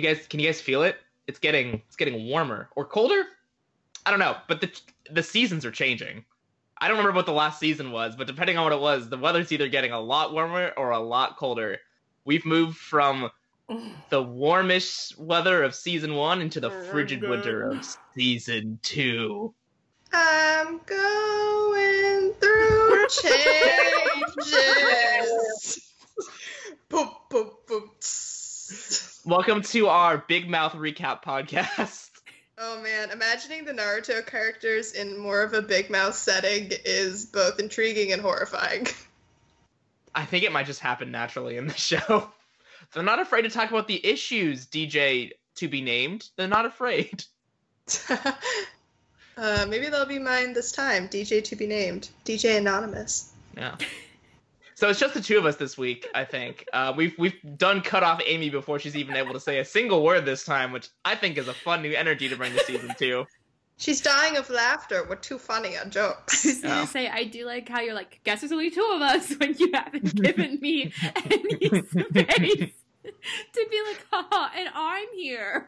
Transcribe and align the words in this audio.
can 0.00 0.10
you 0.10 0.14
guys 0.14 0.26
can 0.26 0.40
you 0.40 0.46
guys 0.46 0.60
feel 0.60 0.82
it? 0.82 0.96
It's 1.26 1.38
getting 1.38 1.82
it's 1.86 1.96
getting 1.96 2.26
warmer 2.26 2.68
or 2.76 2.84
colder. 2.84 3.24
I 4.06 4.10
don't 4.10 4.20
know, 4.20 4.36
but 4.46 4.60
the 4.60 4.70
the 5.10 5.22
seasons 5.22 5.64
are 5.64 5.70
changing. 5.70 6.24
I 6.80 6.86
don't 6.86 6.98
remember 6.98 7.16
what 7.16 7.26
the 7.26 7.32
last 7.32 7.58
season 7.58 7.90
was, 7.90 8.14
but 8.14 8.28
depending 8.28 8.56
on 8.56 8.64
what 8.64 8.72
it 8.72 8.80
was, 8.80 9.08
the 9.08 9.18
weather's 9.18 9.50
either 9.50 9.68
getting 9.68 9.90
a 9.90 10.00
lot 10.00 10.32
warmer 10.32 10.72
or 10.76 10.90
a 10.90 10.98
lot 11.00 11.36
colder. 11.36 11.78
We've 12.24 12.46
moved 12.46 12.76
from 12.76 13.30
the 14.10 14.22
warmish 14.22 15.12
weather 15.18 15.64
of 15.64 15.74
season 15.74 16.14
one 16.14 16.40
into 16.40 16.60
the 16.60 16.70
frigid 16.70 17.28
winter 17.28 17.68
of 17.68 17.84
season 18.14 18.78
two. 18.82 19.52
I'm 20.12 20.80
going 20.86 22.32
through 22.34 23.06
changes. 23.22 24.54
boop, 26.88 27.10
boop, 27.30 27.50
boop. 27.66 29.04
Welcome 29.28 29.60
to 29.60 29.88
our 29.88 30.24
Big 30.26 30.48
Mouth 30.48 30.72
Recap 30.72 31.22
podcast. 31.22 32.08
Oh 32.60 32.82
man, 32.82 33.12
imagining 33.12 33.64
the 33.64 33.72
Naruto 33.72 34.26
characters 34.26 34.92
in 34.94 35.16
more 35.16 35.42
of 35.42 35.54
a 35.54 35.62
big 35.62 35.90
mouth 35.90 36.16
setting 36.16 36.72
is 36.84 37.24
both 37.26 37.60
intriguing 37.60 38.12
and 38.12 38.20
horrifying. 38.20 38.88
I 40.12 40.24
think 40.24 40.42
it 40.42 40.50
might 40.50 40.66
just 40.66 40.80
happen 40.80 41.12
naturally 41.12 41.56
in 41.56 41.68
the 41.68 41.74
show. 41.76 42.28
They're 42.92 43.04
not 43.04 43.20
afraid 43.20 43.42
to 43.42 43.50
talk 43.50 43.70
about 43.70 43.86
the 43.86 44.04
issues, 44.04 44.66
DJ 44.66 45.30
to 45.56 45.68
be 45.68 45.82
named. 45.82 46.28
They're 46.34 46.48
not 46.48 46.66
afraid. 46.66 47.22
uh, 49.36 49.66
maybe 49.68 49.88
they'll 49.88 50.04
be 50.04 50.18
mine 50.18 50.52
this 50.52 50.72
time. 50.72 51.08
DJ 51.08 51.44
to 51.44 51.54
be 51.54 51.68
named. 51.68 52.08
DJ 52.24 52.58
Anonymous. 52.58 53.30
Yeah. 53.56 53.76
So 54.78 54.88
it's 54.88 55.00
just 55.00 55.12
the 55.14 55.20
two 55.20 55.36
of 55.38 55.44
us 55.44 55.56
this 55.56 55.76
week, 55.76 56.06
I 56.14 56.24
think. 56.24 56.64
Uh, 56.72 56.92
we've 56.96 57.12
we've 57.18 57.34
done 57.56 57.80
cut 57.80 58.04
off 58.04 58.20
Amy 58.24 58.48
before 58.48 58.78
she's 58.78 58.94
even 58.94 59.16
able 59.16 59.32
to 59.32 59.40
say 59.40 59.58
a 59.58 59.64
single 59.64 60.04
word 60.04 60.24
this 60.24 60.44
time, 60.44 60.70
which 60.70 60.88
I 61.04 61.16
think 61.16 61.36
is 61.36 61.48
a 61.48 61.52
fun 61.52 61.82
new 61.82 61.92
energy 61.92 62.28
to 62.28 62.36
bring 62.36 62.52
to 62.52 62.60
season 62.60 62.94
two. 62.96 63.26
She's 63.76 64.00
dying 64.00 64.36
of 64.36 64.48
laughter. 64.50 65.04
We're 65.08 65.16
too 65.16 65.36
funny 65.36 65.76
on 65.76 65.90
jokes. 65.90 66.46
I 66.46 66.50
jokes. 66.50 66.54
was 66.54 66.62
gonna 66.62 66.82
Oh. 66.82 66.84
say 66.84 67.08
I 67.08 67.24
do 67.24 67.44
like 67.44 67.68
how 67.68 67.80
you're 67.80 67.92
like, 67.94 68.20
guess 68.22 68.40
there's 68.42 68.52
only 68.52 68.70
two 68.70 68.88
of 68.94 69.02
us 69.02 69.32
when 69.40 69.56
you 69.58 69.72
haven't 69.74 70.14
given 70.22 70.60
me 70.60 70.92
any 71.16 71.58
space 71.82 72.70
to 73.52 73.66
be 73.68 73.82
like, 73.88 74.06
haha, 74.12 74.50
and 74.56 74.68
I'm 74.72 75.08
here. 75.16 75.66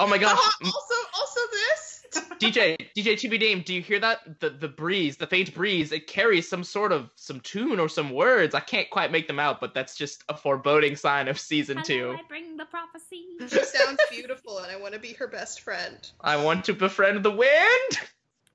Oh 0.00 0.08
my 0.08 0.18
gosh, 0.18 0.36
Uh, 0.36 0.64
also, 0.66 0.94
also 1.16 1.40
this. 1.52 1.99
DJ 2.40 2.76
DJ 2.96 3.18
to 3.18 3.28
be 3.28 3.38
named. 3.38 3.64
Do 3.64 3.74
you 3.74 3.82
hear 3.82 4.00
that? 4.00 4.40
The 4.40 4.50
the 4.50 4.68
breeze, 4.68 5.16
the 5.16 5.26
faint 5.26 5.54
breeze, 5.54 5.92
it 5.92 6.06
carries 6.06 6.48
some 6.48 6.64
sort 6.64 6.92
of 6.92 7.10
some 7.16 7.40
tune 7.40 7.78
or 7.78 7.88
some 7.88 8.10
words. 8.10 8.54
I 8.54 8.60
can't 8.60 8.90
quite 8.90 9.12
make 9.12 9.26
them 9.26 9.38
out, 9.38 9.60
but 9.60 9.74
that's 9.74 9.96
just 9.96 10.24
a 10.28 10.36
foreboding 10.36 10.96
sign 10.96 11.28
of 11.28 11.38
season 11.38 11.78
Hello, 11.78 11.84
two. 11.84 12.16
I 12.18 12.22
bring 12.28 12.56
the 12.56 12.64
prophecy. 12.64 13.26
She 13.40 13.64
sounds 13.64 14.00
beautiful, 14.10 14.58
and 14.58 14.72
I 14.72 14.76
want 14.76 14.94
to 14.94 15.00
be 15.00 15.12
her 15.14 15.28
best 15.28 15.60
friend. 15.60 16.10
I 16.20 16.42
want 16.42 16.64
to 16.66 16.74
befriend 16.74 17.22
the 17.24 17.30
wind. 17.30 17.98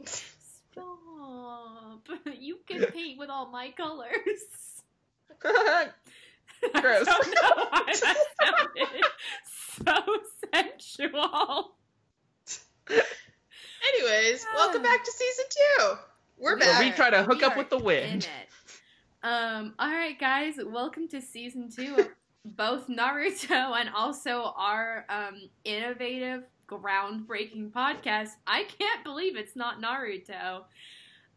Stop. 0.05 0.99
You 2.37 2.57
can 2.67 2.85
paint 2.85 3.17
with 3.17 3.29
all 3.29 3.49
my 3.49 3.71
colors. 3.71 4.11
Gross. 5.39 5.93
I 6.71 7.03
don't 7.03 7.27
know 7.27 7.67
why 7.69 7.83
that 7.85 8.17
sounded 8.41 9.05
so 9.83 9.93
sensual. 10.53 11.75
Anyways, 13.87 14.45
welcome 14.55 14.81
back 14.81 15.03
to 15.03 15.11
season 15.11 15.45
two. 15.49 15.95
We're 16.37 16.57
Where 16.57 16.59
back. 16.59 16.79
we 16.81 16.91
try 16.91 17.09
to 17.09 17.23
hook 17.23 17.39
We 17.39 17.43
up 17.43 17.57
with 17.57 17.69
the 17.69 17.77
in 17.77 17.83
wind. 17.83 18.27
Um, 19.23 19.73
alright 19.81 20.19
guys, 20.19 20.55
welcome 20.65 21.07
to 21.09 21.21
season 21.21 21.69
two 21.69 21.95
of 21.97 22.09
both 22.45 22.87
Naruto 22.87 23.79
and 23.79 23.89
also 23.95 24.53
our 24.57 25.05
um 25.09 25.49
innovative 25.63 26.43
groundbreaking 26.67 27.71
podcast. 27.71 28.29
I 28.47 28.63
can't 28.63 29.03
believe 29.03 29.35
it's 29.35 29.55
not 29.55 29.81
Naruto. 29.81 30.63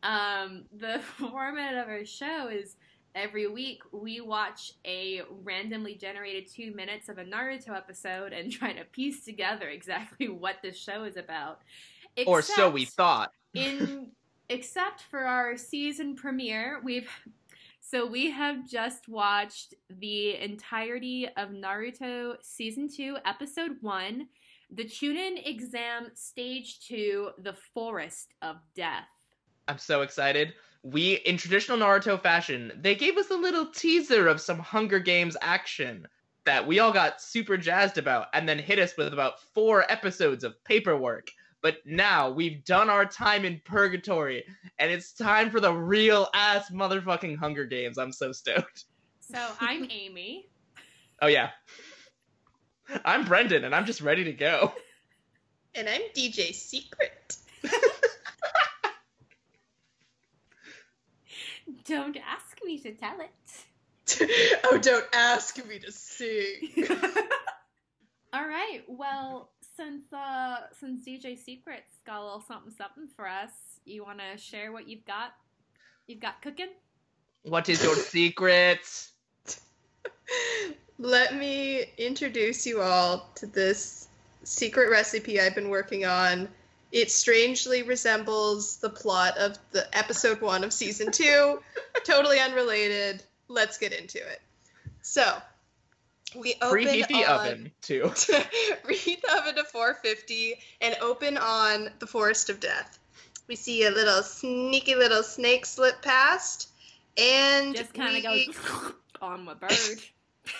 Um, 0.02 0.64
the 0.76 1.00
format 1.18 1.74
of 1.74 1.88
our 1.88 2.04
show 2.04 2.48
is 2.48 2.76
every 3.14 3.46
week 3.46 3.82
we 3.92 4.20
watch 4.20 4.72
a 4.86 5.22
randomly 5.42 5.94
generated 5.96 6.46
two 6.46 6.72
minutes 6.72 7.08
of 7.08 7.18
a 7.18 7.24
Naruto 7.24 7.76
episode 7.76 8.32
and 8.32 8.50
try 8.50 8.72
to 8.72 8.84
piece 8.84 9.24
together 9.24 9.68
exactly 9.68 10.28
what 10.28 10.56
this 10.62 10.78
show 10.78 11.04
is 11.04 11.16
about. 11.16 11.60
Or 12.26 12.42
so 12.42 12.70
we 12.70 12.84
thought. 12.84 13.32
in 13.54 14.10
except 14.48 15.02
for 15.02 15.20
our 15.20 15.56
season 15.56 16.16
premiere, 16.16 16.80
we've 16.82 17.10
so 17.80 18.06
we 18.06 18.30
have 18.30 18.68
just 18.68 19.08
watched 19.08 19.72
the 19.88 20.36
entirety 20.36 21.26
of 21.38 21.48
Naruto 21.50 22.36
season 22.42 22.86
2 22.86 23.16
episode 23.24 23.76
1, 23.80 24.28
the 24.72 24.84
Chunin 24.84 25.38
exam 25.46 26.08
stage 26.12 26.80
2, 26.86 27.30
The 27.38 27.54
Forest 27.72 28.34
of 28.42 28.56
Death. 28.74 29.08
I'm 29.68 29.78
so 29.78 30.02
excited. 30.02 30.52
We, 30.82 31.14
in 31.14 31.38
traditional 31.38 31.78
Naruto 31.78 32.20
fashion, 32.20 32.72
they 32.78 32.94
gave 32.94 33.16
us 33.16 33.30
a 33.30 33.36
little 33.36 33.66
teaser 33.66 34.28
of 34.28 34.40
some 34.40 34.58
Hunger 34.58 34.98
Games 34.98 35.36
action 35.40 36.06
that 36.44 36.66
we 36.66 36.78
all 36.80 36.92
got 36.92 37.22
super 37.22 37.56
jazzed 37.56 37.96
about, 37.96 38.26
and 38.34 38.46
then 38.46 38.58
hit 38.58 38.78
us 38.78 38.96
with 38.98 39.12
about 39.12 39.40
four 39.54 39.90
episodes 39.90 40.44
of 40.44 40.62
paperwork. 40.64 41.30
But 41.60 41.78
now 41.84 42.30
we've 42.30 42.64
done 42.64 42.88
our 42.88 43.04
time 43.04 43.44
in 43.44 43.60
purgatory, 43.64 44.44
and 44.78 44.90
it's 44.92 45.12
time 45.12 45.50
for 45.50 45.58
the 45.60 45.72
real 45.72 46.28
ass 46.32 46.70
motherfucking 46.70 47.36
Hunger 47.36 47.64
Games. 47.64 47.98
I'm 47.98 48.12
so 48.12 48.32
stoked. 48.32 48.84
So 49.20 49.38
I'm 49.60 49.84
Amy. 49.90 50.48
Oh, 51.20 51.26
yeah. 51.26 51.50
I'm 53.04 53.24
Brendan, 53.24 53.64
and 53.64 53.74
I'm 53.74 53.86
just 53.86 54.00
ready 54.00 54.24
to 54.24 54.32
go. 54.32 54.72
and 55.74 55.88
I'm 55.88 56.02
DJ 56.14 56.54
Secret. 56.54 57.36
Don't 61.84 62.16
ask 62.16 62.58
me 62.64 62.78
to 62.78 62.92
tell 62.94 63.18
it. 63.20 63.30
oh, 64.64 64.78
don't 64.78 65.04
ask 65.12 65.62
me 65.66 65.78
to 65.78 65.92
sing. 65.92 66.86
All 68.32 68.46
right. 68.46 68.82
Well, 68.88 69.50
since 69.78 70.12
uh 70.12 70.56
since 70.78 71.06
DJ 71.06 71.38
Secret's 71.38 72.00
got 72.04 72.20
a 72.20 72.24
little 72.24 72.40
something 72.40 72.72
something 72.76 73.08
for 73.14 73.28
us, 73.28 73.52
you 73.84 74.04
want 74.04 74.18
to 74.18 74.36
share 74.36 74.72
what 74.72 74.88
you've 74.88 75.06
got? 75.06 75.34
You've 76.08 76.20
got 76.20 76.42
cooking? 76.42 76.70
What 77.44 77.68
is 77.68 77.82
your 77.82 77.94
secret? 77.94 78.80
Let 80.98 81.36
me 81.36 81.84
introduce 81.96 82.66
you 82.66 82.82
all 82.82 83.30
to 83.36 83.46
this 83.46 84.08
secret 84.42 84.90
recipe 84.90 85.40
I've 85.40 85.54
been 85.54 85.68
working 85.68 86.04
on. 86.04 86.48
It 86.90 87.12
strangely 87.12 87.82
resembles 87.82 88.78
the 88.78 88.90
plot 88.90 89.38
of 89.38 89.58
the 89.70 89.86
episode 89.96 90.40
one 90.40 90.64
of 90.64 90.72
season 90.72 91.12
two. 91.12 91.62
totally 92.04 92.40
unrelated. 92.40 93.22
Let's 93.46 93.78
get 93.78 93.92
into 93.92 94.18
it. 94.18 94.40
So, 95.02 95.36
we 96.38 96.54
open 96.62 96.84
Preheat 96.84 97.08
the 97.08 97.24
on... 97.24 97.40
oven, 97.40 97.72
too. 97.82 98.04
reheat 98.84 99.22
the 99.22 99.36
oven 99.36 99.54
to 99.56 99.64
450 99.64 100.54
and 100.80 100.96
open 101.00 101.36
on 101.36 101.90
the 101.98 102.06
Forest 102.06 102.50
of 102.50 102.60
Death. 102.60 102.98
We 103.48 103.56
see 103.56 103.84
a 103.84 103.90
little 103.90 104.22
sneaky 104.22 104.94
little 104.94 105.22
snake 105.22 105.66
slip 105.66 106.02
past, 106.02 106.68
and 107.16 107.74
Just 107.74 107.94
kind 107.94 108.24
of 108.24 108.32
we- 108.32 108.46
goes 108.46 108.92
on 109.22 109.44
my 109.44 109.54
bird. 109.54 109.70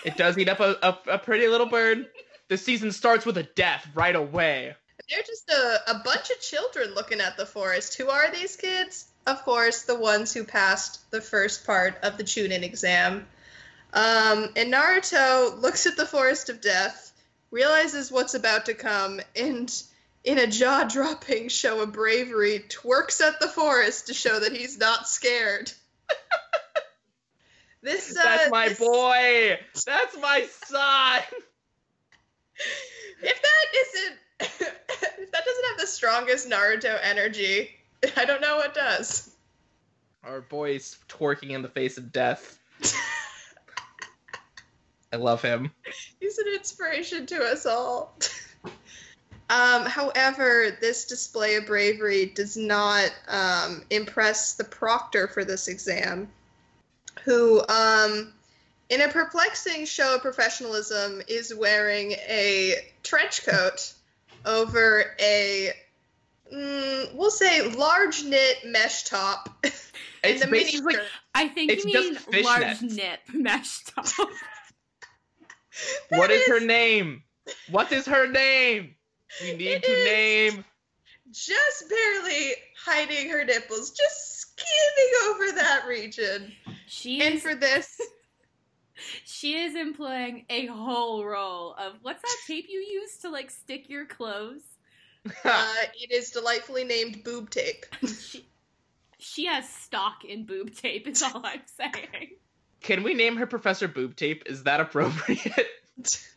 It 0.05 0.17
does 0.17 0.37
eat 0.37 0.47
up 0.47 0.59
a, 0.59 0.77
a, 0.83 1.13
a 1.13 1.17
pretty 1.17 1.47
little 1.47 1.65
bird. 1.65 2.09
The 2.47 2.57
season 2.57 2.91
starts 2.91 3.25
with 3.25 3.39
a 3.39 3.43
death 3.43 3.87
right 3.95 4.15
away. 4.15 4.75
They're 5.09 5.23
just 5.23 5.49
a, 5.49 5.79
a 5.87 6.01
bunch 6.05 6.29
of 6.29 6.39
children 6.39 6.93
looking 6.93 7.19
at 7.19 7.37
the 7.37 7.45
forest. 7.47 7.97
Who 7.97 8.07
are 8.07 8.31
these 8.31 8.55
kids? 8.55 9.07
Of 9.25 9.43
course, 9.43 9.83
the 9.83 9.99
ones 9.99 10.31
who 10.31 10.43
passed 10.43 11.09
the 11.09 11.21
first 11.21 11.65
part 11.65 11.97
of 12.03 12.17
the 12.17 12.23
Chunin 12.23 12.61
exam. 12.63 13.25
Um, 13.93 14.49
and 14.55 14.71
Naruto 14.73 15.59
looks 15.61 15.87
at 15.87 15.97
the 15.97 16.05
Forest 16.05 16.49
of 16.49 16.61
Death, 16.61 17.11
realizes 17.51 18.11
what's 18.11 18.35
about 18.35 18.65
to 18.67 18.73
come, 18.73 19.19
and 19.35 19.83
in 20.23 20.37
a 20.37 20.47
jaw 20.47 20.83
dropping 20.83 21.49
show 21.49 21.81
of 21.81 21.91
bravery, 21.93 22.63
twerks 22.69 23.21
at 23.21 23.39
the 23.39 23.47
forest 23.47 24.07
to 24.07 24.13
show 24.13 24.39
that 24.39 24.55
he's 24.55 24.77
not 24.77 25.07
scared. 25.07 25.71
this 27.81 28.15
uh, 28.15 28.23
That's 28.23 28.51
my 28.51 28.69
this- 28.69 28.79
boy. 28.79 29.59
That's 29.85 30.17
my 30.19 30.47
son. 30.65 31.21
If 33.21 33.41
that 33.41 33.65
isn't, 33.75 34.15
if 35.21 35.31
that 35.31 35.45
doesn't 35.45 35.65
have 35.69 35.77
the 35.79 35.87
strongest 35.87 36.49
Naruto 36.49 36.97
energy, 37.01 37.69
I 38.15 38.25
don't 38.25 38.41
know 38.41 38.57
what 38.57 38.73
does. 38.73 39.29
Our 40.23 40.41
boy's 40.41 40.97
twerking 41.09 41.51
in 41.51 41.61
the 41.61 41.69
face 41.69 41.97
of 41.97 42.11
death. 42.11 42.57
I 45.11 45.17
love 45.17 45.41
him. 45.41 45.71
He's 46.19 46.37
an 46.37 46.47
inspiration 46.53 47.25
to 47.27 47.43
us 47.43 47.65
all. 47.65 48.15
um, 49.49 49.85
however, 49.85 50.77
this 50.79 51.05
display 51.05 51.55
of 51.55 51.65
bravery 51.65 52.27
does 52.27 52.55
not 52.55 53.11
um, 53.27 53.83
impress 53.89 54.53
the 54.55 54.63
proctor 54.63 55.27
for 55.27 55.43
this 55.43 55.67
exam, 55.67 56.29
who 57.25 57.61
um, 57.67 58.33
in 58.89 59.01
a 59.01 59.07
perplexing 59.07 59.85
show 59.85 60.15
of 60.15 60.21
professionalism, 60.21 61.21
is 61.27 61.53
wearing 61.53 62.11
a 62.11 62.75
trench 63.03 63.45
coat 63.45 63.93
over 64.45 65.15
a, 65.19 65.71
mm, 66.53 67.13
we'll 67.15 67.31
say, 67.31 67.67
large 67.71 68.23
knit 68.23 68.57
mesh 68.65 69.03
top. 69.03 69.49
It's 70.21 70.43
the 70.43 70.51
mini 70.51 70.65
basically 70.65 70.95
skirt. 70.95 71.05
I 71.33 71.47
think 71.47 71.71
It's 71.71 71.85
you 71.85 71.93
mean 71.93 72.43
large 72.43 72.61
fishnets. 72.63 72.95
nip 72.97 73.19
mesh 73.33 73.85
top. 73.85 74.05
what 76.09 76.29
That 76.29 76.31
is 76.31 76.45
her 76.47 76.59
name? 76.59 77.23
What 77.69 77.91
is 77.91 78.05
her 78.05 78.27
name? 78.27 78.95
We 79.39 79.53
need 79.53 79.83
It 79.83 79.83
to 79.83 79.95
name. 79.95 80.65
just 81.31 81.89
barely 81.89 82.53
hiding 82.85 83.29
her 83.29 83.45
nipples, 83.45 83.91
just 83.91 84.39
skimming 84.41 85.13
over 85.29 85.51
that 85.57 85.85
region. 85.87 86.53
She 86.85 87.21
And 87.21 87.35
is 87.35 87.41
for 87.41 87.55
this, 87.55 87.99
she 89.25 89.55
is 89.55 89.75
employing 89.75 90.45
a 90.49 90.65
whole 90.67 91.23
roll 91.25 91.73
of 91.73 91.93
what's 92.01 92.21
that 92.21 92.37
tape 92.47 92.67
you 92.69 92.79
use 92.79 93.17
to 93.19 93.29
like 93.29 93.51
stick 93.51 93.89
your 93.89 94.05
clothes? 94.05 94.63
uh, 95.45 95.73
it 95.95 96.11
is 96.11 96.31
delightfully 96.31 96.83
named 96.83 97.23
boob 97.23 97.49
tape. 97.49 97.85
She, 98.05 98.49
she 99.17 99.45
has 99.45 99.67
stock 99.69 100.25
in 100.25 100.45
boob 100.45 100.73
tape. 100.75 101.07
Is 101.07 101.21
all 101.23 101.41
I'm 101.45 101.61
saying. 101.77 102.31
Can 102.81 103.03
we 103.03 103.13
name 103.13 103.37
her 103.37 103.45
Professor 103.45 103.87
Boob 103.87 104.15
Tape? 104.15 104.43
Is 104.45 104.63
that 104.63 104.79
appropriate? 104.79 105.67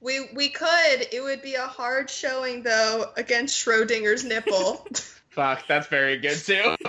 We 0.00 0.28
we 0.34 0.50
could. 0.50 1.08
It 1.12 1.22
would 1.22 1.42
be 1.42 1.54
a 1.54 1.66
hard 1.66 2.10
showing 2.10 2.62
though 2.62 3.06
against 3.16 3.56
Schrodinger's 3.56 4.24
nipple. 4.24 4.86
Fuck, 5.30 5.66
that's 5.66 5.88
very 5.88 6.18
good 6.18 6.38
too. 6.38 6.76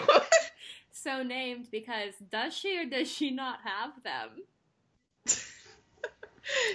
So 0.91 1.23
named 1.23 1.67
because 1.71 2.15
does 2.31 2.53
she 2.53 2.77
or 2.77 2.83
does 2.83 3.09
she 3.09 3.31
not 3.31 3.59
have 3.63 3.91
them? 4.03 4.29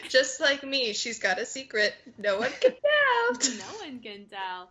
Just 0.08 0.40
like 0.40 0.64
me, 0.64 0.94
she's 0.94 1.18
got 1.18 1.38
a 1.38 1.44
secret. 1.44 1.94
No 2.16 2.38
one 2.38 2.50
can 2.60 2.70
tell. 2.70 3.56
no 3.58 3.84
one 3.84 3.98
can 3.98 4.26
tell. 4.26 4.70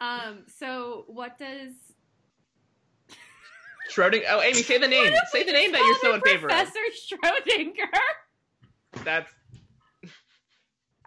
Um. 0.00 0.44
So 0.58 1.04
what 1.08 1.38
does 1.38 1.72
Schrodinger. 3.90 4.24
Oh, 4.30 4.40
Amy, 4.40 4.62
say 4.62 4.78
the 4.78 4.88
name. 4.88 5.12
Say 5.30 5.44
the 5.44 5.52
name 5.52 5.72
that 5.72 5.80
you're 5.80 5.98
so 6.00 6.14
in 6.14 6.20
favor 6.22 6.46
of. 6.46 6.52
Professor 6.52 6.80
Schrodinger. 7.12 9.04
That's 9.04 9.30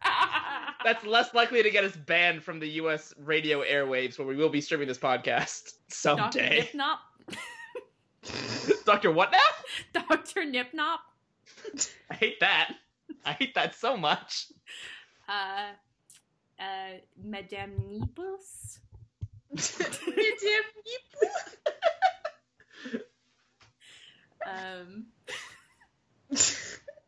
that's 0.84 1.06
less 1.06 1.34
likely 1.34 1.64
to 1.64 1.72
get 1.72 1.84
us 1.84 1.96
banned 1.96 2.44
from 2.44 2.60
the 2.60 2.68
U.S. 2.70 3.14
radio 3.18 3.64
airwaves, 3.64 4.18
where 4.18 4.28
we 4.28 4.36
will 4.36 4.50
be 4.50 4.62
streaming 4.62 4.88
this 4.88 4.98
podcast 4.98 5.74
Dr. 6.04 6.32
someday. 6.32 6.70
Nipnop. 6.74 6.98
Doctor, 8.86 9.12
what 9.12 9.32
now? 9.32 10.02
Dr. 10.02 10.42
Nipnop. 10.42 10.98
I 12.10 12.14
hate 12.14 12.40
that. 12.40 12.74
I 13.26 13.34
hate 13.34 13.56
that 13.56 13.76
so 13.76 13.98
much. 13.98 14.48
Uh, 15.28 15.72
uh, 16.60 16.98
Madame 17.22 18.00
Nepos. 18.00 18.80
Um, 24.48 25.06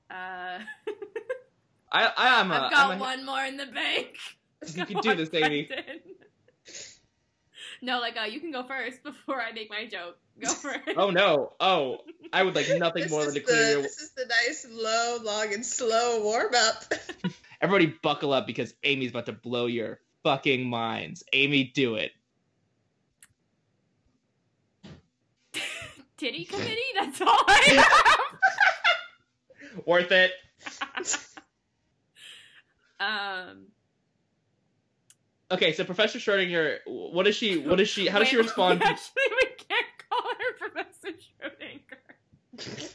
uh, 0.09 0.59
I, 1.91 2.11
I 2.17 2.39
am 2.41 2.51
a. 2.51 2.55
I've 2.55 2.71
got 2.71 2.91
I'm 2.91 2.97
a- 2.97 3.01
one 3.01 3.25
more 3.25 3.43
in 3.43 3.57
the 3.57 3.65
bank. 3.65 4.17
You 4.75 4.85
can 4.85 4.97
do 5.01 5.15
this, 5.15 5.33
Amy. 5.33 5.69
No, 7.81 7.99
like, 7.99 8.17
uh, 8.21 8.25
you 8.25 8.41
can 8.41 8.51
go 8.51 8.63
first 8.63 9.03
before 9.03 9.41
I 9.41 9.53
make 9.53 9.69
my 9.69 9.87
joke. 9.87 10.17
Go 10.39 10.49
first. 10.53 10.89
Oh 10.97 11.09
no! 11.11 11.53
Oh, 11.59 11.99
I 12.31 12.43
would 12.43 12.55
like 12.55 12.67
nothing 12.77 13.09
more 13.09 13.25
than 13.25 13.33
to 13.35 13.39
clear 13.41 13.65
the 13.65 13.71
your. 13.71 13.81
this 13.81 13.99
is 13.99 14.11
the 14.11 14.25
nice 14.25 14.67
low, 14.69 15.17
long, 15.23 15.53
and 15.53 15.65
slow 15.65 16.21
warm 16.23 16.53
up. 16.55 16.93
Everybody, 17.61 17.93
buckle 18.01 18.33
up 18.33 18.47
because 18.47 18.73
Amy's 18.83 19.11
about 19.11 19.25
to 19.25 19.33
blow 19.33 19.65
your 19.65 19.99
fucking 20.23 20.65
minds. 20.69 21.23
Amy, 21.33 21.65
do 21.65 21.95
it. 21.95 22.11
Titty 26.19 26.45
committee? 26.51 26.81
That's 26.95 27.21
all 27.21 27.43
I 27.47 27.85
have. 29.75 29.85
Worth 29.85 30.11
it. 30.11 30.31
um, 32.99 33.67
Okay, 35.51 35.73
so 35.73 35.83
Professor 35.83 36.19
Schrodinger, 36.19 36.77
what 36.85 37.25
is 37.25 37.35
she? 37.35 37.57
What 37.57 37.79
is 37.79 37.87
she? 37.89 38.05
How 38.07 38.19
does 38.19 38.27
she 38.27 38.37
respond? 38.37 38.81
to- 38.81 38.85
Actually, 38.87 39.23
we 39.41 39.47
can't 39.67 39.87
call 40.09 40.21
her 40.21 40.53
Professor 40.59 41.17
Schrodinger. 42.61 42.93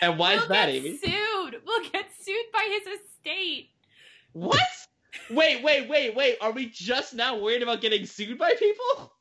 And 0.00 0.16
why 0.18 0.34
we'll 0.34 0.42
is 0.44 0.48
that, 0.48 0.66
get 0.66 0.74
Amy? 0.74 0.96
sued. 0.96 1.60
We'll 1.66 1.90
get 1.90 2.06
sued 2.18 2.46
by 2.52 2.66
his 2.80 2.98
estate. 3.00 3.70
What? 4.32 4.58
Wait, 5.30 5.62
wait, 5.62 5.86
wait, 5.88 6.14
wait. 6.16 6.38
Are 6.40 6.52
we 6.52 6.66
just 6.70 7.12
now 7.12 7.36
worried 7.38 7.62
about 7.62 7.82
getting 7.82 8.06
sued 8.06 8.38
by 8.38 8.54
people? 8.54 9.12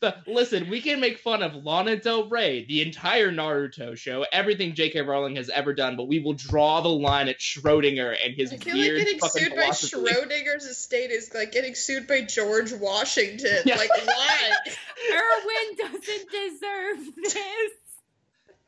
The, 0.00 0.16
listen, 0.26 0.70
we 0.70 0.80
can 0.80 0.98
make 0.98 1.18
fun 1.18 1.42
of 1.42 1.54
Lana 1.54 1.96
Del 1.96 2.28
Rey, 2.28 2.64
the 2.64 2.80
entire 2.80 3.30
Naruto 3.30 3.94
show, 3.94 4.24
everything 4.32 4.74
J.K. 4.74 5.02
Rowling 5.02 5.36
has 5.36 5.50
ever 5.50 5.74
done, 5.74 5.96
but 5.96 6.08
we 6.08 6.20
will 6.20 6.32
draw 6.32 6.80
the 6.80 6.88
line 6.88 7.28
at 7.28 7.38
Schrodinger 7.38 8.16
and 8.24 8.34
his 8.34 8.50
I 8.50 8.56
feel 8.56 8.74
weird 8.74 8.96
like 8.96 9.04
getting 9.04 9.20
fucking 9.20 9.42
sued 9.42 9.50
by 9.50 9.62
philosophy. 9.62 9.96
Schrodinger's 9.96 10.64
estate 10.64 11.10
is 11.10 11.34
like 11.34 11.52
getting 11.52 11.74
sued 11.74 12.06
by 12.06 12.22
George 12.22 12.72
Washington. 12.72 13.58
Yeah. 13.66 13.76
Like 13.76 13.90
why? 13.90 14.52
Erwin 15.12 15.76
doesn't 15.76 16.30
deserve 16.30 17.14
this. 17.16 17.72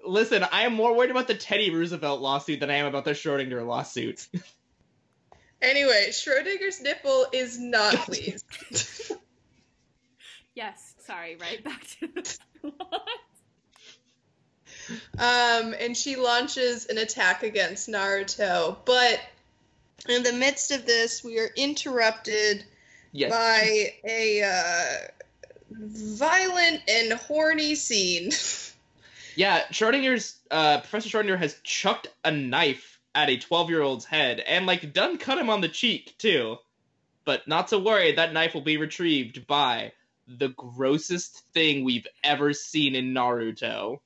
Listen, 0.04 0.44
I 0.50 0.62
am 0.62 0.74
more 0.74 0.94
worried 0.94 1.10
about 1.10 1.28
the 1.28 1.34
Teddy 1.34 1.70
Roosevelt 1.70 2.20
lawsuit 2.20 2.60
than 2.60 2.70
I 2.70 2.74
am 2.74 2.86
about 2.86 3.04
the 3.04 3.12
Schrodinger 3.12 3.66
lawsuit. 3.66 4.28
Anyway, 5.62 6.08
Schrodinger's 6.10 6.82
nipple 6.82 7.26
is 7.32 7.58
not 7.58 7.94
pleased. 8.06 8.44
Yes, 10.54 10.91
sorry, 11.12 11.36
right 11.36 11.62
back 11.62 11.86
to 12.00 12.06
the 12.08 12.38
plot. 12.72 13.08
um, 15.18 15.74
and 15.78 15.96
she 15.96 16.16
launches 16.16 16.86
an 16.86 16.98
attack 16.98 17.42
against 17.42 17.88
Naruto. 17.88 18.76
But 18.84 19.20
in 20.08 20.22
the 20.22 20.32
midst 20.32 20.70
of 20.70 20.86
this, 20.86 21.22
we 21.22 21.38
are 21.38 21.50
interrupted 21.56 22.64
Yes. 23.14 23.30
by 23.30 23.92
a 24.08 24.42
uh, 24.42 25.08
violent 25.70 26.80
and 26.88 27.12
horny 27.12 27.74
scene. 27.74 28.30
Yeah, 29.34 29.62
Schrodinger's 29.70 30.36
uh, 30.50 30.80
Professor 30.80 31.08
Schrodinger 31.08 31.38
has 31.38 31.56
chucked 31.64 32.06
a 32.22 32.30
knife 32.30 33.00
at 33.14 33.30
a 33.30 33.38
12-year-old's 33.38 34.04
head 34.04 34.40
and 34.40 34.66
like 34.66 34.92
done 34.92 35.16
cut 35.16 35.38
him 35.38 35.48
on 35.48 35.62
the 35.62 35.70
cheek 35.70 36.14
too. 36.18 36.58
But 37.24 37.48
not 37.48 37.68
to 37.68 37.78
worry, 37.78 38.12
that 38.12 38.34
knife 38.34 38.52
will 38.52 38.60
be 38.60 38.76
retrieved 38.76 39.46
by 39.46 39.92
the 40.26 40.48
grossest 40.50 41.44
thing 41.52 41.84
we've 41.84 42.06
ever 42.24 42.52
seen 42.52 42.94
in 42.94 43.12
Naruto. 43.12 44.00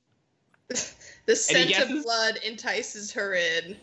the 0.69 1.37
scent 1.37 1.79
of 1.79 2.03
blood 2.03 2.39
entices 2.45 3.13
her 3.13 3.35
in. 3.35 3.77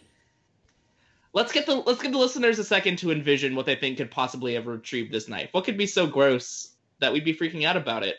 Let's 1.34 1.52
get 1.52 1.66
the 1.66 1.76
let's 1.76 2.02
give 2.02 2.12
the 2.12 2.18
listeners 2.18 2.60
a 2.60 2.64
second 2.64 2.98
to 3.00 3.12
envision 3.12 3.56
what 3.56 3.66
they 3.66 3.76
think 3.76 3.98
could 3.98 4.12
possibly 4.12 4.54
have 4.54 4.68
retrieved 4.68 5.12
this 5.12 5.28
knife. 5.28 5.50
What 5.52 5.66
could 5.66 5.78
be 5.78 5.88
so 5.88 6.06
gross 6.06 6.70
that 7.00 7.12
we'd 7.12 7.26
be 7.26 7.34
freaking 7.34 7.66
out 7.66 7.78
about 7.78 8.04
it? 8.04 8.18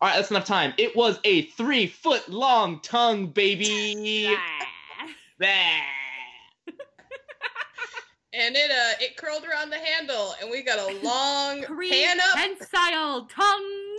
All 0.00 0.08
right, 0.08 0.16
that's 0.16 0.30
enough 0.30 0.46
time. 0.46 0.72
It 0.78 0.96
was 0.96 1.18
a 1.24 1.42
three 1.42 1.86
foot 1.86 2.28
long 2.28 2.80
tongue, 2.80 3.26
baby. 3.28 4.34
Bah. 5.38 6.03
And 8.36 8.56
it 8.56 8.70
uh 8.70 8.94
it 9.04 9.16
curled 9.16 9.44
around 9.44 9.70
the 9.70 9.78
handle, 9.78 10.34
and 10.40 10.50
we 10.50 10.62
got 10.62 10.78
a 10.78 10.98
long 11.04 11.62
pan 11.62 12.20
up. 12.20 12.34
Prehensile 12.34 13.26
tongue. 13.26 13.98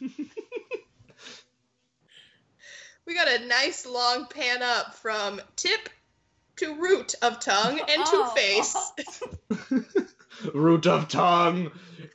We 3.06 3.14
got 3.14 3.28
a 3.28 3.46
nice 3.46 3.84
long 3.84 4.26
pan 4.28 4.62
up 4.62 4.94
from 4.94 5.38
tip 5.56 5.90
to 6.56 6.74
root 6.76 7.14
of 7.20 7.38
tongue 7.38 7.78
and 7.80 8.04
to 8.06 8.10
Oh. 8.14 8.32
face. 8.34 8.74
Root 10.54 10.86
of 10.86 11.08
tongue. 11.08 11.70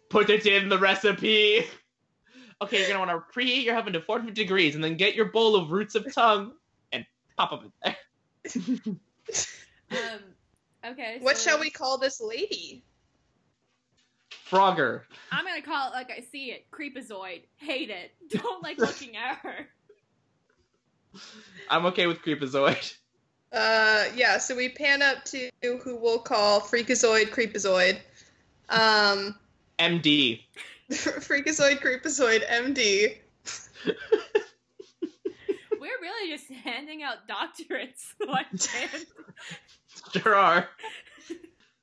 Put 0.10 0.30
it 0.32 0.46
in 0.48 0.68
the 0.68 0.80
recipe. 0.80 1.64
Okay, 2.62 2.80
you're 2.80 2.88
gonna 2.88 3.00
want 3.06 3.12
to 3.12 3.40
preheat 3.40 3.64
your 3.66 3.78
oven 3.78 3.94
to 3.94 4.02
400 4.02 4.34
degrees, 4.34 4.74
and 4.76 4.84
then 4.84 4.98
get 4.98 5.14
your 5.16 5.26
bowl 5.26 5.56
of 5.56 5.70
roots 5.72 5.94
of 5.96 6.12
tongue 6.14 6.54
and 6.92 7.06
pop 7.38 7.52
them 7.52 7.72
in 7.86 7.96
there. 8.92 8.96
Um, 9.92 10.20
okay. 10.86 11.18
What 11.22 11.38
so 11.38 11.52
shall 11.52 11.60
we 11.60 11.70
call 11.70 11.98
this 11.98 12.22
lady? 12.22 12.84
Frogger. 14.50 15.02
I'm 15.32 15.46
gonna 15.46 15.62
call 15.62 15.90
it 15.90 15.94
like 15.94 16.12
I 16.12 16.22
see 16.32 16.52
it. 16.52 16.66
Creepazoid. 16.72 17.44
Hate 17.58 17.90
it. 17.90 18.12
Don't 18.30 18.64
like 18.64 18.78
looking 18.78 19.16
at 19.16 19.38
her. 19.38 19.68
I'm 21.70 21.86
okay 21.88 22.08
with 22.08 22.22
Creepazoid. 22.22 22.96
Uh, 23.52 24.06
yeah, 24.16 24.38
so 24.38 24.56
we 24.56 24.70
pan 24.70 25.02
up 25.02 25.26
to 25.26 25.50
who 25.64 25.98
we'll 26.00 26.20
call 26.20 26.62
Freakazoid 26.62 27.30
Creepazoid. 27.30 27.98
Um, 28.70 29.36
MD. 29.80 30.42
Freakazoid 30.92 31.82
Creepazoid 31.82 32.48
MD. 32.48 33.18
We're 33.86 33.94
we're 35.80 36.02
really 36.02 36.32
just 36.32 36.50
handing 36.64 37.04
out 37.04 37.28
doctorates 37.28 38.14
like 38.28 38.52
this. 38.52 39.06
Sure 40.14 40.36
are. 40.36 40.70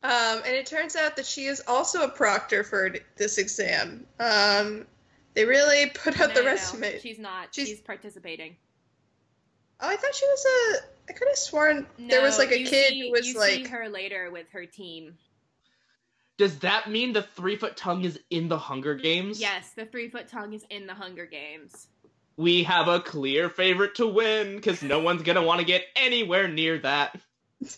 Um, 0.02 0.42
and 0.45 0.54
it 0.54 0.66
turns 0.66 0.95
out 0.95 1.16
that 1.16 1.26
she 1.26 1.47
is 1.47 1.62
also 1.66 2.04
a 2.04 2.09
proctor 2.09 2.62
for 2.62 2.95
this 3.16 3.38
exam. 3.38 4.06
Um, 4.21 4.87
they 5.35 5.45
really 5.45 5.90
put 5.90 6.21
out 6.21 6.28
No, 6.28 6.35
the 6.35 6.40
no, 6.40 6.47
no. 6.47 6.50
resume. 6.52 7.00
She's 7.00 7.18
not. 7.18 7.49
She's- 7.54 7.68
She's, 7.68 7.80
participating. 7.80 8.56
Oh, 9.80 9.88
I 9.88 9.97
thought 9.97 10.14
she 10.14 10.25
was 10.26 10.47
a. 10.47 11.11
I 11.11 11.12
could 11.12 11.28
have 11.28 11.37
sworn 11.37 11.87
there 11.99 12.23
was 12.23 12.38
like 12.38 12.50
a 12.52 12.64
kid 12.64 12.90
see- 12.90 13.00
who 13.09 13.12
was 13.12 13.26
you 13.26 13.38
like. 13.38 13.50
see 13.52 13.64
her 13.64 13.88
later 13.88 14.30
with 14.30 14.47
her 14.52 14.64
team. 14.64 15.18
Does 16.38 16.59
that 16.61 16.88
mean 16.90 17.12
the 17.12 17.23
three 17.23 17.56
foot 17.56 17.76
tongue 17.76 18.04
is 18.04 18.18
in 18.30 18.49
the 18.49 18.59
Hunger 18.59 18.95
Games? 18.95 19.40
Yes, 19.40 19.71
the 19.71 19.87
three 19.87 20.09
foot 20.09 20.28
tongue 20.28 20.52
is 20.52 20.64
in 20.71 20.87
the 20.87 20.95
Hunger 20.95 21.26
Games. 21.26 21.88
We 22.37 22.62
have 22.64 22.88
a 22.88 23.00
clear 23.00 23.49
favorite 23.49 23.95
to 23.97 24.06
win 24.06 24.56
because 24.56 24.83
no 24.83 25.00
one's 25.00 25.23
gonna 25.23 25.42
want 25.42 25.61
to 25.61 25.66
get 25.66 25.83
anywhere 25.97 26.47
near 26.49 26.78
that. 26.78 27.18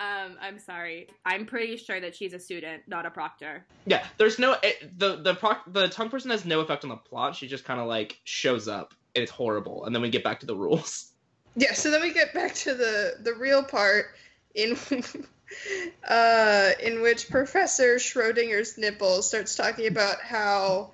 Um, 0.00 0.38
I'm 0.40 0.58
sorry. 0.58 1.08
I'm 1.26 1.44
pretty 1.44 1.76
sure 1.76 2.00
that 2.00 2.16
she's 2.16 2.32
a 2.32 2.38
student, 2.38 2.82
not 2.86 3.04
a 3.04 3.10
proctor. 3.10 3.66
Yeah, 3.84 4.02
there's 4.16 4.38
no 4.38 4.56
it, 4.62 4.98
the 4.98 5.16
the 5.16 5.34
proc, 5.34 5.70
the 5.70 5.88
tongue 5.88 6.08
person 6.08 6.30
has 6.30 6.46
no 6.46 6.60
effect 6.60 6.84
on 6.84 6.88
the 6.88 6.96
plot. 6.96 7.36
She 7.36 7.46
just 7.46 7.66
kind 7.66 7.78
of 7.78 7.86
like 7.86 8.18
shows 8.24 8.66
up 8.66 8.94
and 9.14 9.22
it's 9.22 9.30
horrible, 9.30 9.84
and 9.84 9.94
then 9.94 10.00
we 10.00 10.08
get 10.08 10.24
back 10.24 10.40
to 10.40 10.46
the 10.46 10.56
rules. 10.56 11.06
Yeah, 11.56 11.72
so 11.72 11.90
then 11.90 12.00
we 12.00 12.12
get 12.12 12.32
back 12.32 12.54
to 12.54 12.74
the 12.74 13.14
the 13.22 13.34
real 13.34 13.64
part 13.64 14.14
in 14.54 14.78
uh 16.08 16.70
in 16.80 17.02
which 17.02 17.28
Professor 17.28 17.96
Schrodinger's 17.96 18.78
nipple 18.78 19.20
starts 19.20 19.56
talking 19.56 19.88
about 19.88 20.20
how 20.22 20.92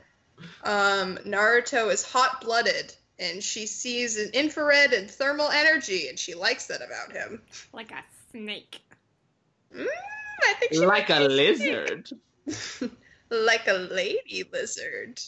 um 0.65 1.19
Naruto 1.27 1.93
is 1.93 2.03
hot-blooded 2.05 2.95
and 3.19 3.43
she 3.43 3.67
sees 3.67 4.17
an 4.17 4.31
infrared 4.33 4.95
and 4.95 5.11
thermal 5.11 5.51
energy 5.51 6.09
and 6.09 6.19
she 6.19 6.35
likes 6.35 6.69
that 6.69 6.81
about 6.81 7.13
him. 7.13 7.43
Like 7.75 7.91
a 7.91 8.03
snake. 8.31 8.81
Mm, 9.75 9.87
I 10.43 10.55
think 10.55 10.75
she 10.75 10.87
Like 10.87 11.11
a 11.11 11.21
lizard. 11.21 12.11
like 13.31 13.67
a 13.67 13.75
lady 13.75 14.45
lizard. 14.53 15.21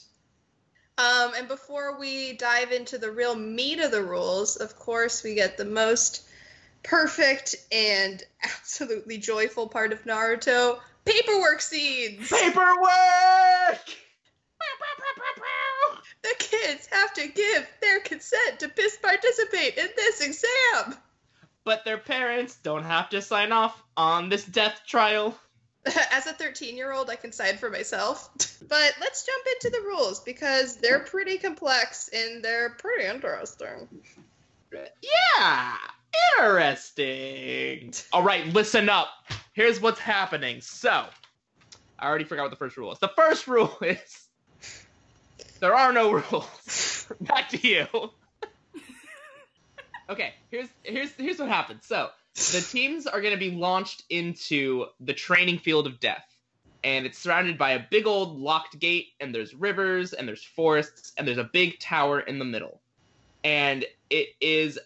Um, 0.98 1.32
and 1.36 1.46
before 1.46 1.98
we 1.98 2.32
dive 2.32 2.72
into 2.72 2.98
the 2.98 3.10
real 3.10 3.36
meat 3.36 3.78
of 3.78 3.92
the 3.92 4.02
rules, 4.02 4.56
of 4.56 4.76
course, 4.76 5.22
we 5.22 5.34
get 5.34 5.56
the 5.56 5.64
most 5.64 6.22
perfect 6.82 7.54
and 7.70 8.22
absolutely 8.42 9.18
joyful 9.18 9.68
part 9.68 9.92
of 9.92 10.04
Naruto 10.04 10.80
paperwork 11.04 11.60
scenes. 11.60 12.28
Paperwork. 12.28 13.84
The 16.22 16.34
kids 16.38 16.88
have 16.90 17.14
to 17.14 17.28
give 17.28 17.66
their 17.80 18.00
consent 18.00 18.60
to 18.60 18.68
participate 19.02 19.78
in 19.78 19.88
this 19.96 20.20
exam. 20.20 20.98
But 21.68 21.84
their 21.84 21.98
parents 21.98 22.56
don't 22.62 22.84
have 22.84 23.10
to 23.10 23.20
sign 23.20 23.52
off 23.52 23.82
on 23.94 24.30
this 24.30 24.42
death 24.42 24.80
trial. 24.86 25.38
As 26.10 26.26
a 26.26 26.32
13 26.32 26.78
year 26.78 26.92
old, 26.92 27.10
I 27.10 27.16
can 27.16 27.30
sign 27.30 27.58
for 27.58 27.68
myself. 27.68 28.30
But 28.68 28.94
let's 29.00 29.26
jump 29.26 29.46
into 29.46 29.76
the 29.76 29.84
rules 29.84 30.20
because 30.20 30.76
they're 30.76 31.00
pretty 31.00 31.36
complex 31.36 32.08
and 32.08 32.42
they're 32.42 32.70
pretty 32.70 33.04
interesting. 33.04 33.86
Yeah, 34.72 35.76
interesting. 36.38 37.92
All 38.14 38.22
right, 38.22 38.46
listen 38.46 38.88
up. 38.88 39.08
Here's 39.52 39.80
what's 39.80 40.00
happening. 40.00 40.62
So, 40.62 41.04
I 41.98 42.06
already 42.08 42.24
forgot 42.24 42.44
what 42.44 42.50
the 42.50 42.56
first 42.56 42.78
rule 42.78 42.92
is. 42.92 42.98
The 42.98 43.12
first 43.14 43.46
rule 43.46 43.76
is 43.82 44.28
there 45.60 45.74
are 45.74 45.92
no 45.92 46.12
rules. 46.12 47.06
Back 47.20 47.50
to 47.50 47.68
you. 47.68 47.86
Okay, 50.08 50.34
here's 50.50 50.68
here's 50.82 51.12
here's 51.12 51.38
what 51.38 51.48
happens. 51.48 51.86
So, 51.86 52.10
the 52.34 52.60
teams 52.60 53.06
are 53.06 53.20
going 53.20 53.34
to 53.34 53.40
be 53.40 53.50
launched 53.50 54.04
into 54.10 54.86
the 55.00 55.12
training 55.12 55.58
field 55.58 55.86
of 55.86 56.00
death. 56.00 56.24
And 56.84 57.06
it's 57.06 57.18
surrounded 57.18 57.58
by 57.58 57.70
a 57.72 57.80
big 57.90 58.06
old 58.06 58.38
locked 58.38 58.78
gate, 58.78 59.08
and 59.18 59.34
there's 59.34 59.52
rivers, 59.52 60.12
and 60.12 60.28
there's 60.28 60.44
forests, 60.44 61.12
and 61.16 61.26
there's 61.26 61.38
a 61.38 61.50
big 61.52 61.80
tower 61.80 62.20
in 62.20 62.38
the 62.38 62.44
middle. 62.44 62.80
And 63.42 63.84
it 64.10 64.28
is 64.40 64.78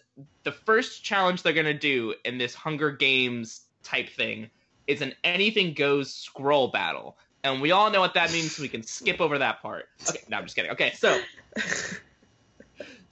the 0.43 0.51
first 0.51 1.03
challenge 1.03 1.43
they're 1.43 1.53
going 1.53 1.65
to 1.65 1.73
do 1.73 2.15
in 2.25 2.37
this 2.37 2.55
Hunger 2.55 2.91
Games 2.91 3.61
type 3.83 4.09
thing 4.09 4.49
is 4.87 5.01
an 5.01 5.13
anything 5.23 5.73
goes 5.73 6.13
scroll 6.13 6.69
battle. 6.69 7.17
And 7.43 7.61
we 7.61 7.71
all 7.71 7.91
know 7.91 7.99
what 7.99 8.13
that 8.13 8.31
means, 8.31 8.55
so 8.55 8.61
we 8.63 8.69
can 8.69 8.83
skip 8.83 9.19
over 9.19 9.37
that 9.37 9.61
part. 9.61 9.89
Okay, 10.09 10.21
no, 10.29 10.37
I'm 10.37 10.43
just 10.43 10.55
kidding. 10.55 10.71
Okay, 10.71 10.93
so 10.95 11.19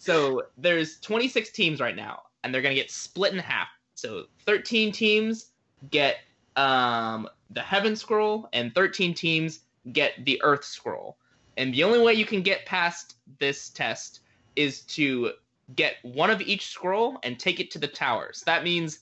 so 0.02 0.48
there's 0.58 1.00
26 1.02 1.52
teams 1.52 1.80
right 1.80 1.96
now, 1.96 2.24
and 2.44 2.52
they're 2.52 2.64
going 2.64 2.76
to 2.76 2.82
get 2.82 2.90
split 2.90 3.34
in 3.34 3.38
half. 3.38 3.68
So 3.94 4.26
13 4.48 4.92
teams 4.92 5.52
get 5.92 6.18
um, 6.56 7.30
the 7.52 7.62
Heaven 7.62 7.96
Scroll, 7.96 8.50
and 8.52 8.74
13 8.74 9.14
teams 9.14 9.60
get 9.92 10.14
the 10.26 10.42
Earth 10.42 10.64
Scroll. 10.64 11.18
And 11.56 11.72
the 11.72 11.84
only 11.84 12.00
way 12.00 12.16
you 12.16 12.26
can 12.26 12.42
get 12.42 12.66
past 12.66 13.18
this 13.38 13.70
test 13.70 14.22
is 14.56 14.82
to 14.82 15.34
get 15.76 15.98
one 16.02 16.32
of 16.32 16.42
each 16.42 16.66
scroll 16.66 17.20
and 17.22 17.38
take 17.38 17.60
it 17.60 17.70
to 17.70 17.78
the 17.78 17.88
towers. 17.88 18.42
That 18.48 18.64
means 18.64 19.02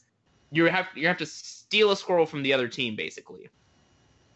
you 0.52 0.66
have 0.66 0.88
you 0.96 1.08
have 1.08 1.18
to 1.20 1.26
steal 1.26 1.92
a 1.92 1.96
scroll 1.96 2.26
from 2.26 2.44
the 2.44 2.52
other 2.52 2.68
team, 2.68 2.98
basically. 2.98 3.48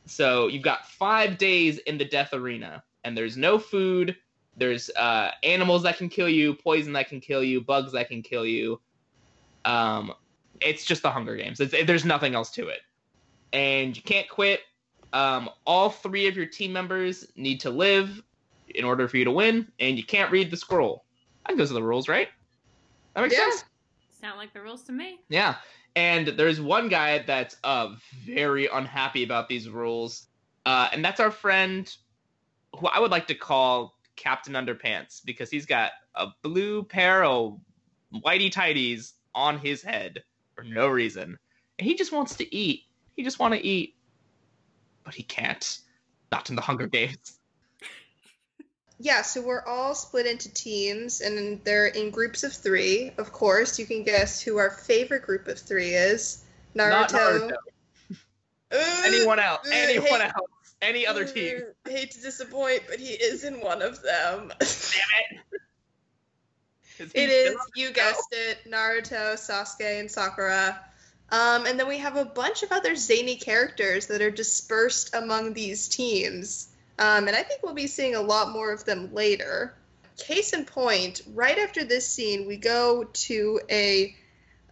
So 0.06 0.48
you've 0.48 0.64
got 0.64 0.88
five 0.88 1.38
days 1.38 1.80
in 1.80 1.98
the 1.98 2.06
death 2.06 2.34
arena, 2.34 2.86
and 3.04 3.18
there's 3.18 3.36
no 3.36 3.60
food. 3.60 4.16
There's 4.56 4.90
uh, 4.92 5.32
animals 5.42 5.84
that 5.84 5.98
can 5.98 6.10
kill 6.10 6.30
you, 6.30 6.54
poison 6.54 6.94
that 6.94 7.10
can 7.10 7.20
kill 7.20 7.44
you, 7.44 7.62
bugs 7.62 7.92
that 7.94 8.08
can 8.10 8.22
kill 8.22 8.46
you. 8.46 8.80
Um, 9.66 10.14
it's 10.62 10.86
just 10.86 11.02
the 11.02 11.10
Hunger 11.10 11.36
Games. 11.36 11.60
It's, 11.60 11.74
there's 11.86 12.06
nothing 12.06 12.36
else 12.36 12.52
to 12.52 12.68
it, 12.68 12.82
and 13.52 13.96
you 13.96 14.04
can't 14.04 14.30
quit. 14.30 14.62
Um, 15.12 15.50
all 15.66 15.90
three 15.90 16.28
of 16.28 16.36
your 16.36 16.46
team 16.46 16.74
members 16.74 17.28
need 17.36 17.60
to 17.62 17.70
live 17.70 18.22
in 18.68 18.84
order 18.86 19.08
for 19.08 19.18
you 19.18 19.26
to 19.26 19.32
win, 19.32 19.72
and 19.80 19.98
you 19.98 20.04
can't 20.04 20.32
read 20.32 20.52
the 20.52 20.58
scroll. 20.58 21.06
I 21.46 21.50
think 21.50 21.60
those 21.60 21.72
are 21.72 21.76
the 21.76 21.84
rules, 21.84 22.08
right? 22.08 22.30
That 23.16 23.22
makes 23.22 23.36
Yeah. 23.36 23.50
sense. 23.50 23.66
Sound 24.12 24.38
like 24.38 24.54
the 24.54 24.62
rules 24.62 24.84
to 24.84 24.92
me. 24.92 25.20
Yeah. 25.30 25.56
And 25.96 26.30
there's 26.30 26.62
one 26.62 26.90
guy 26.90 27.20
that's 27.20 27.58
uh, 27.64 27.96
very 28.26 28.68
unhappy 28.68 29.24
about 29.24 29.48
these 29.50 29.70
rules, 29.70 30.28
uh, 30.66 30.90
and 30.92 31.04
that's 31.04 31.20
our 31.20 31.32
friend, 31.32 31.94
who 32.80 32.88
I 32.88 33.00
would 33.00 33.12
like 33.12 33.28
to 33.28 33.36
call 33.36 33.94
Captain 34.16 34.54
Underpants, 34.54 35.22
because 35.24 35.50
he's 35.50 35.66
got 35.66 35.92
a 36.16 36.28
blue 36.42 36.84
pair 36.84 37.24
of 37.24 37.60
whitey 38.14 38.52
tighties 38.52 39.14
on 39.34 39.58
his 39.58 39.82
head 39.82 40.24
for 40.56 40.64
no 40.64 40.88
reason. 40.88 41.38
And 41.80 41.88
he 41.88 41.96
just 41.96 42.12
wants 42.12 42.36
to 42.36 42.56
eat. 42.56 42.84
He 43.16 43.24
just 43.24 43.40
want 43.40 43.54
to 43.54 43.66
eat, 43.66 43.96
but 45.04 45.14
he 45.16 45.24
can't. 45.24 45.80
Not 46.32 46.50
in 46.50 46.56
the 46.56 46.62
Hunger 46.62 46.88
Games. 46.88 47.40
Yeah, 49.00 49.22
so 49.24 49.42
we're 49.42 49.66
all 49.66 49.96
split 49.96 50.26
into 50.26 50.54
teams, 50.54 51.22
and 51.22 51.60
they're 51.64 51.88
in 51.88 52.10
groups 52.10 52.44
of 52.44 52.54
three. 52.54 53.12
Of 53.18 53.32
course, 53.34 53.78
you 53.78 53.86
can 53.86 54.04
guess 54.04 54.42
who 54.42 54.58
our 54.58 54.70
favorite 54.70 55.24
group 55.24 55.48
of 55.48 55.60
three 55.60 55.90
is. 55.94 56.44
Naruto. 56.76 57.50
Naruto. 57.50 57.52
Uh, 58.76 59.02
Anyone 59.06 59.38
else? 59.38 59.68
uh, 59.68 59.72
Anyone 59.72 60.08
hey- 60.22 60.32
else? 60.36 60.63
Any 60.84 61.08
other 61.08 61.24
uh, 61.24 61.28
team? 61.28 61.62
Hate 61.88 62.12
to 62.12 62.22
disappoint, 62.22 62.84
but 62.90 63.00
he 63.00 63.14
is 63.14 63.46
in 63.46 63.62
one 63.62 63.82
of 63.82 64.02
them. 64.02 64.52
Damn 64.60 64.60
it! 64.60 65.62
Is 67.00 67.12
it 67.16 67.30
is, 67.30 67.56
you 67.74 67.92
guessed 67.92 68.28
it, 68.34 68.70
Naruto, 68.70 69.34
Sasuke, 69.34 70.00
and 70.00 70.12
Sakura. 70.12 70.80
Um, 71.30 71.66
and 71.66 71.80
then 71.80 71.88
we 71.88 71.98
have 71.98 72.18
a 72.18 72.26
bunch 72.26 72.64
of 72.64 72.72
other 72.72 72.96
zany 72.96 73.38
characters 73.38 74.08
that 74.08 74.22
are 74.22 74.30
dispersed 74.30 75.16
among 75.16 75.54
these 75.54 75.88
teams. 75.88 76.68
Um, 77.00 77.28
and 77.28 77.36
I 77.36 77.42
think 77.44 77.64
we'll 77.64 77.74
be 77.74 77.88
seeing 77.88 78.16
a 78.16 78.22
lot 78.22 78.52
more 78.52 78.72
of 78.72 78.86
them 78.86 79.14
later. 79.14 79.74
Case 80.18 80.54
in 80.54 80.66
point, 80.66 81.22
right 81.34 81.58
after 81.58 81.84
this 81.84 82.08
scene, 82.08 82.46
we 82.46 82.58
go 82.58 83.06
to 83.06 83.60
a 83.72 84.16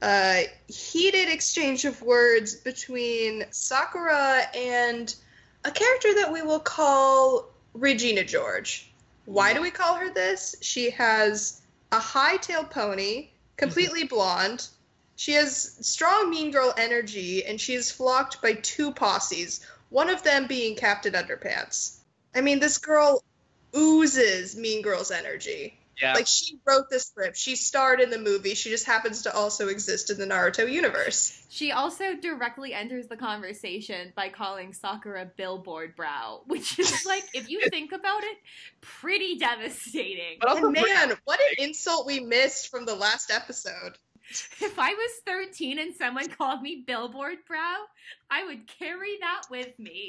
uh, 0.01 0.41
heated 0.68 1.30
exchange 1.30 1.86
of 1.86 2.01
words 2.01 2.56
between 2.56 3.46
Sakura 3.51 4.44
and 4.53 5.15
a 5.63 5.72
character 5.72 6.15
that 6.15 6.32
we 6.32 6.41
will 6.41 6.60
call 6.60 7.50
Regina 7.74 8.24
George. 8.24 8.91
Why 9.25 9.53
do 9.53 9.62
we 9.62 9.72
call 9.72 9.96
her 9.96 10.13
this? 10.13 10.56
She 10.62 10.89
has 10.91 11.62
a 11.91 12.00
high-tailed 12.00 12.70
pony, 12.70 13.30
completely 13.58 14.01
mm-hmm. 14.01 14.15
blonde. 14.15 14.68
She 15.15 15.34
has 15.34 15.77
strong 15.82 16.30
mean 16.30 16.51
girl 16.51 16.74
energy, 16.77 17.46
and 17.46 17.62
she 17.62 17.75
is 17.75 17.91
flocked 17.91 18.41
by 18.41 18.53
two 18.53 18.91
posses, 18.91 19.65
one 19.89 20.10
of 20.10 20.24
them 20.24 20.48
being 20.48 20.75
Captain 20.75 21.13
Underpants. 21.13 21.98
I 22.34 22.41
mean, 22.41 22.60
this 22.60 22.77
girl 22.77 23.24
oozes 23.75 24.56
mean 24.56 24.82
girl's 24.82 25.12
energy. 25.12 25.77
Yeah. 26.01 26.13
Like 26.13 26.27
she 26.27 26.60
wrote 26.65 26.89
the 26.89 27.00
script. 27.00 27.38
She 27.38 27.55
starred 27.55 28.01
in 28.01 28.10
the 28.10 28.17
movie. 28.17 28.55
She 28.55 28.70
just 28.70 28.86
happens 28.86 29.24
to 29.24 29.36
also 29.36 29.67
exist 29.67 30.10
in 30.10 30.17
the 30.17 30.25
Naruto 30.25 30.70
universe. 30.70 31.46
She 31.50 31.72
also 31.72 32.15
directly 32.15 32.74
enters 32.74 33.08
the 33.08 33.17
conversation 33.17 34.12
by 34.15 34.29
calling 34.29 34.74
Sakura 34.74 35.29
billboard 35.38 35.96
brow, 35.96 36.41
which 36.48 36.79
is 36.79 37.03
like, 37.08 37.24
if 37.34 37.50
you 37.50 37.62
think 37.70 37.91
about 37.91 38.24
it, 38.24 38.38
pretty 38.81 39.38
devastating. 39.38 40.38
But 40.39 40.50
also 40.50 40.70
man, 40.70 41.13
what 41.25 41.39
an 41.39 41.65
insult 41.65 42.08
we 42.08 42.20
missed 42.20 42.70
from 42.70 42.86
the 42.86 42.96
last 42.96 43.31
episode. 43.31 43.98
If 44.62 44.79
I 44.79 44.89
was 44.89 45.12
13 45.25 45.77
and 45.77 45.93
someone 45.96 46.29
called 46.29 46.62
me 46.62 46.84
billboard 46.88 47.39
brow, 47.48 47.84
I 48.29 48.46
would 48.46 48.67
carry 48.79 49.17
that 49.20 49.43
with 49.50 49.77
me. 49.77 50.08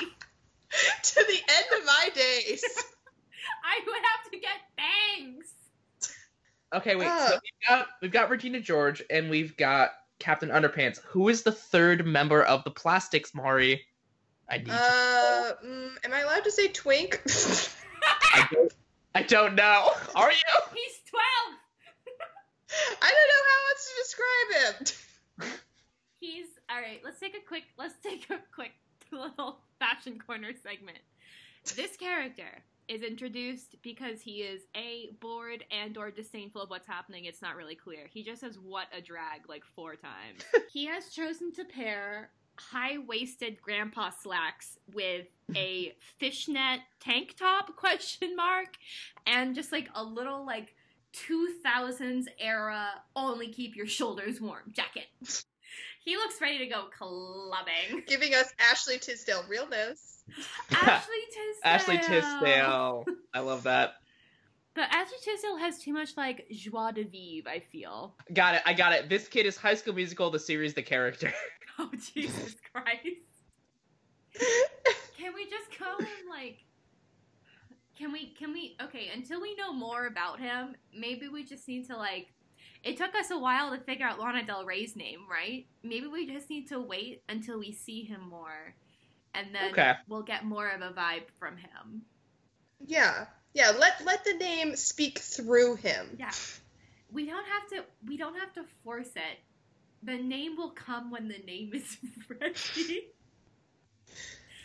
to 1.02 1.14
the 1.14 1.38
end 1.38 1.80
of 1.80 1.86
my 1.86 2.08
days. 2.14 2.64
I 3.64 3.80
would 3.84 3.94
have 3.94 4.30
to 4.32 4.38
get 4.38 4.60
bangs. 4.76 5.52
Okay, 6.74 6.96
wait. 6.96 7.06
So 7.08 7.32
we've 7.42 7.68
got 7.68 7.86
we've 8.00 8.12
got 8.12 8.30
Regina 8.30 8.60
George 8.60 9.02
and 9.10 9.28
we've 9.30 9.56
got 9.56 9.90
Captain 10.18 10.48
Underpants. 10.48 11.00
Who 11.06 11.28
is 11.28 11.42
the 11.42 11.52
third 11.52 12.06
member 12.06 12.42
of 12.42 12.64
the 12.64 12.70
Plastics, 12.70 13.34
Mari? 13.34 13.82
I 14.48 14.58
need. 14.58 14.66
to- 14.66 14.72
Uh, 14.72 15.52
mm, 15.64 15.96
am 16.04 16.12
I 16.12 16.20
allowed 16.20 16.44
to 16.44 16.50
say 16.50 16.68
twink? 16.68 17.22
I 18.34 18.48
don't. 18.52 18.72
I 19.14 19.22
don't 19.22 19.54
know. 19.54 19.90
Are 20.14 20.30
you? 20.32 20.38
He's 20.74 21.00
12. 21.10 21.22
I 23.02 23.12
don't 23.12 23.28
know 23.28 23.42
how 23.50 23.60
else 23.68 23.90
to 23.90 23.94
describe 24.02 25.50
him. 25.50 25.56
He's 26.20 26.46
all 26.70 26.80
right. 26.80 27.00
Let's 27.04 27.20
take 27.20 27.36
a 27.36 27.46
quick. 27.46 27.64
Let's 27.76 27.94
take 28.02 28.30
a 28.30 28.38
quick 28.54 28.72
little 29.10 29.58
fashion 29.78 30.18
corner 30.18 30.52
segment. 30.62 30.98
This 31.76 31.96
character 31.98 32.62
is 32.92 33.02
introduced 33.02 33.76
because 33.82 34.20
he 34.20 34.42
is 34.42 34.62
a 34.76 35.10
bored 35.20 35.64
and 35.70 35.96
or 35.96 36.10
disdainful 36.10 36.60
of 36.60 36.70
what's 36.70 36.86
happening. 36.86 37.24
It's 37.24 37.40
not 37.40 37.56
really 37.56 37.74
clear. 37.74 38.06
He 38.12 38.22
just 38.22 38.42
says 38.42 38.58
"what 38.58 38.86
a 38.96 39.00
drag" 39.00 39.48
like 39.48 39.64
four 39.64 39.96
times. 39.96 40.44
he 40.72 40.86
has 40.86 41.08
chosen 41.08 41.52
to 41.52 41.64
pair 41.64 42.30
high-waisted 42.58 43.60
grandpa 43.62 44.10
slacks 44.10 44.78
with 44.92 45.26
a 45.56 45.94
fishnet 46.18 46.80
tank 47.00 47.34
top 47.38 47.74
question 47.76 48.36
mark 48.36 48.76
and 49.26 49.54
just 49.54 49.72
like 49.72 49.88
a 49.94 50.04
little 50.04 50.44
like 50.44 50.74
2000s 51.14 52.26
era 52.38 52.90
only 53.16 53.48
keep 53.48 53.74
your 53.74 53.86
shoulders 53.86 54.40
warm 54.40 54.70
jacket. 54.72 55.06
He 56.04 56.16
looks 56.16 56.40
ready 56.40 56.58
to 56.58 56.66
go 56.66 56.86
clubbing. 56.98 58.02
Giving 58.08 58.34
us 58.34 58.52
Ashley 58.58 58.98
Tisdale 58.98 59.44
realness. 59.48 60.21
Ashley 60.70 61.14
Tisdale. 61.26 61.62
Ashley 61.64 61.98
Tisdale. 61.98 63.04
I 63.34 63.40
love 63.40 63.62
that. 63.64 63.94
But 64.74 64.84
Ashley 64.90 65.18
Tisdale 65.22 65.56
has 65.58 65.78
too 65.78 65.92
much 65.92 66.16
like 66.16 66.46
joie 66.50 66.92
de 66.92 67.04
vivre, 67.04 67.50
I 67.50 67.60
feel. 67.60 68.14
Got 68.32 68.54
it. 68.54 68.62
I 68.64 68.72
got 68.72 68.92
it. 68.92 69.08
This 69.08 69.28
kid 69.28 69.44
is 69.44 69.56
High 69.56 69.74
School 69.74 69.94
Musical, 69.94 70.30
the 70.30 70.38
series, 70.38 70.74
the 70.74 70.82
character. 70.82 71.32
Oh 71.78 71.88
Jesus 72.14 72.54
Christ. 72.70 73.24
Can 75.16 75.32
we 75.34 75.48
just 75.48 75.78
call 75.78 75.98
him 75.98 76.28
like 76.28 76.58
can 77.96 78.12
we 78.12 78.34
can 78.38 78.52
we 78.52 78.76
okay, 78.82 79.10
until 79.14 79.40
we 79.40 79.54
know 79.56 79.72
more 79.72 80.06
about 80.06 80.38
him, 80.38 80.74
maybe 80.94 81.28
we 81.28 81.44
just 81.44 81.66
need 81.66 81.86
to 81.86 81.96
like 81.96 82.26
it 82.84 82.98
took 82.98 83.14
us 83.14 83.30
a 83.30 83.38
while 83.38 83.70
to 83.70 83.78
figure 83.78 84.04
out 84.04 84.20
Lana 84.20 84.44
Del 84.44 84.66
Rey's 84.66 84.96
name, 84.96 85.20
right? 85.30 85.66
Maybe 85.82 86.08
we 86.08 86.26
just 86.26 86.50
need 86.50 86.68
to 86.68 86.78
wait 86.78 87.22
until 87.28 87.58
we 87.58 87.72
see 87.72 88.02
him 88.02 88.20
more 88.28 88.74
and 89.34 89.54
then 89.54 89.72
Okay. 89.72 89.94
we'll 90.08 90.22
get 90.22 90.44
more 90.44 90.68
of 90.68 90.82
a 90.82 90.90
vibe 90.90 91.28
from 91.38 91.56
him. 91.56 92.02
Yeah. 92.86 93.26
Yeah, 93.54 93.72
let 93.78 94.04
let 94.04 94.24
the 94.24 94.34
name 94.34 94.76
speak 94.76 95.18
through 95.18 95.76
him. 95.76 96.16
Yeah. 96.18 96.30
We 97.12 97.26
don't 97.26 97.46
have 97.46 97.68
to 97.68 97.84
we 98.06 98.16
don't 98.16 98.38
have 98.38 98.52
to 98.54 98.64
force 98.82 99.10
it. 99.16 99.38
The 100.02 100.16
name 100.16 100.56
will 100.56 100.70
come 100.70 101.10
when 101.10 101.28
the 101.28 101.38
name 101.46 101.72
is 101.74 101.98
ready. 102.28 103.08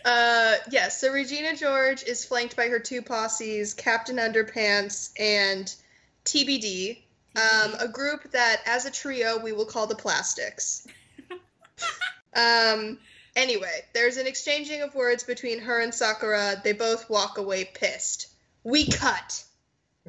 Uh 0.06 0.56
yes, 0.72 1.02
so 1.02 1.12
Regina 1.12 1.56
George 1.56 2.04
is 2.04 2.24
flanked 2.24 2.56
by 2.56 2.68
her 2.68 2.80
two 2.80 3.02
posses, 3.02 3.74
Captain 3.74 4.16
Underpants 4.18 5.12
and 5.20 5.74
TBD, 6.24 7.00
um, 7.36 7.76
a 7.80 7.88
group 7.88 8.32
that 8.32 8.62
as 8.66 8.86
a 8.86 8.92
trio 8.92 9.38
we 9.38 9.52
will 9.52 9.66
call 9.66 9.86
the 9.88 9.96
Plastics. 9.96 10.88
um 12.36 12.98
anyway, 13.38 13.86
there's 13.94 14.18
an 14.18 14.28
exchanging 14.28 14.82
of 14.82 14.94
words 14.96 15.24
between 15.24 15.60
her 15.60 15.80
and 15.80 15.94
Sakura. 15.94 16.60
They 16.62 16.74
both 16.74 17.10
walk 17.10 17.38
away 17.38 17.70
pissed. 17.74 18.28
We 18.64 18.88
cut 18.88 19.44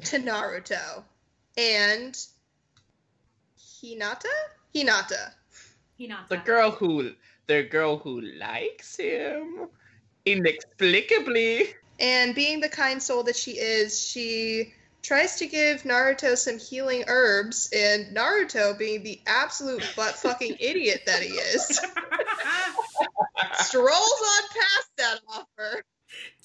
to 0.05 0.19
Naruto 0.19 1.03
and 1.57 2.17
Hinata? 3.57 4.25
Hinata. 4.75 5.31
Hinata. 5.97 6.27
The 6.29 6.37
girl 6.37 6.71
who 6.71 7.13
the 7.47 7.63
girl 7.63 7.97
who 7.97 8.21
likes 8.21 8.97
him 8.97 9.69
inexplicably. 10.25 11.73
And 11.99 12.35
being 12.35 12.59
the 12.59 12.69
kind 12.69 13.01
soul 13.01 13.23
that 13.23 13.35
she 13.35 13.53
is, 13.53 14.05
she 14.05 14.73
tries 15.01 15.37
to 15.37 15.47
give 15.47 15.83
Naruto 15.83 16.37
some 16.37 16.59
healing 16.59 17.03
herbs, 17.07 17.69
and 17.75 18.15
Naruto, 18.15 18.77
being 18.77 19.03
the 19.03 19.19
absolute 19.25 19.83
butt 19.95 20.15
fucking 20.15 20.57
idiot 20.59 21.03
that 21.05 21.21
he 21.21 21.29
is, 21.29 21.79
strolls 23.53 23.89
on 23.91 24.43
past 24.49 24.89
that 24.97 25.19
offer. 25.27 25.83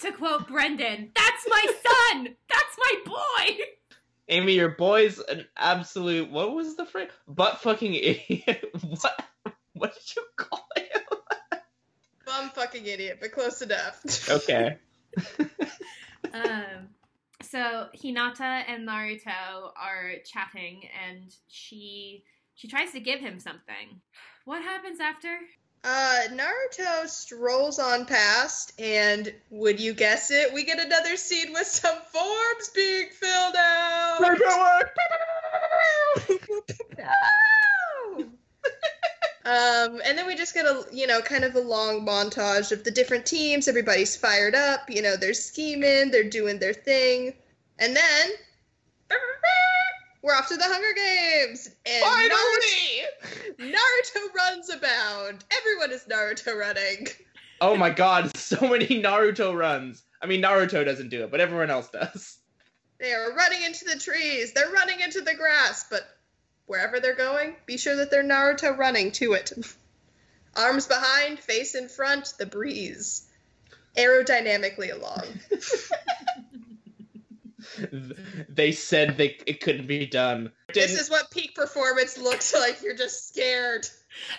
to 0.00 0.12
quote 0.12 0.48
Brendan, 0.48 1.11
that's 1.14 1.46
my 1.48 1.66
son! 1.66 2.37
That's 2.48 2.78
my 2.78 2.94
boy! 3.07 3.64
Amy, 4.28 4.54
your 4.54 4.70
boy's 4.70 5.18
an 5.18 5.46
absolute 5.57 6.30
what 6.30 6.54
was 6.54 6.76
the 6.76 6.87
phrase? 6.87 7.11
Butt 7.28 7.61
fucking 7.61 7.94
idiot. 7.94 8.64
what 9.00 9.24
what 9.74 9.94
did 9.94 10.16
you 10.16 10.24
call 10.37 10.66
him? 10.76 11.59
Bum 12.24 12.50
fucking 12.50 12.87
idiot, 12.87 13.18
but 13.20 13.33
close 13.33 13.61
enough. 13.62 14.00
Okay. 14.28 14.78
Um, 16.35 16.88
so 17.42 17.87
Hinata 17.96 18.64
and 18.66 18.88
Naruto 18.88 19.70
are 19.80 20.14
chatting, 20.24 20.83
and 21.07 21.35
she 21.46 22.24
she 22.54 22.66
tries 22.66 22.90
to 22.92 23.00
give 23.00 23.20
him 23.20 23.38
something. 23.38 24.00
What 24.44 24.62
happens 24.62 24.98
after? 25.00 25.38
Uh, 25.87 26.20
Naruto 26.31 27.07
strolls 27.07 27.79
on 27.79 28.07
past, 28.07 28.73
and 28.81 29.31
would 29.51 29.79
you 29.79 29.92
guess 29.92 30.31
it? 30.31 30.51
We 30.55 30.64
get 30.64 30.81
another 30.81 31.18
scene 31.18 31.53
with 31.53 31.66
some 31.66 31.99
forms 32.11 32.70
being 32.75 33.11
filled 33.11 33.57
out. 33.57 34.20
Um, 39.47 40.01
and 40.07 40.16
then 40.16 40.27
we 40.27 40.37
just 40.37 40.55
get 40.55 40.64
a, 40.64 40.87
you 40.90 41.07
know, 41.07 41.20
kind 41.20 41.44
of 41.44 41.55
a 41.55 41.61
long 41.61 42.07
montage 42.07 42.73
of 42.73 42.83
the 42.83 42.90
different 42.90 43.27
teams. 43.27 43.68
Everybody's 43.68 44.16
fired 44.16 44.55
up. 44.55 44.88
You 44.88 45.03
know, 45.03 45.18
they're 45.18 45.35
scheming, 45.35 46.11
they're 46.11 46.31
doing 46.31 46.59
their 46.59 46.73
thing. 46.73 47.35
And 47.79 47.94
then 47.94 48.31
we're 50.24 50.34
off 50.34 50.48
to 50.48 50.56
the 50.56 50.64
Hunger 50.64 50.94
Games. 50.96 51.68
And 51.84 52.02
Finally! 52.02 53.70
Naruto, 53.70 53.74
Naruto 53.74 54.34
runs 54.34 54.70
abound. 54.70 55.44
Everyone 55.50 55.92
is 55.92 56.04
Naruto 56.04 56.58
running. 56.58 57.08
Oh 57.60 57.76
my 57.76 57.90
god, 57.90 58.34
so 58.37 58.66
many 58.66 58.87
Naruto 58.87 59.54
runs. 59.54 60.02
I 60.22 60.26
mean, 60.26 60.40
Naruto 60.40 60.82
doesn't 60.82 61.10
do 61.10 61.24
it, 61.24 61.30
but 61.30 61.40
everyone 61.40 61.70
else 61.70 61.90
does. 61.90 62.38
They 62.98 63.12
are 63.12 63.34
running 63.34 63.62
into 63.64 63.84
the 63.84 63.98
trees. 63.98 64.54
They're 64.54 64.70
running 64.70 65.00
into 65.00 65.20
the 65.20 65.34
grass. 65.34 65.84
But 65.90 66.02
wherever 66.64 67.00
they're 67.00 67.14
going, 67.14 67.56
be 67.66 67.76
sure 67.76 67.96
that 67.96 68.10
they're 68.10 68.24
Naruto 68.24 68.76
running 68.78 69.12
to 69.12 69.34
it. 69.34 69.52
Arms 70.56 70.87
behind, 70.87 71.38
face 71.38 71.74
in 71.74 71.88
front, 71.88 72.32
the 72.38 72.46
breeze. 72.46 73.26
Aerodynamically 73.96 74.92
along. 74.92 75.24
they 78.48 78.72
said 78.72 79.16
they 79.16 79.37
it 79.46 79.60
couldn't 79.60 79.87
be 79.87 80.06
done. 80.06 80.52
This 80.72 80.87
Didn't- 80.88 81.00
is 81.00 81.10
what 81.10 81.30
peak 81.30 81.54
performance 81.54 82.18
looks 82.18 82.52
like. 82.54 82.82
You're 82.82 82.96
just 82.96 83.28
scared. 83.28 83.87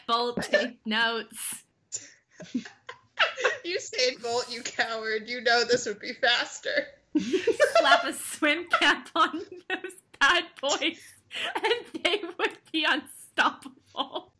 Bolt 0.08 0.42
take 0.44 0.78
notes. 0.86 1.64
You 3.64 3.80
stayed 3.80 4.22
Bolt, 4.22 4.52
you 4.52 4.62
coward. 4.62 5.30
You 5.30 5.40
know 5.42 5.64
this 5.64 5.86
would 5.86 6.00
be 6.02 6.12
faster. 6.14 6.88
Slap 7.18 8.04
a 8.04 8.12
swim 8.36 8.66
cap 8.70 9.08
on 9.16 9.40
those 9.70 9.94
bad 10.20 10.44
boys, 10.62 11.00
and 11.56 12.04
they 12.04 12.22
would 12.38 12.58
be 12.74 12.86
unstoppable. 12.88 14.34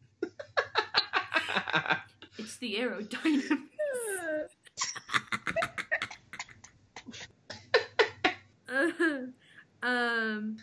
It's 2.38 2.58
the 2.58 2.76
aerodynamics. 2.76 3.60
um. 9.84 10.58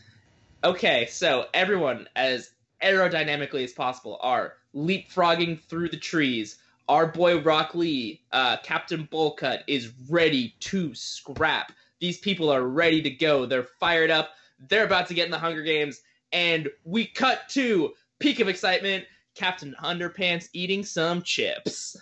okay, 0.64 1.06
so 1.06 1.46
everyone, 1.54 2.08
as 2.16 2.50
aerodynamically 2.82 3.64
as 3.64 3.72
possible, 3.72 4.18
are 4.22 4.54
leapfrogging 4.74 5.60
through 5.60 5.88
the 5.88 5.96
trees. 5.96 6.58
Our 6.88 7.06
boy 7.06 7.40
Rock 7.40 7.74
Lee, 7.74 8.22
uh, 8.32 8.56
Captain 8.62 9.08
Bullcut, 9.10 9.60
is 9.66 9.92
ready 10.08 10.54
to 10.60 10.94
scrap. 10.94 11.72
These 12.00 12.18
people 12.18 12.50
are 12.50 12.62
ready 12.62 13.00
to 13.02 13.10
go. 13.10 13.46
They're 13.46 13.68
fired 13.78 14.10
up. 14.10 14.30
they're 14.68 14.84
about 14.84 15.08
to 15.08 15.14
get 15.14 15.24
in 15.24 15.30
the 15.30 15.38
Hunger 15.38 15.62
Games, 15.62 16.02
and 16.32 16.68
we 16.84 17.06
cut 17.06 17.48
to 17.50 17.92
peak 18.18 18.40
of 18.40 18.48
excitement. 18.48 19.04
Captain 19.34 19.74
Underpants 19.82 20.48
eating 20.52 20.84
some 20.84 21.22
chips, 21.22 21.96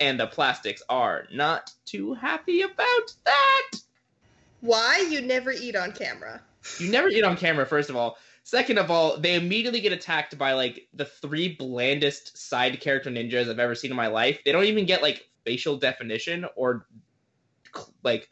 and 0.00 0.18
the 0.18 0.26
plastics 0.26 0.82
are 0.88 1.26
not 1.32 1.72
too 1.84 2.14
happy 2.14 2.62
about 2.62 3.12
that. 3.24 3.70
Why 4.64 5.06
you 5.10 5.20
never 5.20 5.52
eat 5.52 5.76
on 5.76 5.92
camera? 5.92 6.40
You 6.78 6.90
never 6.90 7.08
eat 7.08 7.22
on 7.22 7.36
camera, 7.36 7.66
first 7.66 7.90
of 7.90 7.96
all. 7.96 8.16
Second 8.44 8.78
of 8.78 8.90
all, 8.90 9.20
they 9.20 9.34
immediately 9.34 9.82
get 9.82 9.92
attacked 9.92 10.38
by 10.38 10.54
like 10.54 10.88
the 10.94 11.04
three 11.04 11.54
blandest 11.54 12.38
side 12.38 12.80
character 12.80 13.10
ninjas 13.10 13.50
I've 13.50 13.58
ever 13.58 13.74
seen 13.74 13.90
in 13.90 13.96
my 13.96 14.06
life. 14.06 14.38
They 14.42 14.52
don't 14.52 14.64
even 14.64 14.86
get 14.86 15.02
like 15.02 15.28
facial 15.44 15.76
definition 15.76 16.46
or 16.56 16.86
like 18.02 18.30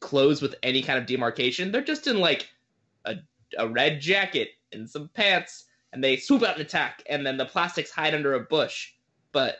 clothes 0.00 0.42
with 0.42 0.56
any 0.64 0.82
kind 0.82 0.98
of 0.98 1.06
demarcation. 1.06 1.70
They're 1.70 1.82
just 1.84 2.08
in 2.08 2.18
like 2.18 2.48
a, 3.04 3.14
a 3.56 3.68
red 3.68 4.00
jacket 4.00 4.48
and 4.72 4.90
some 4.90 5.08
pants, 5.14 5.66
and 5.92 6.02
they 6.02 6.16
swoop 6.16 6.42
out 6.42 6.54
and 6.54 6.62
attack, 6.62 7.04
and 7.08 7.24
then 7.24 7.36
the 7.36 7.46
plastics 7.46 7.92
hide 7.92 8.12
under 8.12 8.34
a 8.34 8.40
bush. 8.40 8.94
But 9.30 9.58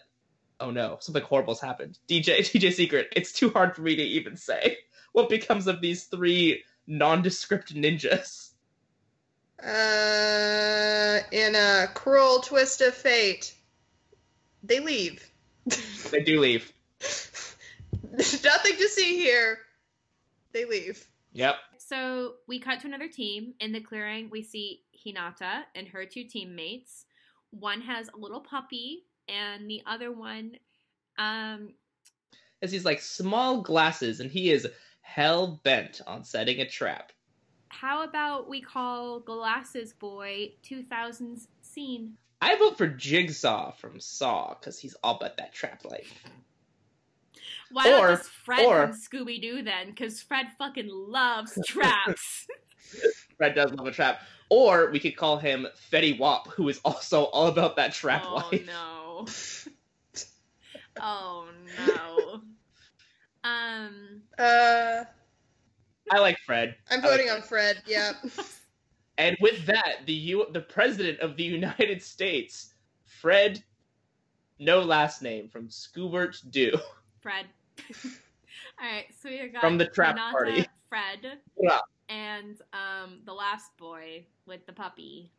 oh 0.59 0.73
no, 0.73 0.97
something 0.99 1.23
horrible's 1.23 1.61
happened. 1.61 2.01
DJ 2.09 2.39
DJ 2.53 2.73
Secret, 2.73 3.13
it's 3.15 3.33
too 3.33 3.51
hard 3.51 3.77
for 3.77 3.83
me 3.83 3.95
to 3.95 4.03
even 4.03 4.37
say 4.37 4.79
what 5.15 5.29
becomes 5.29 5.69
of 5.69 5.81
these 5.81 6.05
three 6.05 6.65
nondescript 6.87 7.75
ninjas. 7.75 8.51
Uh, 9.63 11.21
in 11.31 11.55
a 11.55 11.87
cruel 11.95 12.41
twist 12.41 12.81
of 12.81 12.93
fate, 12.93 13.55
they 14.63 14.81
leave. 14.81 15.27
They 16.11 16.23
do 16.23 16.41
leave. 16.41 16.71
There's 17.01 18.45
nothing 18.45 18.77
to 18.77 18.89
see 18.89 19.17
here. 19.17 19.59
They 20.53 20.65
leave. 20.65 21.07
Yep. 21.33 21.55
So 21.79 22.35
we 22.47 22.59
cut 22.59 22.81
to 22.81 22.89
another 22.89 23.09
team. 23.09 23.55
In 23.61 23.73
the 23.73 23.81
clearing, 23.81 24.29
we 24.31 24.43
see 24.43 24.83
Hinata 25.07 25.63
and 25.75 25.89
her 25.89 26.05
two 26.05 26.25
teammates. 26.25 27.07
One 27.51 27.81
has 27.83 28.09
a 28.09 28.19
little 28.19 28.41
puppy, 28.41 29.05
and 29.29 29.71
the 29.71 29.83
other 29.87 30.11
one, 30.11 30.57
um, 31.19 31.73
Has 32.61 32.73
these 32.73 32.85
like 32.85 33.01
small 33.01 33.63
glasses, 33.63 34.21
and 34.21 34.31
he 34.31 34.51
is 34.51 34.67
hell 35.05 35.61
bent 35.63 36.01
on 36.07 36.25
setting 36.25 36.61
a 36.61 36.69
trap. 36.69 37.13
how 37.69 38.03
about 38.05 38.49
we 38.49 38.61
call 38.61 39.21
Glasses 39.21 39.93
Boy 39.93 40.53
2000's 40.69 41.49
scene? 41.63 42.15
I 42.41 42.57
vote 42.57 42.77
for 42.79 42.87
Jigsaw 42.89 43.73
from 43.73 44.01
Saw 44.01 44.55
because 44.55 44.79
he's 44.79 44.95
all 45.05 45.17
about 45.17 45.37
that 45.37 45.53
trap 45.53 45.85
life. 45.85 46.25
Why 47.71 47.89
Or- 47.93 48.09
not 48.09 48.19
just 48.19 48.31
Fred 48.31 48.65
or- 48.65 48.87
from 48.89 48.97
Scooby 48.97 49.41
Doo 49.41 49.63
then? 49.63 49.87
Because 49.89 50.21
Fred 50.23 50.47
fucking 50.59 50.89
loves 50.89 51.59
traps. 51.67 52.47
Fred 53.37 53.55
does 53.55 53.73
love 53.73 53.87
a 53.87 53.91
trap. 53.93 54.21
Or 54.51 54.91
we 54.91 55.01
could 55.01 55.17
call 55.17 55.39
him 55.39 55.67
Fetty 55.93 56.19
Wap, 56.19 56.49
who 56.49 56.69
is 56.69 56.81
also 56.85 57.25
all 57.25 57.47
about 57.49 57.77
that 57.77 57.93
trap 57.93 58.25
oh 58.27 58.49
life. 58.53 59.69
Oh 61.01 61.47
no. 61.47 61.47
oh 61.47 61.49
no. 61.87 62.43
Um. 63.45 64.23
Uh, 64.39 65.05
I 66.11 66.19
like 66.19 66.39
Fred. 66.45 66.75
I'm 66.91 67.01
I 67.01 67.03
like 67.03 67.11
voting 67.19 67.31
on 67.31 67.43
Fred. 67.43 67.83
Yeah. 67.87 68.13
And 69.17 69.37
with 69.41 69.65
that, 69.67 69.99
the 70.07 70.13
U- 70.13 70.49
the 70.53 70.61
president 70.61 71.21
of 71.21 71.37
the 71.37 71.45
United 71.61 72.03
States, 72.03 72.75
Fred, 73.07 73.63
no 74.59 74.81
last 74.81 75.23
name, 75.23 75.49
from 75.49 75.69
Scoobert 75.69 76.51
Doo. 76.51 76.77
Fred. 77.21 77.47
All 78.05 78.11
right, 78.83 79.05
so 79.23 79.29
we 79.31 79.47
got 79.51 79.61
From 79.61 79.79
the 79.79 79.87
trap 79.87 80.17
Renata, 80.17 80.33
party. 80.33 80.67
Fred, 80.89 81.39
Yeah. 81.61 81.79
and 82.09 82.61
um 82.73 83.21
the 83.25 83.33
last 83.33 83.77
boy 83.77 84.27
with 84.47 84.67
the 84.67 84.73
puppy, 84.73 85.31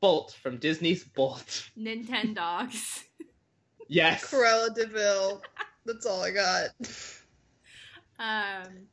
Bolt 0.00 0.34
from 0.42 0.56
Disney's 0.56 1.04
Bolt. 1.04 1.68
Nintendogs. 1.78 3.04
Yes. 3.88 4.24
Cruella 4.24 4.74
de 4.74 4.86
Vil. 4.86 5.42
That's 5.84 6.06
all 6.06 6.22
I 6.22 6.30
got. 6.30 6.70
Um, 8.18 8.86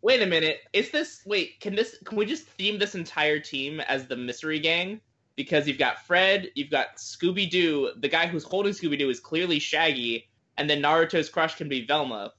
Wait 0.00 0.22
a 0.22 0.26
minute. 0.26 0.58
Is 0.72 0.90
this 0.90 1.22
wait, 1.26 1.58
can 1.60 1.74
this 1.74 1.96
can 2.04 2.16
we 2.16 2.24
just 2.24 2.44
theme 2.46 2.78
this 2.78 2.94
entire 2.94 3.40
team 3.40 3.80
as 3.80 4.06
the 4.06 4.16
mystery 4.16 4.60
gang? 4.60 5.00
Because 5.34 5.66
you've 5.68 5.78
got 5.78 6.04
Fred, 6.06 6.48
you've 6.54 6.70
got 6.70 6.96
Scooby 6.96 7.48
Doo, 7.50 7.92
the 8.00 8.08
guy 8.08 8.26
who's 8.26 8.44
holding 8.44 8.72
Scooby 8.72 8.98
Doo 8.98 9.08
is 9.10 9.20
clearly 9.20 9.58
Shaggy, 9.58 10.28
and 10.56 10.68
then 10.68 10.80
Naruto's 10.82 11.28
crush 11.28 11.54
can 11.56 11.68
be 11.68 11.84
Velma 11.86 12.32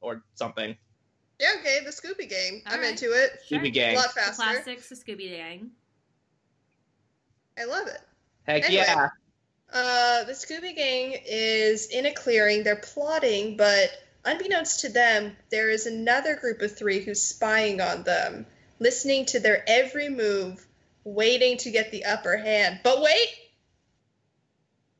or 0.00 0.22
something. 0.34 0.74
Yeah, 1.38 1.48
okay, 1.60 1.80
the 1.84 1.90
Scooby 1.90 2.28
Gang. 2.28 2.62
I'm 2.66 2.76
Alright. 2.80 2.90
into 2.92 3.06
it. 3.12 3.40
Scooby 3.44 3.48
sure. 3.48 3.58
Scooby 3.60 3.66
A 3.66 3.70
Gang. 3.70 3.96
lot 3.96 4.14
The 4.14 4.20
faster. 4.20 4.42
classics, 4.42 4.88
the 4.88 4.94
Scooby 4.94 5.28
Gang. 5.30 5.70
I 7.58 7.64
love 7.64 7.86
it. 7.88 8.00
Heck 8.44 8.64
Anyway. 8.64 8.84
yeah. 8.86 9.08
Uh, 9.72 10.24
the 10.24 10.32
Scooby 10.32 10.74
Gang 10.76 11.16
is 11.26 11.88
in 11.88 12.06
a 12.06 12.12
clearing. 12.14 12.62
They're 12.62 12.76
plotting, 12.76 13.56
but 13.56 13.90
unbeknownst 14.26 14.80
to 14.80 14.88
them, 14.88 15.36
there 15.50 15.70
is 15.70 15.86
another 15.86 16.36
group 16.36 16.60
of 16.60 16.76
three 16.76 17.00
who's 17.00 17.22
spying 17.22 17.80
on 17.80 18.02
them, 18.02 18.46
listening 18.78 19.24
to 19.26 19.40
their 19.40 19.64
every 19.68 20.08
move, 20.08 20.66
waiting 21.04 21.56
to 21.58 21.70
get 21.70 21.90
the 21.92 22.04
upper 22.04 22.36
hand. 22.36 22.80
But 22.82 23.00
wait! 23.00 23.28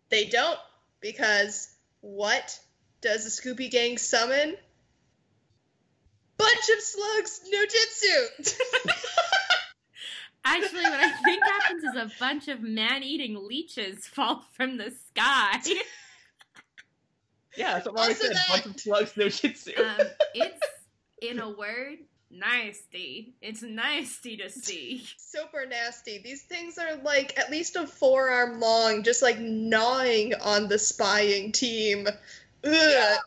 They 0.09 0.27
don't, 0.27 0.59
because 1.01 1.69
what 2.01 2.59
does 3.01 3.25
the 3.25 3.31
Scooby 3.31 3.71
Gang 3.71 3.99
summon? 3.99 4.57
Bunch 6.39 6.69
of 6.77 6.81
slugs, 6.81 7.41
no 7.51 7.65
jutsu! 7.65 8.55
Actually, 10.45 10.85
what 10.85 10.93
I 10.93 11.11
think 11.25 11.43
happens 11.45 11.83
is 11.83 11.97
a 11.97 12.11
bunch 12.21 12.47
of 12.47 12.63
man-eating 12.63 13.37
leeches 13.49 14.07
fall 14.07 14.45
from 14.53 14.77
the 14.77 14.93
sky. 15.11 15.59
Yeah, 17.57 17.75
that's 17.75 17.87
what 17.87 17.95
Molly 17.95 18.09
Also 18.09 18.27
said. 18.27 18.37
that- 18.37 18.49
Bunch 18.49 18.67
of 18.67 18.81
slugs, 18.81 19.17
no 19.17 19.27
jutsu. 19.27 19.79
Um, 19.79 20.07
it's 20.35 20.61
in 21.23 21.39
a 21.39 21.49
word, 21.51 21.99
nasty. 22.31 23.35
It's 23.41 23.63
nasty 23.63 24.37
to 24.39 24.51
see. 24.51 25.05
super 25.19 25.67
nasty. 25.67 26.19
These 26.23 26.43
things 26.43 26.79
are 26.79 26.97
like 26.97 27.39
at 27.39 27.51
least 27.51 27.77
a 27.77 27.87
forearm 27.87 28.61
long, 28.61 29.03
just 29.03 29.23
like 29.23 29.39
gnawing 29.39 30.35
on 30.35 30.69
the 30.69 30.79
spying 30.79 31.53
team. 31.53 32.07
Ugh. 32.65 33.19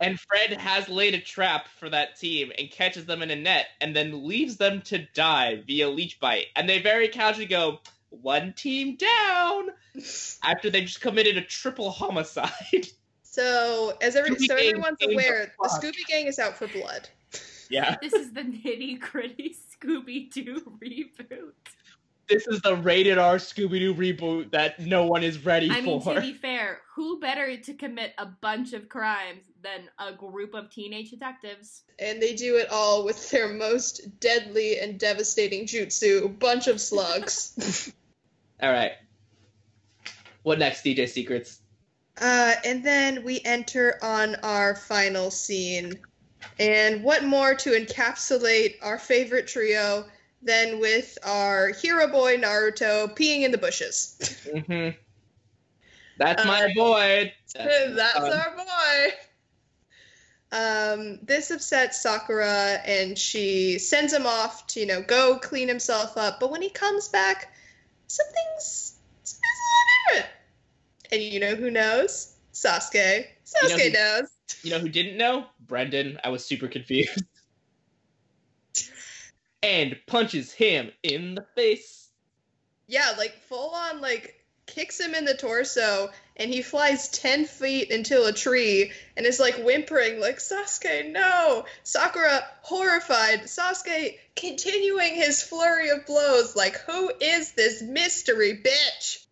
And 0.00 0.18
Fred 0.18 0.52
has 0.54 0.88
laid 0.88 1.14
a 1.14 1.20
trap 1.20 1.68
for 1.78 1.88
that 1.88 2.18
team 2.18 2.50
and 2.58 2.68
catches 2.70 3.06
them 3.06 3.22
in 3.22 3.30
a 3.30 3.36
net 3.36 3.66
and 3.80 3.94
then 3.94 4.26
leaves 4.26 4.56
them 4.56 4.82
to 4.82 5.06
die 5.14 5.62
via 5.64 5.88
leech 5.88 6.18
bite. 6.18 6.46
And 6.56 6.68
they 6.68 6.80
very 6.82 7.06
casually 7.08 7.46
go, 7.46 7.78
one 8.10 8.52
team 8.52 8.96
down 8.96 9.68
after 10.42 10.70
they 10.70 10.82
just 10.82 11.00
committed 11.00 11.36
a 11.36 11.40
triple 11.42 11.90
homicide. 11.90 12.50
So 13.32 13.96
as 14.02 14.14
every 14.14 14.36
so 14.36 14.54
Gang 14.56 14.68
everyone's 14.68 14.98
aware, 15.02 15.54
the 15.62 15.68
the. 15.68 15.86
Scooby 15.86 16.06
Gang 16.06 16.26
is 16.26 16.38
out 16.38 16.54
for 16.54 16.68
blood. 16.68 17.08
yeah. 17.70 17.96
This 18.02 18.12
is 18.12 18.30
the 18.32 18.42
nitty 18.42 19.00
gritty 19.00 19.56
Scooby 19.82 20.30
Doo 20.30 20.60
reboot. 20.84 21.52
This 22.28 22.46
is 22.46 22.60
the 22.60 22.76
rated 22.76 23.16
R 23.16 23.36
Scooby 23.36 23.78
Doo 23.78 23.94
reboot 23.94 24.50
that 24.50 24.78
no 24.80 25.06
one 25.06 25.22
is 25.22 25.46
ready 25.46 25.70
I 25.70 25.80
mean, 25.80 26.02
for. 26.02 26.12
to 26.14 26.20
be 26.20 26.34
fair, 26.34 26.82
who 26.94 27.20
better 27.20 27.56
to 27.56 27.72
commit 27.72 28.12
a 28.18 28.26
bunch 28.26 28.74
of 28.74 28.90
crimes 28.90 29.44
than 29.62 29.88
a 29.98 30.12
group 30.12 30.52
of 30.52 30.70
teenage 30.70 31.10
detectives? 31.10 31.84
And 31.98 32.20
they 32.20 32.34
do 32.34 32.56
it 32.56 32.70
all 32.70 33.02
with 33.02 33.30
their 33.30 33.48
most 33.48 34.20
deadly 34.20 34.78
and 34.78 35.00
devastating 35.00 35.64
jutsu, 35.64 36.38
bunch 36.38 36.66
of 36.66 36.82
slugs. 36.82 37.90
All 38.62 38.70
right. 38.70 38.92
What 40.42 40.58
next, 40.58 40.84
DJ 40.84 41.08
Secrets? 41.08 41.61
Uh, 42.20 42.54
and 42.64 42.84
then 42.84 43.24
we 43.24 43.40
enter 43.44 43.98
on 44.02 44.36
our 44.42 44.74
final 44.74 45.30
scene. 45.30 45.98
And 46.58 47.02
what 47.02 47.24
more 47.24 47.54
to 47.54 47.70
encapsulate 47.70 48.74
our 48.82 48.98
favorite 48.98 49.46
trio 49.46 50.04
than 50.42 50.80
with 50.80 51.16
our 51.24 51.68
hero 51.68 52.08
boy 52.08 52.36
Naruto 52.36 53.16
peeing 53.16 53.42
in 53.42 53.50
the 53.50 53.58
bushes? 53.58 54.18
hmm 54.52 54.90
That's 56.18 56.42
Uh, 56.42 56.46
my 56.48 56.72
boy. 56.74 57.32
That's 57.54 58.18
fun. 58.18 58.32
our 58.32 58.56
boy. 58.56 59.14
Um, 60.52 61.18
this 61.22 61.50
upsets 61.50 62.02
Sakura, 62.02 62.78
and 62.84 63.18
she 63.18 63.78
sends 63.78 64.12
him 64.12 64.26
off 64.26 64.66
to, 64.68 64.80
you 64.80 64.86
know, 64.86 65.00
go 65.00 65.38
clean 65.38 65.66
himself 65.66 66.18
up. 66.18 66.40
But 66.40 66.50
when 66.50 66.60
he 66.60 66.68
comes 66.68 67.08
back, 67.08 67.54
something's, 68.06 68.96
something's 69.24 69.40
a 69.42 70.12
little 70.12 70.20
different. 70.20 70.36
And 71.12 71.22
you 71.22 71.40
know 71.40 71.54
who 71.54 71.70
knows? 71.70 72.34
Sasuke. 72.54 72.94
You 72.94 73.68
know 73.68 73.76
Sasuke 73.76 73.82
who- 73.84 73.90
knows. 73.90 74.28
You 74.62 74.70
know 74.70 74.78
who 74.80 74.88
didn't 74.88 75.16
know? 75.16 75.46
Brendan. 75.60 76.18
I 76.24 76.30
was 76.30 76.44
super 76.44 76.68
confused. 76.68 77.22
and 79.62 79.96
punches 80.06 80.52
him 80.52 80.90
in 81.02 81.34
the 81.34 81.44
face. 81.54 82.08
Yeah, 82.86 83.12
like 83.18 83.34
full 83.48 83.70
on, 83.70 84.00
like 84.00 84.38
kicks 84.66 84.98
him 84.98 85.14
in 85.14 85.24
the 85.24 85.34
torso 85.34 86.10
and 86.36 86.50
he 86.50 86.62
flies 86.62 87.08
10 87.10 87.44
feet 87.44 87.90
into 87.90 88.24
a 88.24 88.32
tree 88.32 88.90
and 89.16 89.26
is 89.26 89.38
like 89.38 89.56
whimpering, 89.56 90.18
like, 90.18 90.38
Sasuke, 90.38 91.10
no! 91.10 91.66
Sakura, 91.82 92.44
horrified. 92.62 93.42
Sasuke 93.42 94.16
continuing 94.34 95.14
his 95.14 95.42
flurry 95.42 95.90
of 95.90 96.06
blows, 96.06 96.56
like, 96.56 96.76
who 96.80 97.12
is 97.20 97.52
this 97.52 97.82
mystery 97.82 98.62
bitch? 98.64 99.26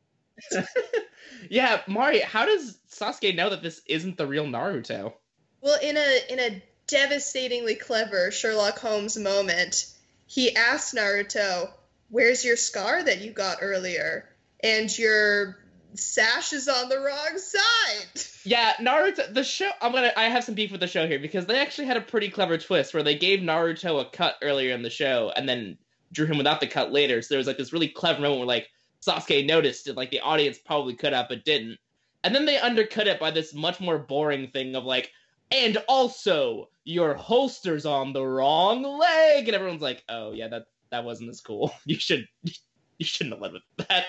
yeah, 1.50 1.80
Mari, 1.86 2.20
how 2.20 2.46
does 2.46 2.78
Sasuke 2.90 3.34
know 3.34 3.50
that 3.50 3.62
this 3.62 3.80
isn't 3.86 4.16
the 4.16 4.26
real 4.26 4.46
Naruto? 4.46 5.12
Well, 5.60 5.78
in 5.80 5.96
a 5.96 6.20
in 6.30 6.40
a 6.40 6.62
devastatingly 6.86 7.76
clever 7.76 8.30
Sherlock 8.30 8.78
Holmes 8.78 9.16
moment, 9.16 9.86
he 10.26 10.56
asks 10.56 10.94
Naruto, 10.94 11.70
"Where's 12.08 12.44
your 12.44 12.56
scar 12.56 13.02
that 13.02 13.20
you 13.20 13.32
got 13.32 13.58
earlier?" 13.60 14.28
And 14.62 14.96
your 14.96 15.58
sash 15.94 16.52
is 16.52 16.68
on 16.68 16.88
the 16.88 16.98
wrong 16.98 17.38
side. 17.38 18.22
Yeah, 18.44 18.74
Naruto. 18.80 19.32
The 19.32 19.44
show. 19.44 19.70
I'm 19.80 19.92
gonna. 19.92 20.12
I 20.16 20.28
have 20.28 20.44
some 20.44 20.54
beef 20.54 20.70
with 20.70 20.80
the 20.80 20.86
show 20.86 21.06
here 21.06 21.18
because 21.18 21.46
they 21.46 21.58
actually 21.58 21.86
had 21.86 21.96
a 21.96 22.02
pretty 22.02 22.30
clever 22.30 22.58
twist 22.58 22.94
where 22.94 23.02
they 23.02 23.16
gave 23.16 23.40
Naruto 23.40 24.00
a 24.00 24.04
cut 24.04 24.36
earlier 24.42 24.74
in 24.74 24.82
the 24.82 24.90
show 24.90 25.32
and 25.34 25.48
then 25.48 25.78
drew 26.12 26.26
him 26.26 26.38
without 26.38 26.60
the 26.60 26.66
cut 26.66 26.92
later. 26.92 27.22
So 27.22 27.28
there 27.30 27.38
was 27.38 27.46
like 27.46 27.58
this 27.58 27.72
really 27.72 27.88
clever 27.88 28.20
moment 28.20 28.38
where 28.38 28.46
like 28.46 28.68
Sasuke 29.06 29.46
noticed 29.46 29.88
it, 29.88 29.96
like 29.96 30.10
the 30.10 30.20
audience 30.20 30.58
probably 30.58 30.94
could 30.94 31.12
have 31.12 31.28
but 31.28 31.44
didn't. 31.44 31.78
And 32.22 32.34
then 32.34 32.44
they 32.44 32.58
undercut 32.58 33.06
it 33.06 33.18
by 33.18 33.30
this 33.30 33.54
much 33.54 33.80
more 33.80 33.98
boring 33.98 34.48
thing 34.48 34.74
of 34.74 34.84
like, 34.84 35.10
and 35.50 35.78
also 35.88 36.68
your 36.84 37.14
holster's 37.14 37.86
on 37.86 38.12
the 38.12 38.24
wrong 38.24 38.82
leg, 38.82 39.48
and 39.48 39.54
everyone's 39.54 39.82
like, 39.82 40.04
oh 40.08 40.32
yeah, 40.32 40.48
that 40.48 40.66
that 40.90 41.04
wasn't 41.04 41.30
as 41.30 41.40
cool. 41.40 41.72
You 41.84 41.98
should 41.98 42.26
you 42.44 43.06
shouldn't 43.06 43.34
have 43.34 43.42
led 43.42 43.52
with 43.54 43.88
that. 43.88 44.04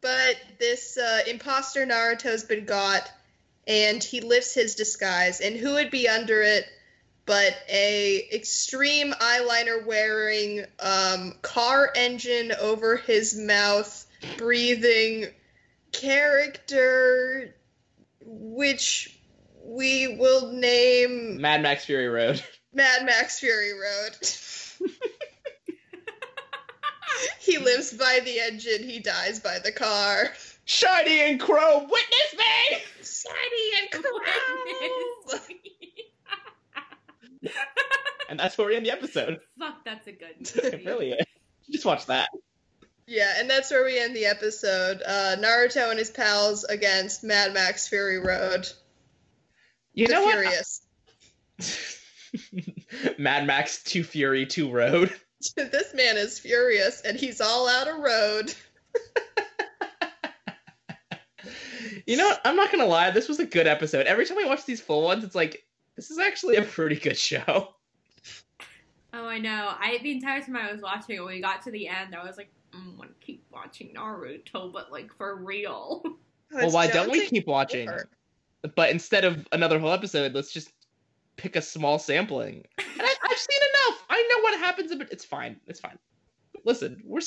But 0.00 0.36
this 0.60 0.96
uh, 0.96 1.22
imposter 1.26 1.84
Naruto's 1.84 2.44
been 2.44 2.64
got, 2.64 3.10
and 3.66 4.02
he 4.02 4.20
lifts 4.20 4.54
his 4.54 4.76
disguise, 4.76 5.40
and 5.40 5.56
who 5.56 5.72
would 5.74 5.90
be 5.90 6.08
under 6.08 6.42
it 6.42 6.66
but 7.26 7.56
a 7.68 8.28
extreme 8.32 9.12
eyeliner 9.12 9.84
wearing 9.84 10.64
um, 10.80 11.34
car 11.42 11.92
engine 11.94 12.52
over 12.60 12.96
his 12.96 13.36
mouth 13.36 14.06
breathing 14.36 15.26
character 15.92 17.54
which 18.24 19.18
we 19.64 20.16
will 20.16 20.52
name 20.52 21.40
Mad 21.40 21.62
Max 21.62 21.84
Fury 21.84 22.08
Road. 22.08 22.42
Mad 22.72 23.04
Max 23.04 23.40
Fury 23.40 23.72
Road. 23.72 24.16
he 27.40 27.58
lives 27.58 27.92
by 27.92 28.20
the 28.24 28.40
engine, 28.40 28.82
he 28.82 29.00
dies 29.00 29.40
by 29.40 29.58
the 29.58 29.72
car. 29.72 30.32
Shiny 30.64 31.20
and 31.20 31.40
Chrome, 31.40 31.88
witness 31.88 32.34
me! 32.36 32.78
Shiny 33.02 33.70
and 33.80 33.90
Chrome! 34.02 35.55
and 38.28 38.38
that's 38.38 38.56
where 38.58 38.66
we 38.66 38.76
end 38.76 38.86
the 38.86 38.90
episode. 38.90 39.40
Fuck, 39.58 39.84
that's 39.84 40.06
a 40.06 40.12
good 40.12 40.50
movie. 40.72 40.84
really 40.84 41.10
is. 41.12 41.26
Just 41.70 41.84
watch 41.84 42.06
that. 42.06 42.28
Yeah, 43.06 43.34
and 43.38 43.48
that's 43.48 43.70
where 43.70 43.84
we 43.84 43.98
end 43.98 44.16
the 44.16 44.26
episode. 44.26 45.00
Uh, 45.06 45.36
Naruto 45.38 45.90
and 45.90 45.98
his 45.98 46.10
pals 46.10 46.64
against 46.64 47.22
Mad 47.22 47.54
Max 47.54 47.86
Fury 47.88 48.18
Road. 48.18 48.68
You 49.94 50.06
the 50.08 50.14
know 50.14 50.28
Furious. 50.28 50.82
what? 51.56 53.18
Mad 53.18 53.46
Max 53.46 53.82
to 53.84 54.02
Fury 54.04 54.44
to 54.46 54.70
Road. 54.72 55.12
this 55.56 55.94
man 55.94 56.16
is 56.16 56.38
furious, 56.38 57.00
and 57.02 57.16
he's 57.18 57.40
all 57.40 57.68
out 57.68 57.86
of 57.88 57.98
road. 57.98 58.52
you 62.06 62.16
know, 62.16 62.26
what? 62.26 62.40
I'm 62.44 62.56
not 62.56 62.70
gonna 62.72 62.86
lie. 62.86 63.10
This 63.10 63.28
was 63.28 63.38
a 63.38 63.46
good 63.46 63.66
episode. 63.66 64.06
Every 64.06 64.26
time 64.26 64.38
I 64.38 64.46
watch 64.46 64.64
these 64.64 64.80
full 64.80 65.02
ones, 65.02 65.24
it's 65.24 65.34
like 65.34 65.64
this 65.96 66.10
is 66.10 66.18
actually 66.18 66.56
a 66.56 66.62
pretty 66.62 66.96
good 66.96 67.18
show. 67.18 67.74
Oh, 69.12 69.26
I 69.26 69.38
know. 69.38 69.74
I 69.78 69.98
the 70.02 70.12
entire 70.12 70.42
time 70.42 70.56
I 70.56 70.70
was 70.70 70.82
watching, 70.82 71.18
when 71.18 71.34
we 71.34 71.40
got 71.40 71.62
to 71.62 71.70
the 71.70 71.88
end, 71.88 72.14
I 72.14 72.24
was 72.24 72.36
like, 72.36 72.50
mm, 72.72 72.94
I 72.94 72.98
want 72.98 73.18
to 73.18 73.26
keep 73.26 73.44
watching 73.50 73.94
Naruto, 73.94 74.70
but 74.72 74.92
like 74.92 75.12
for 75.16 75.36
real. 75.36 76.02
Oh, 76.04 76.16
well, 76.52 76.70
why 76.70 76.86
don't 76.86 77.10
we 77.10 77.26
keep 77.26 77.46
watching? 77.46 77.88
Taylor. 77.88 78.08
But 78.74 78.90
instead 78.90 79.24
of 79.24 79.46
another 79.52 79.78
whole 79.78 79.92
episode, 79.92 80.34
let's 80.34 80.52
just 80.52 80.70
pick 81.36 81.56
a 81.56 81.62
small 81.62 81.98
sampling. 81.98 82.64
And 82.78 83.02
I, 83.02 83.14
I've 83.24 83.38
seen 83.38 83.60
enough. 83.60 84.04
I 84.10 84.28
know 84.30 84.42
what 84.42 84.58
happens, 84.58 84.94
but 84.94 85.10
it's 85.10 85.24
fine. 85.24 85.56
It's 85.66 85.80
fine. 85.80 85.98
Listen, 86.64 87.00
we're 87.04 87.20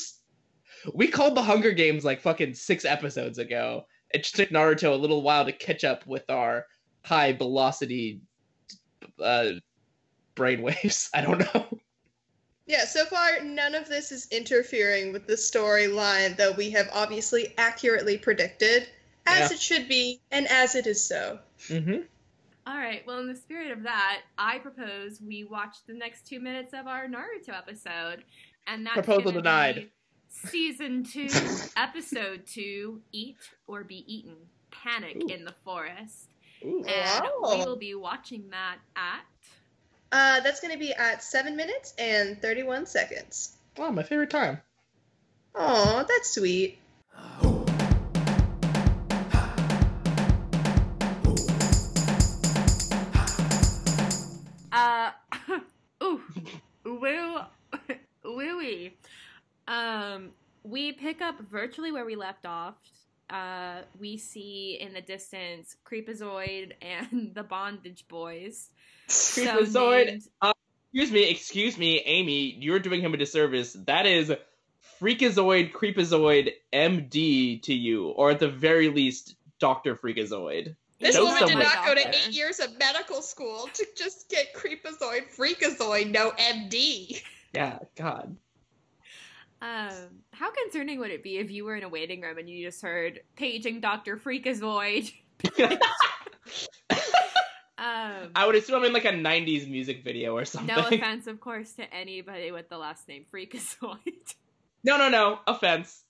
we 0.94 1.08
called 1.08 1.34
the 1.34 1.42
Hunger 1.42 1.72
Games 1.72 2.04
like 2.04 2.20
fucking 2.20 2.54
six 2.54 2.84
episodes 2.84 3.38
ago. 3.38 3.86
It 4.10 4.22
just 4.22 4.36
took 4.36 4.50
Naruto 4.50 4.92
a 4.92 4.96
little 4.96 5.22
while 5.22 5.44
to 5.44 5.52
catch 5.52 5.84
up 5.84 6.06
with 6.06 6.28
our 6.30 6.66
high 7.04 7.32
velocity 7.32 8.20
uh, 9.22 9.52
brainwaves. 10.36 11.08
I 11.14 11.20
don't 11.22 11.38
know. 11.54 11.66
Yeah, 12.66 12.84
so 12.84 13.04
far 13.06 13.40
none 13.42 13.74
of 13.74 13.88
this 13.88 14.12
is 14.12 14.28
interfering 14.30 15.12
with 15.12 15.26
the 15.26 15.34
storyline 15.34 16.36
that 16.36 16.56
we 16.56 16.70
have 16.70 16.88
obviously 16.92 17.52
accurately 17.58 18.16
predicted, 18.16 18.88
as 19.26 19.50
Yeah. 19.50 19.56
it 19.56 19.60
should 19.60 19.88
be, 19.88 20.20
and 20.30 20.46
as 20.46 20.76
it 20.76 20.86
is 20.86 21.02
so. 21.02 21.40
Mm-hmm. 21.68 22.02
All 22.66 22.76
right. 22.76 23.04
Well, 23.06 23.18
in 23.18 23.26
the 23.26 23.34
spirit 23.34 23.72
of 23.72 23.82
that, 23.82 24.20
I 24.38 24.58
propose 24.58 25.20
we 25.20 25.42
watch 25.44 25.78
the 25.88 25.94
next 25.94 26.28
two 26.28 26.38
minutes 26.38 26.72
of 26.72 26.86
our 26.86 27.06
Naruto 27.08 27.48
episode, 27.56 28.22
and 28.68 28.86
that's 28.86 28.94
Proposal 28.94 29.32
denied. 29.32 29.74
be 29.74 29.90
Season 30.28 31.02
two, 31.12 31.28
episode 31.76 32.46
two: 32.46 33.00
Eat 33.10 33.38
or 33.66 33.82
Be 33.82 34.04
Eaten. 34.06 34.36
Panic 34.70 35.16
Ooh. 35.24 35.26
in 35.26 35.44
the 35.44 35.54
forest, 35.64 36.29
Ooh. 36.64 36.84
and 36.84 37.24
we 37.42 37.64
will 37.64 37.76
be 37.76 37.94
watching 37.94 38.50
that 38.50 38.76
at. 38.96 39.22
Uh, 40.12 40.40
that's 40.40 40.60
going 40.60 40.72
to 40.72 40.78
be 40.78 40.92
at 40.92 41.22
7 41.22 41.56
minutes 41.56 41.94
and 41.98 42.40
31 42.42 42.86
seconds. 42.86 43.56
Oh, 43.78 43.90
my 43.92 44.02
favorite 44.02 44.30
time. 44.30 44.60
Aw, 45.54 46.04
that's 46.04 46.34
sweet. 46.34 46.78
Uh, 54.72 55.10
ooh, 56.02 56.20
woo, 56.84 57.38
wooey. 58.24 58.92
Um, 59.66 60.30
we 60.62 60.92
pick 60.92 61.20
up 61.20 61.40
virtually 61.50 61.92
where 61.92 62.04
we 62.04 62.16
left 62.16 62.46
off. 62.46 62.74
Uh, 63.30 63.82
we 63.98 64.16
see 64.16 64.78
in 64.80 64.92
the 64.92 65.00
distance 65.00 65.76
Creepazoid 65.84 66.72
and 66.82 67.30
the 67.34 67.42
Bondage 67.42 68.06
Boys. 68.08 68.70
So 69.08 69.42
Creepazoid. 69.42 70.06
named- 70.06 70.22
Excuse 70.92 71.12
me, 71.12 71.30
excuse 71.30 71.78
me, 71.78 72.00
Amy. 72.00 72.56
You're 72.58 72.80
doing 72.80 73.00
him 73.00 73.14
a 73.14 73.16
disservice. 73.16 73.74
That 73.86 74.06
is 74.06 74.32
Freakazoid, 75.00 75.72
Creepazoid, 75.72 76.50
MD 76.72 77.62
to 77.62 77.72
you, 77.74 78.08
or 78.08 78.32
at 78.32 78.40
the 78.40 78.48
very 78.48 78.88
least, 78.88 79.36
Doctor 79.60 79.94
Freakazoid. 79.94 80.74
This 80.98 81.14
Know 81.14 81.24
woman 81.26 81.46
did 81.46 81.58
not 81.58 81.86
go 81.86 81.94
to 81.94 82.08
eight 82.08 82.28
years 82.32 82.58
of 82.60 82.76
medical 82.78 83.22
school 83.22 83.68
to 83.72 83.86
just 83.96 84.28
get 84.28 84.52
Creepazoid, 84.54 85.34
Freakazoid, 85.34 86.10
no 86.10 86.32
MD. 86.32 87.22
Yeah, 87.54 87.78
God. 87.96 88.36
Um, 89.62 90.22
how 90.32 90.50
concerning 90.50 90.98
would 91.00 91.10
it 91.10 91.22
be 91.22 91.36
if 91.38 91.50
you 91.50 91.64
were 91.64 91.76
in 91.76 91.82
a 91.82 91.88
waiting 91.88 92.20
room 92.22 92.38
and 92.38 92.48
you 92.48 92.64
just 92.66 92.80
heard 92.82 93.20
paging 93.36 93.80
Doctor 93.80 94.16
Freakazoid? 94.16 95.12
Um, 97.78 98.32
I 98.36 98.44
would 98.46 98.56
assume 98.56 98.76
I'm 98.76 98.84
in 98.84 98.92
like 98.92 99.06
a 99.06 99.12
'90s 99.12 99.66
music 99.66 100.04
video 100.04 100.36
or 100.36 100.44
something. 100.44 100.76
no 100.76 100.86
offense, 100.86 101.26
of 101.26 101.40
course, 101.40 101.72
to 101.74 101.94
anybody 101.94 102.52
with 102.52 102.68
the 102.68 102.76
last 102.76 103.08
name 103.08 103.24
Freakazoid. 103.32 104.34
no, 104.84 104.98
no, 104.98 105.08
no. 105.08 105.38
Offense. 105.46 106.04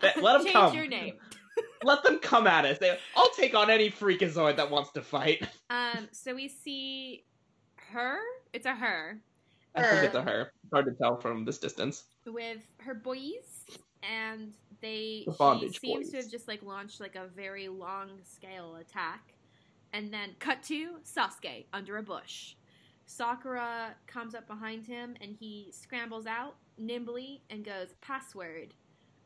Let 0.00 0.16
them 0.20 0.42
Change 0.42 0.52
come. 0.52 0.74
your 0.74 0.88
name. 0.88 1.14
Let 1.84 2.02
them 2.02 2.18
come 2.18 2.48
at 2.48 2.64
us. 2.64 2.78
They, 2.78 2.98
I'll 3.14 3.30
take 3.36 3.54
on 3.54 3.70
any 3.70 3.88
Freakazoid 3.88 4.56
that 4.56 4.68
wants 4.68 4.90
to 4.92 5.02
fight. 5.02 5.46
Um, 5.70 6.08
so 6.10 6.34
we 6.34 6.48
see 6.48 7.24
her. 7.76 8.18
It's 8.52 8.66
a 8.66 8.74
her 8.74 9.20
I 9.76 9.82
think 9.82 9.92
Her. 9.94 10.02
it's 10.06 10.14
a 10.16 10.22
her. 10.22 10.52
Hard 10.72 10.86
to 10.86 10.92
tell 10.92 11.20
from 11.20 11.44
this 11.44 11.58
distance. 11.58 12.02
With 12.26 12.58
her 12.78 12.94
boys, 12.94 13.64
and 14.02 14.52
they 14.80 15.24
The 15.26 15.70
she 15.72 15.78
seems 15.78 16.10
to 16.10 16.18
have 16.18 16.30
just 16.30 16.48
like 16.48 16.62
launched 16.62 17.00
like 17.00 17.16
a 17.16 17.26
very 17.34 17.68
long 17.68 18.10
scale 18.24 18.76
attack, 18.76 19.34
and 19.92 20.12
then 20.12 20.30
cut 20.38 20.62
to 20.64 20.96
Sasuke 21.04 21.66
under 21.72 21.96
a 21.96 22.02
bush. 22.02 22.54
Sakura 23.06 23.94
comes 24.06 24.34
up 24.34 24.46
behind 24.46 24.84
him, 24.84 25.14
and 25.20 25.36
he 25.38 25.68
scrambles 25.70 26.26
out 26.26 26.56
nimbly 26.76 27.42
and 27.50 27.64
goes, 27.64 27.94
"Password. 28.00 28.74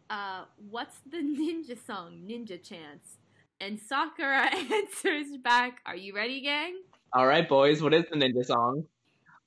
Uh, 0.09 0.45
what's 0.69 0.99
the 1.11 1.17
ninja 1.19 1.77
song? 1.87 2.23
Ninja 2.29 2.63
chants." 2.63 3.19
And 3.61 3.79
Sakura 3.79 4.55
answers 4.73 5.37
back, 5.43 5.81
"Are 5.87 5.97
you 5.97 6.15
ready, 6.15 6.41
gang?" 6.41 6.81
All 7.13 7.27
right, 7.27 7.49
boys. 7.49 7.83
What 7.83 7.93
is 7.93 8.05
the 8.11 8.17
ninja 8.17 8.45
song? 8.45 8.85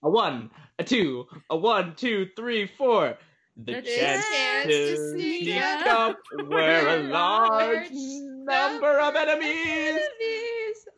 A 0.03 0.09
one, 0.09 0.51
a 0.79 0.83
two, 0.83 1.25
a 1.49 1.55
one, 1.55 1.95
two, 1.95 2.27
three, 2.35 2.69
four. 2.77 3.17
The, 3.55 3.73
The 3.73 3.81
chance, 3.83 4.25
chance 4.27 4.65
to 4.65 4.69
to 4.69 5.11
sneak 5.11 5.43
sneak 5.43 5.85
up 5.85 6.17
where 6.47 6.87
a 6.87 7.03
large 7.03 7.89
large 7.91 7.91
number 7.91 8.99
of 8.99 9.15
enemies 9.15 10.01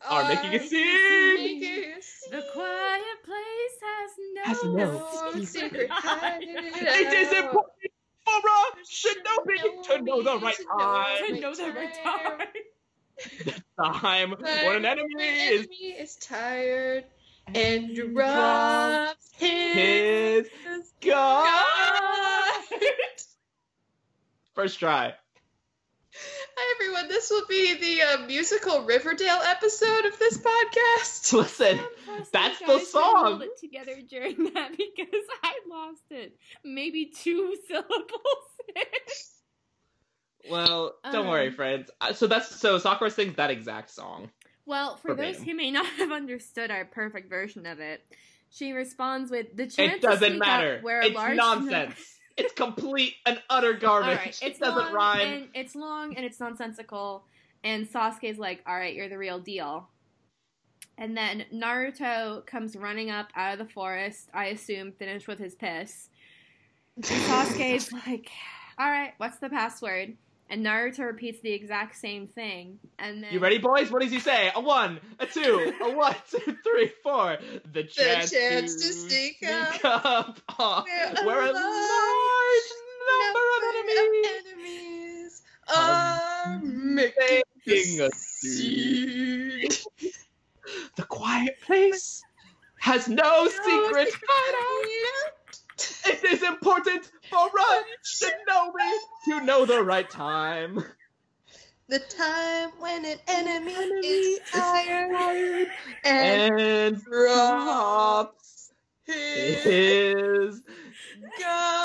are 0.10 0.24
making 0.24 0.56
a 0.56 0.60
scene. 0.66 2.00
The 2.32 2.44
quiet 2.54 3.20
place 3.24 3.78
has 3.84 4.12
no, 4.34 4.42
Has 4.46 4.64
no 4.64 5.32
secret 5.32 5.48
secret 5.48 5.90
hiding. 5.92 6.56
It 6.58 7.14
is 7.14 7.34
important 7.34 7.92
for 8.26 8.40
a 8.40 8.86
shinobi 8.86 9.84
to 9.88 10.02
know 10.02 10.24
the 10.24 10.40
right 10.40 10.56
to 10.56 10.64
time. 10.64 11.40
know 11.42 11.56
the 11.56 11.72
right 11.74 11.94
time. 12.04 13.94
Time 14.02 14.32
when 14.40 14.78
an 14.78 14.86
enemy 14.86 15.24
is 15.24 15.62
enemy 15.66 15.96
is 16.00 16.16
tired 16.16 17.04
and 17.54 17.96
drops 17.96 19.32
his 19.38 20.48
his 20.48 20.94
guard. 21.02 22.45
First 24.56 24.80
try. 24.80 25.14
Hi 26.58 26.76
everyone, 26.80 27.10
this 27.10 27.30
will 27.30 27.46
be 27.50 27.74
the 27.74 28.02
uh, 28.02 28.26
musical 28.26 28.84
Riverdale 28.86 29.42
episode 29.46 30.06
of 30.06 30.18
this 30.18 30.38
podcast. 30.38 31.34
Listen, 31.38 31.78
I'm 32.10 32.24
that's 32.32 32.60
the 32.60 32.66
guys 32.68 32.78
can 32.78 32.86
song. 32.86 33.26
hold 33.26 33.42
it 33.42 33.60
together 33.60 33.96
during 34.10 34.46
that 34.54 34.72
because 34.72 35.26
I 35.44 35.54
lost 35.70 36.04
it. 36.12 36.38
Maybe 36.64 37.08
two 37.08 37.58
syllables. 37.68 37.90
well, 40.50 40.96
don't 41.12 41.28
worry, 41.28 41.48
Um, 41.50 41.54
friends. 41.54 41.92
Uh, 42.00 42.14
So 42.14 42.28
that's 42.28 42.48
so 42.62 42.78
Sakura 42.78 43.12
sings 43.12 43.36
that 43.36 43.52
exact 43.52 43.90
song. 43.90 44.30
well, 44.66 44.96
for 44.96 45.10
those 45.16 45.36
Verbatim. 45.36 45.44
who 45.44 45.54
may 45.56 45.72
not 45.72 45.86
have 45.86 46.14
understood 46.14 46.72
our 46.72 46.86
perfect 46.86 47.30
version 47.30 47.66
of 47.66 47.82
it, 47.82 48.02
she 48.52 48.72
responds 48.72 49.30
with 49.32 49.48
the 49.58 49.68
chance 49.68 49.96
It 49.96 50.02
doesn't 50.02 50.30
sneak 50.30 50.42
up 50.42 50.48
matter. 50.48 50.80
where 50.82 51.02
a 51.02 51.08
It's 51.08 51.16
large 51.16 51.36
nonsense. 51.36 52.15
It's 52.38 52.54
complete 52.54 53.16
and 53.26 53.42
utter 53.50 53.74
garbage. 53.74 54.18
Right, 54.18 54.40
it 54.42 54.60
doesn't 54.60 54.76
long 54.86 54.94
rhyme. 54.94 55.22
and 55.22 55.48
it's 55.54 55.76
long 55.76 56.16
and 56.16 56.26
it's 56.26 56.40
nonsensical. 56.40 57.24
And 57.64 57.88
Sasuke's 57.88 58.38
like, 58.38 58.62
"All 58.68 58.76
right, 58.76 58.94
you're 58.94 59.10
the 59.10 59.18
real 59.18 59.40
deal." 59.40 59.90
And 60.98 61.16
then 61.18 61.46
Naruto 61.54 62.46
comes 62.46 62.76
running 62.76 63.10
up 63.10 63.30
out 63.36 63.54
of 63.54 63.60
the 63.60 63.72
forest. 63.74 64.30
I 64.34 64.46
assume 64.48 64.92
finished 64.94 65.28
with 65.28 65.40
his 65.40 65.56
piss. 65.56 66.10
And 66.98 67.06
Sasuke's 67.06 67.92
like, 67.92 68.30
"All 68.78 68.90
right, 68.90 69.14
what's 69.18 69.38
the 69.40 69.50
password?" 69.50 70.16
And 70.50 70.64
Naruto 70.64 71.00
repeats 71.00 71.42
the 71.42 71.52
exact 71.52 71.96
same 71.96 72.28
thing. 72.28 72.78
And 73.00 73.24
then 73.24 73.34
You 73.34 73.40
ready, 73.40 73.58
boys? 73.58 73.92
What 73.92 74.04
does 74.04 74.12
he 74.12 74.20
say? 74.20 74.52
A 74.56 74.62
one, 74.62 75.00
a 75.20 75.26
two, 75.26 75.74
a 75.82 75.90
one, 75.96 76.16
two, 76.30 76.58
three, 76.64 76.92
four. 77.02 77.38
The 77.74 77.84
chance, 77.84 78.32
chance 78.32 78.76
to, 78.76 78.88
to 78.88 78.94
sneak 78.94 79.38
up, 79.84 80.40
uh, 80.60 80.84
where 80.84 81.12
a 81.12 81.26
where 81.26 81.42
a 81.42 81.52
large 81.52 82.70
number 83.08 83.40
of 83.56 83.64
enemies 83.76 84.26
enemies 84.46 85.42
are 85.76 86.60
making 86.62 87.44
making 87.66 88.02
a 88.02 88.06
a 88.06 88.12
scene. 88.12 89.70
The 90.96 91.04
quiet 91.04 91.60
place 91.62 92.24
has 92.80 93.08
no 93.08 93.48
secret 93.48 94.14
hideout. 94.28 95.32
It 96.08 96.24
is 96.24 96.44
important 96.44 97.12
for 97.30 97.50
us 97.60 98.20
to 98.20 98.32
know 98.48 98.72
me 98.74 99.00
to 99.26 99.42
know 99.46 99.66
the 99.66 99.84
right 99.84 100.10
time. 100.10 100.84
The 101.88 102.00
time 102.00 102.72
when 102.80 103.06
an 103.06 103.20
enemy 103.28 103.72
is 103.74 104.40
tired 104.52 105.68
and 106.04 106.52
And 106.52 107.04
drops 107.04 108.72
his 109.06 109.66
his 109.66 110.62
guard. 111.40 111.80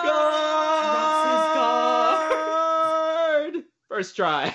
First 3.89 4.17
try. 4.17 4.55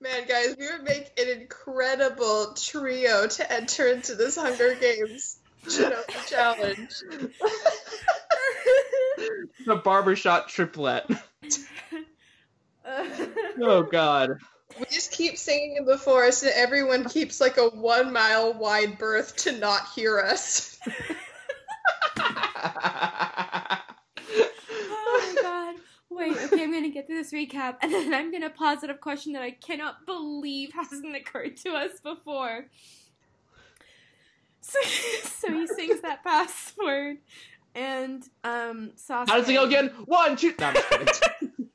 Man, 0.00 0.28
guys, 0.28 0.54
we 0.58 0.70
would 0.70 0.84
make 0.84 1.18
an 1.18 1.28
incredible 1.40 2.52
trio 2.54 3.26
to 3.26 3.52
enter 3.52 3.88
into 3.88 4.14
this 4.14 4.36
Hunger 4.36 4.74
Games 4.74 5.40
challenge. 6.26 6.90
The 9.68 9.76
barbershop 9.76 10.48
triplet. 10.48 11.06
Oh 13.60 13.82
god. 13.82 14.38
We 14.78 14.86
just 14.86 15.12
keep 15.12 15.36
singing 15.36 15.76
in 15.76 15.84
the 15.84 15.98
forest, 15.98 16.42
and 16.42 16.52
everyone 16.54 17.04
keeps 17.04 17.38
like 17.38 17.58
a 17.58 17.68
one 17.68 18.10
mile 18.10 18.54
wide 18.54 18.96
berth 18.96 19.36
to 19.38 19.52
not 19.52 19.82
hear 19.94 20.20
us. 20.20 20.78
oh 20.86 20.92
my 24.56 25.34
god. 25.42 25.74
Wait, 26.08 26.32
okay, 26.32 26.62
I'm 26.62 26.72
gonna 26.72 26.88
get 26.88 27.06
through 27.06 27.22
this 27.22 27.34
recap 27.34 27.76
and 27.82 27.92
then 27.92 28.14
I'm 28.14 28.32
gonna 28.32 28.48
posit 28.48 28.88
a 28.88 28.94
question 28.94 29.34
that 29.34 29.42
I 29.42 29.50
cannot 29.50 30.06
believe 30.06 30.72
hasn't 30.72 31.14
occurred 31.14 31.58
to 31.58 31.72
us 31.72 32.00
before. 32.00 32.68
So, 34.62 34.78
so 35.24 35.52
he 35.52 35.66
sings 35.66 36.00
that 36.00 36.24
password 36.24 37.18
and 37.78 38.28
um 38.42 38.90
Sasuke 38.96 39.28
How 39.28 39.38
does 39.38 39.48
it 39.48 39.54
go 39.54 39.64
again? 39.64 39.92
One, 40.04 40.36
two. 40.36 40.52
No, 40.58 40.66
I'm 40.66 40.74
just 40.74 41.22
kidding. 41.22 41.52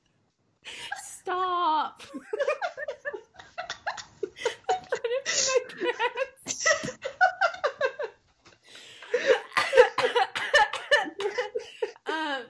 Stop! 1.02 2.04
I'm 4.70 4.84
gonna 4.92 5.22
pee 5.26 5.62
my 5.82 5.92
pants. 6.44 6.68
um, 12.06 12.44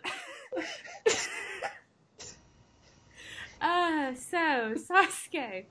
uh, 3.62 4.16
so 4.16 4.74
Sasuke. 4.76 5.66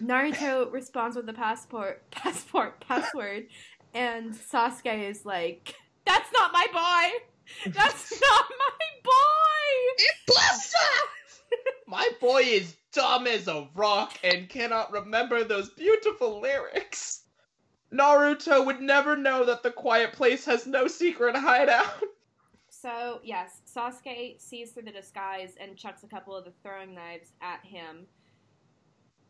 Naruto 0.00 0.72
responds 0.72 1.16
with 1.16 1.26
the 1.26 1.32
passport, 1.32 2.08
passport, 2.12 2.80
password, 2.80 3.48
and 3.92 4.32
Sasuke 4.32 5.10
is 5.10 5.26
like, 5.26 5.74
"That's 6.08 6.32
not 6.32 6.52
my 6.52 6.66
boy. 6.72 7.70
That's 7.70 8.20
not 8.20 8.44
my 8.58 8.86
boy." 9.04 10.04
Blaster! 10.26 10.78
My 11.86 12.08
boy 12.20 12.42
is 12.42 12.76
dumb 12.92 13.26
as 13.26 13.46
a 13.46 13.68
rock 13.74 14.18
and 14.24 14.48
cannot 14.48 14.90
remember 14.90 15.44
those 15.44 15.70
beautiful 15.70 16.40
lyrics. 16.40 17.24
Naruto 17.92 18.64
would 18.66 18.80
never 18.80 19.16
know 19.16 19.44
that 19.44 19.62
the 19.62 19.70
quiet 19.70 20.12
place 20.12 20.44
has 20.44 20.66
no 20.66 20.86
secret 20.88 21.36
hideout. 21.36 22.02
So, 22.70 23.20
yes, 23.24 23.60
Sasuke 23.66 24.40
sees 24.40 24.70
through 24.70 24.84
the 24.84 24.92
disguise 24.92 25.56
and 25.60 25.76
chucks 25.76 26.04
a 26.04 26.06
couple 26.06 26.36
of 26.36 26.44
the 26.44 26.52
throwing 26.62 26.94
knives 26.94 27.32
at 27.40 27.64
him. 27.64 28.06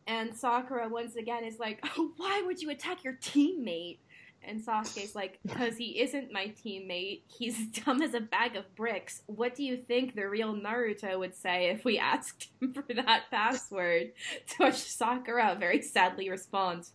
And 0.07 0.35
Sakura 0.35 0.89
once 0.89 1.17
again 1.17 1.45
is 1.45 1.59
like, 1.59 1.83
oh, 1.97 2.13
why 2.17 2.43
would 2.45 2.61
you 2.61 2.71
attack 2.71 3.05
your 3.05 3.15
teammate? 3.15 3.99
And 4.43 4.65
Sasuke's 4.65 5.15
like, 5.15 5.39
because 5.43 5.77
he 5.77 6.01
isn't 6.01 6.33
my 6.33 6.55
teammate. 6.65 7.23
He's 7.27 7.67
dumb 7.85 8.01
as 8.03 8.15
a 8.15 8.21
bag 8.21 8.57
of 8.57 8.75
bricks. 8.75 9.23
What 9.27 9.55
do 9.55 9.63
you 9.63 9.77
think 9.77 10.15
the 10.15 10.29
real 10.29 10.55
Naruto 10.55 11.19
would 11.19 11.35
say 11.35 11.69
if 11.69 11.85
we 11.85 11.99
asked 11.99 12.49
him 12.61 12.73
for 12.73 12.85
that 12.95 13.25
password? 13.31 14.13
To 14.49 14.65
which 14.65 14.77
Sakura 14.77 15.57
very 15.59 15.83
sadly 15.83 16.31
responds, 16.31 16.93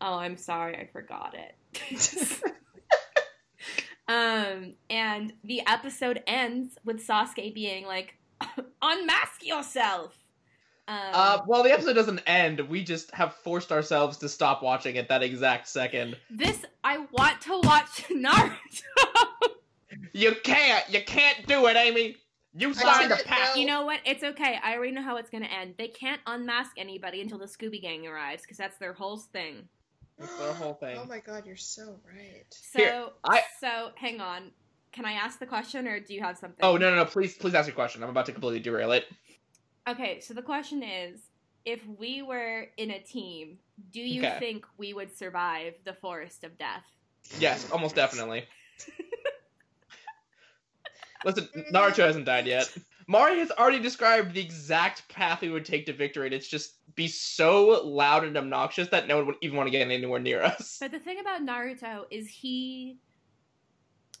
Oh, 0.00 0.14
I'm 0.14 0.36
sorry, 0.36 0.76
I 0.76 0.86
forgot 0.92 1.34
it. 1.34 2.42
um, 4.08 4.74
and 4.90 5.32
the 5.44 5.62
episode 5.66 6.22
ends 6.26 6.76
with 6.84 7.06
Sasuke 7.06 7.54
being 7.54 7.86
like, 7.86 8.18
Unmask 8.82 9.44
yourself! 9.44 10.16
Um, 10.88 10.98
Uh, 11.12 11.38
well, 11.46 11.62
the 11.62 11.72
episode 11.72 11.94
doesn't 11.94 12.20
end. 12.26 12.60
We 12.60 12.82
just 12.84 13.14
have 13.14 13.34
forced 13.36 13.70
ourselves 13.72 14.18
to 14.18 14.28
stop 14.28 14.62
watching 14.62 14.98
at 14.98 15.08
that 15.08 15.22
exact 15.22 15.68
second. 15.68 16.16
this, 16.30 16.64
I 16.82 16.98
want 17.12 17.40
to 17.42 17.60
watch 17.60 18.04
Naruto! 18.10 19.50
You 20.12 20.34
can't. 20.42 20.84
You 20.92 21.02
can't 21.04 21.46
do 21.46 21.66
it, 21.66 21.76
Amy. 21.76 22.16
You 22.54 22.74
signed 22.74 23.12
a 23.12 23.16
pact. 23.16 23.56
you 23.56 23.64
know 23.66 23.86
what? 23.86 24.00
It's 24.04 24.22
okay. 24.22 24.58
I 24.62 24.74
already 24.76 24.92
know 24.92 25.02
how 25.02 25.16
it's 25.16 25.30
gonna 25.30 25.46
end. 25.46 25.74
They 25.78 25.88
can't 25.88 26.20
unmask 26.26 26.72
anybody 26.76 27.22
until 27.22 27.38
the 27.38 27.46
Scooby 27.46 27.80
Gang 27.80 28.06
arrives, 28.06 28.42
because 28.42 28.58
that's 28.58 28.76
their 28.78 28.92
whole 28.92 29.16
thing. 29.16 29.68
That's 30.18 30.34
the 30.36 30.52
whole 30.52 30.74
thing. 30.74 30.98
Oh 31.00 31.06
my 31.06 31.20
god, 31.20 31.46
you're 31.46 31.56
so 31.56 31.96
right. 32.14 32.44
So, 32.50 32.78
Here, 32.78 33.06
I- 33.24 33.42
so 33.60 33.90
hang 33.94 34.20
on. 34.20 34.50
Can 34.92 35.06
I 35.06 35.12
ask 35.12 35.38
the 35.38 35.46
question, 35.46 35.88
or 35.88 35.98
do 36.00 36.12
you 36.12 36.20
have 36.20 36.36
something? 36.36 36.58
Oh 36.62 36.76
no, 36.76 36.90
no, 36.90 36.96
no! 36.96 37.04
Please, 37.06 37.34
please 37.34 37.54
ask 37.54 37.66
your 37.66 37.74
question. 37.74 38.02
I'm 38.02 38.10
about 38.10 38.26
to 38.26 38.32
completely 38.32 38.60
derail 38.60 38.92
it. 38.92 39.06
Okay, 39.88 40.20
so 40.20 40.34
the 40.34 40.42
question 40.42 40.82
is 40.82 41.20
if 41.64 41.84
we 41.98 42.22
were 42.22 42.68
in 42.76 42.92
a 42.92 43.00
team, 43.00 43.58
do 43.90 44.00
you 44.00 44.20
Okay. 44.20 44.36
think 44.38 44.64
we 44.76 44.94
would 44.94 45.16
survive 45.16 45.74
the 45.84 45.94
forest 45.94 46.44
of 46.44 46.56
death? 46.58 46.84
Yes, 47.38 47.70
almost 47.70 47.94
definitely. 47.94 48.44
Listen, 51.24 51.48
Naruto 51.72 52.04
hasn't 52.04 52.26
died 52.26 52.46
yet. 52.46 52.76
Mari 53.06 53.38
has 53.38 53.50
already 53.52 53.78
described 53.78 54.34
the 54.34 54.40
exact 54.40 55.08
path 55.08 55.40
we 55.40 55.50
would 55.50 55.64
take 55.64 55.86
to 55.86 55.92
victory, 55.92 56.26
and 56.26 56.34
it's 56.34 56.48
just 56.48 56.78
be 56.94 57.06
so 57.06 57.80
loud 57.84 58.24
and 58.24 58.36
obnoxious 58.36 58.88
that 58.88 59.06
no 59.06 59.18
one 59.18 59.26
would 59.26 59.36
even 59.40 59.56
want 59.56 59.68
to 59.68 59.70
get 59.70 59.88
anywhere 59.88 60.20
near 60.20 60.42
us. 60.42 60.78
But 60.80 60.90
the 60.90 60.98
thing 60.98 61.20
about 61.20 61.42
Naruto 61.42 62.04
is 62.10 62.28
he. 62.28 62.98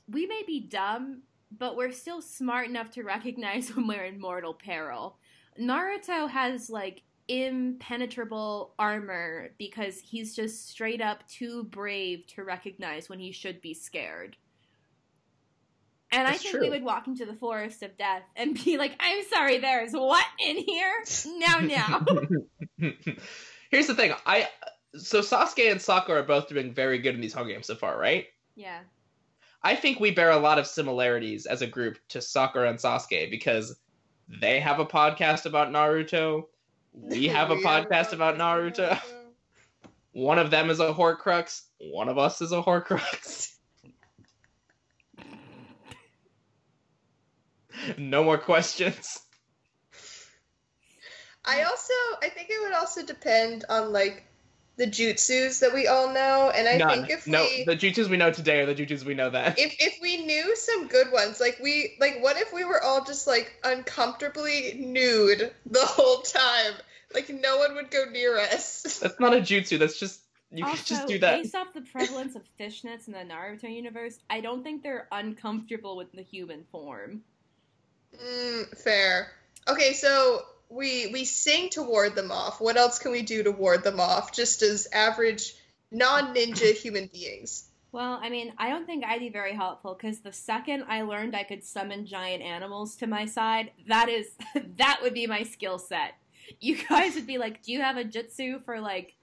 We 0.08 0.26
may 0.26 0.42
be 0.46 0.60
dumb, 0.60 1.22
but 1.56 1.76
we're 1.76 1.92
still 1.92 2.22
smart 2.22 2.68
enough 2.68 2.90
to 2.92 3.02
recognize 3.02 3.68
when 3.74 3.86
we're 3.86 4.04
in 4.04 4.20
mortal 4.20 4.54
peril. 4.54 5.18
Naruto 5.58 6.28
has 6.28 6.70
like 6.70 7.02
impenetrable 7.28 8.74
armor 8.78 9.50
because 9.58 9.98
he's 10.00 10.34
just 10.34 10.68
straight 10.68 11.00
up 11.00 11.26
too 11.28 11.64
brave 11.64 12.26
to 12.28 12.44
recognize 12.44 13.08
when 13.08 13.18
he 13.18 13.32
should 13.32 13.60
be 13.60 13.74
scared. 13.74 14.36
And 16.10 16.28
I 16.28 16.32
think 16.32 16.52
true. 16.52 16.60
we 16.60 16.70
would 16.70 16.84
walk 16.84 17.06
into 17.06 17.24
the 17.24 17.34
forest 17.34 17.82
of 17.82 17.96
death 17.96 18.22
and 18.36 18.62
be 18.62 18.76
like, 18.76 18.92
I'm 19.00 19.24
sorry, 19.30 19.58
there's 19.58 19.92
what 19.92 20.26
in 20.46 20.58
here? 20.58 20.92
Now, 21.38 21.58
now. 21.58 22.04
Here's 23.70 23.86
the 23.86 23.94
thing. 23.94 24.12
I 24.26 24.48
so 24.94 25.20
Sasuke 25.20 25.70
and 25.70 25.80
Sakura 25.80 26.20
are 26.20 26.24
both 26.24 26.48
doing 26.48 26.74
very 26.74 26.98
good 26.98 27.14
in 27.14 27.22
these 27.22 27.32
home 27.32 27.48
games 27.48 27.66
so 27.66 27.74
far, 27.74 27.98
right? 27.98 28.26
yeah. 28.54 28.80
I 29.64 29.76
think 29.76 30.00
we 30.00 30.10
bear 30.10 30.30
a 30.30 30.38
lot 30.38 30.58
of 30.58 30.66
similarities 30.66 31.46
as 31.46 31.62
a 31.62 31.68
group 31.68 31.96
to 32.08 32.20
Sakura 32.20 32.68
and 32.68 32.80
Sasuke 32.80 33.30
because 33.30 33.78
they 34.28 34.60
have 34.60 34.78
a 34.78 34.86
podcast 34.86 35.46
about 35.46 35.68
Naruto. 35.70 36.46
We 36.92 37.26
have 37.28 37.50
a 37.50 37.56
podcast 37.56 38.12
about 38.12 38.36
Naruto. 38.36 38.98
One 40.12 40.38
of 40.38 40.50
them 40.50 40.70
is 40.70 40.80
a 40.80 40.92
Horcrux. 40.92 41.62
One 41.78 42.08
of 42.08 42.18
us 42.18 42.42
is 42.42 42.52
a 42.52 42.62
Horcrux. 42.62 43.54
no 47.98 48.22
more 48.22 48.38
questions. 48.38 49.18
I 51.44 51.62
also 51.62 51.94
I 52.22 52.28
think 52.28 52.50
it 52.50 52.60
would 52.60 52.72
also 52.72 53.04
depend 53.04 53.64
on 53.68 53.92
like 53.92 54.24
the 54.76 54.86
jutsus 54.86 55.60
that 55.60 55.74
we 55.74 55.86
all 55.86 56.12
know, 56.12 56.50
and 56.54 56.66
I 56.66 56.76
None. 56.76 57.06
think 57.06 57.10
if 57.10 57.26
no, 57.26 57.42
we 57.42 57.64
the 57.64 57.76
jutsus 57.76 58.08
we 58.08 58.16
know 58.16 58.30
today 58.30 58.60
are 58.60 58.66
the 58.66 58.74
jutsus 58.74 59.04
we 59.04 59.14
know 59.14 59.30
then. 59.30 59.54
if 59.58 59.76
if 59.78 59.98
we 60.00 60.24
knew 60.24 60.56
some 60.56 60.88
good 60.88 61.12
ones, 61.12 61.40
like 61.40 61.58
we 61.62 61.94
like 62.00 62.18
what 62.20 62.36
if 62.36 62.52
we 62.52 62.64
were 62.64 62.82
all 62.82 63.04
just 63.04 63.26
like 63.26 63.52
uncomfortably 63.64 64.74
nude 64.78 65.52
the 65.66 65.84
whole 65.84 66.22
time? 66.22 66.72
Like 67.14 67.28
no 67.28 67.58
one 67.58 67.74
would 67.74 67.90
go 67.90 68.04
near 68.10 68.38
us. 68.38 68.98
That's 69.02 69.20
not 69.20 69.34
a 69.34 69.40
jutsu. 69.40 69.78
That's 69.78 69.98
just 69.98 70.20
you 70.50 70.64
also, 70.64 70.76
can 70.76 70.84
just 70.84 71.08
do 71.08 71.18
that. 71.18 71.42
based 71.42 71.54
off 71.54 71.72
the 71.72 71.80
prevalence 71.80 72.34
of 72.34 72.42
fishnets 72.60 73.06
in 73.06 73.14
the 73.14 73.20
Naruto 73.20 73.74
universe, 73.74 74.18
I 74.28 74.40
don't 74.40 74.62
think 74.62 74.82
they're 74.82 75.08
uncomfortable 75.10 75.96
with 75.96 76.12
the 76.12 76.22
human 76.22 76.64
form. 76.70 77.22
Mm, 78.22 78.76
fair. 78.78 79.32
Okay, 79.68 79.92
so 79.92 80.42
we 80.72 81.08
we 81.08 81.24
sing 81.24 81.68
to 81.70 81.82
ward 81.82 82.14
them 82.14 82.32
off. 82.32 82.60
What 82.60 82.76
else 82.76 82.98
can 82.98 83.12
we 83.12 83.22
do 83.22 83.42
to 83.42 83.50
ward 83.50 83.84
them 83.84 84.00
off? 84.00 84.32
Just 84.32 84.62
as 84.62 84.88
average 84.92 85.54
non-ninja 85.90 86.74
human 86.82 87.08
beings. 87.12 87.68
Well, 87.92 88.18
I 88.22 88.30
mean, 88.30 88.54
I 88.56 88.70
don't 88.70 88.86
think 88.86 89.04
I'd 89.04 89.20
be 89.20 89.28
very 89.28 89.54
helpful 89.54 89.94
because 89.94 90.20
the 90.20 90.32
second 90.32 90.84
I 90.88 91.02
learned 91.02 91.36
I 91.36 91.42
could 91.42 91.62
summon 91.62 92.06
giant 92.06 92.42
animals 92.42 92.96
to 92.96 93.06
my 93.06 93.26
side, 93.26 93.70
that 93.86 94.08
is 94.08 94.30
that 94.78 95.00
would 95.02 95.14
be 95.14 95.26
my 95.26 95.42
skill 95.42 95.78
set. 95.78 96.14
You 96.58 96.78
guys 96.88 97.14
would 97.14 97.26
be 97.26 97.38
like, 97.38 97.62
"Do 97.62 97.72
you 97.72 97.82
have 97.82 97.98
a 97.98 98.04
jutsu 98.04 98.64
for 98.64 98.80
like 98.80 99.14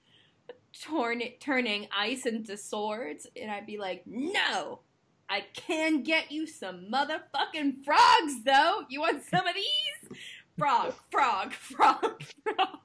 torn 0.83 1.21
turning 1.39 1.87
ice 1.95 2.27
into 2.27 2.57
swords?" 2.57 3.27
And 3.35 3.49
I'd 3.49 3.65
be 3.65 3.79
like, 3.79 4.03
"No, 4.05 4.81
I 5.29 5.45
can 5.53 6.01
get 6.01 6.31
you 6.31 6.47
some 6.47 6.87
motherfucking 6.91 7.83
frogs 7.85 8.43
though. 8.43 8.81
You 8.89 9.01
want 9.01 9.23
some 9.29 9.47
of 9.47 9.53
these? 9.53 10.17
Frog, 10.59 10.93
frog, 11.11 11.53
frog, 11.53 12.21
frog." 12.43 12.77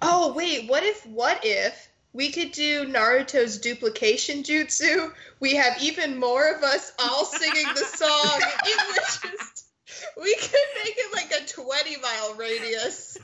Oh 0.00 0.32
wait, 0.32 0.68
what 0.70 0.82
if 0.82 1.04
what 1.06 1.40
if 1.44 1.88
we 2.12 2.30
could 2.32 2.52
do 2.52 2.86
Naruto's 2.86 3.58
duplication 3.58 4.42
jutsu? 4.42 5.12
We 5.40 5.54
have 5.56 5.76
even 5.82 6.18
more 6.18 6.48
of 6.54 6.62
us 6.62 6.92
all 6.98 7.24
singing 7.26 7.66
the 7.74 7.84
song. 7.84 8.40
It 8.64 8.86
would 8.88 8.96
just 8.96 9.66
we 10.20 10.34
could 10.36 10.84
make 10.84 10.94
it 10.96 11.14
like 11.14 11.32
a 11.42 11.46
20 11.46 11.96
mile 12.00 12.34
radius. 12.34 13.18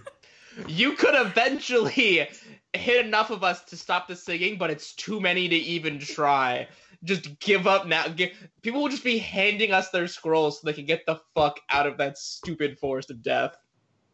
You 0.66 0.92
could 0.92 1.14
eventually 1.14 2.28
hit 2.74 3.06
enough 3.06 3.30
of 3.30 3.42
us 3.42 3.64
to 3.64 3.76
stop 3.76 4.08
the 4.08 4.16
singing, 4.16 4.58
but 4.58 4.70
it's 4.70 4.94
too 4.94 5.20
many 5.20 5.48
to 5.48 5.56
even 5.56 5.98
try. 5.98 6.68
Just 7.04 7.38
give 7.40 7.66
up 7.66 7.86
now. 7.86 8.08
Gi- 8.08 8.34
People 8.62 8.82
will 8.82 8.88
just 8.88 9.04
be 9.04 9.18
handing 9.18 9.72
us 9.72 9.90
their 9.90 10.06
scrolls 10.06 10.60
so 10.60 10.66
they 10.66 10.72
can 10.72 10.84
get 10.86 11.04
the 11.06 11.20
fuck 11.34 11.58
out 11.70 11.86
of 11.86 11.96
that 11.98 12.18
stupid 12.18 12.78
forest 12.78 13.10
of 13.10 13.22
death. 13.22 13.56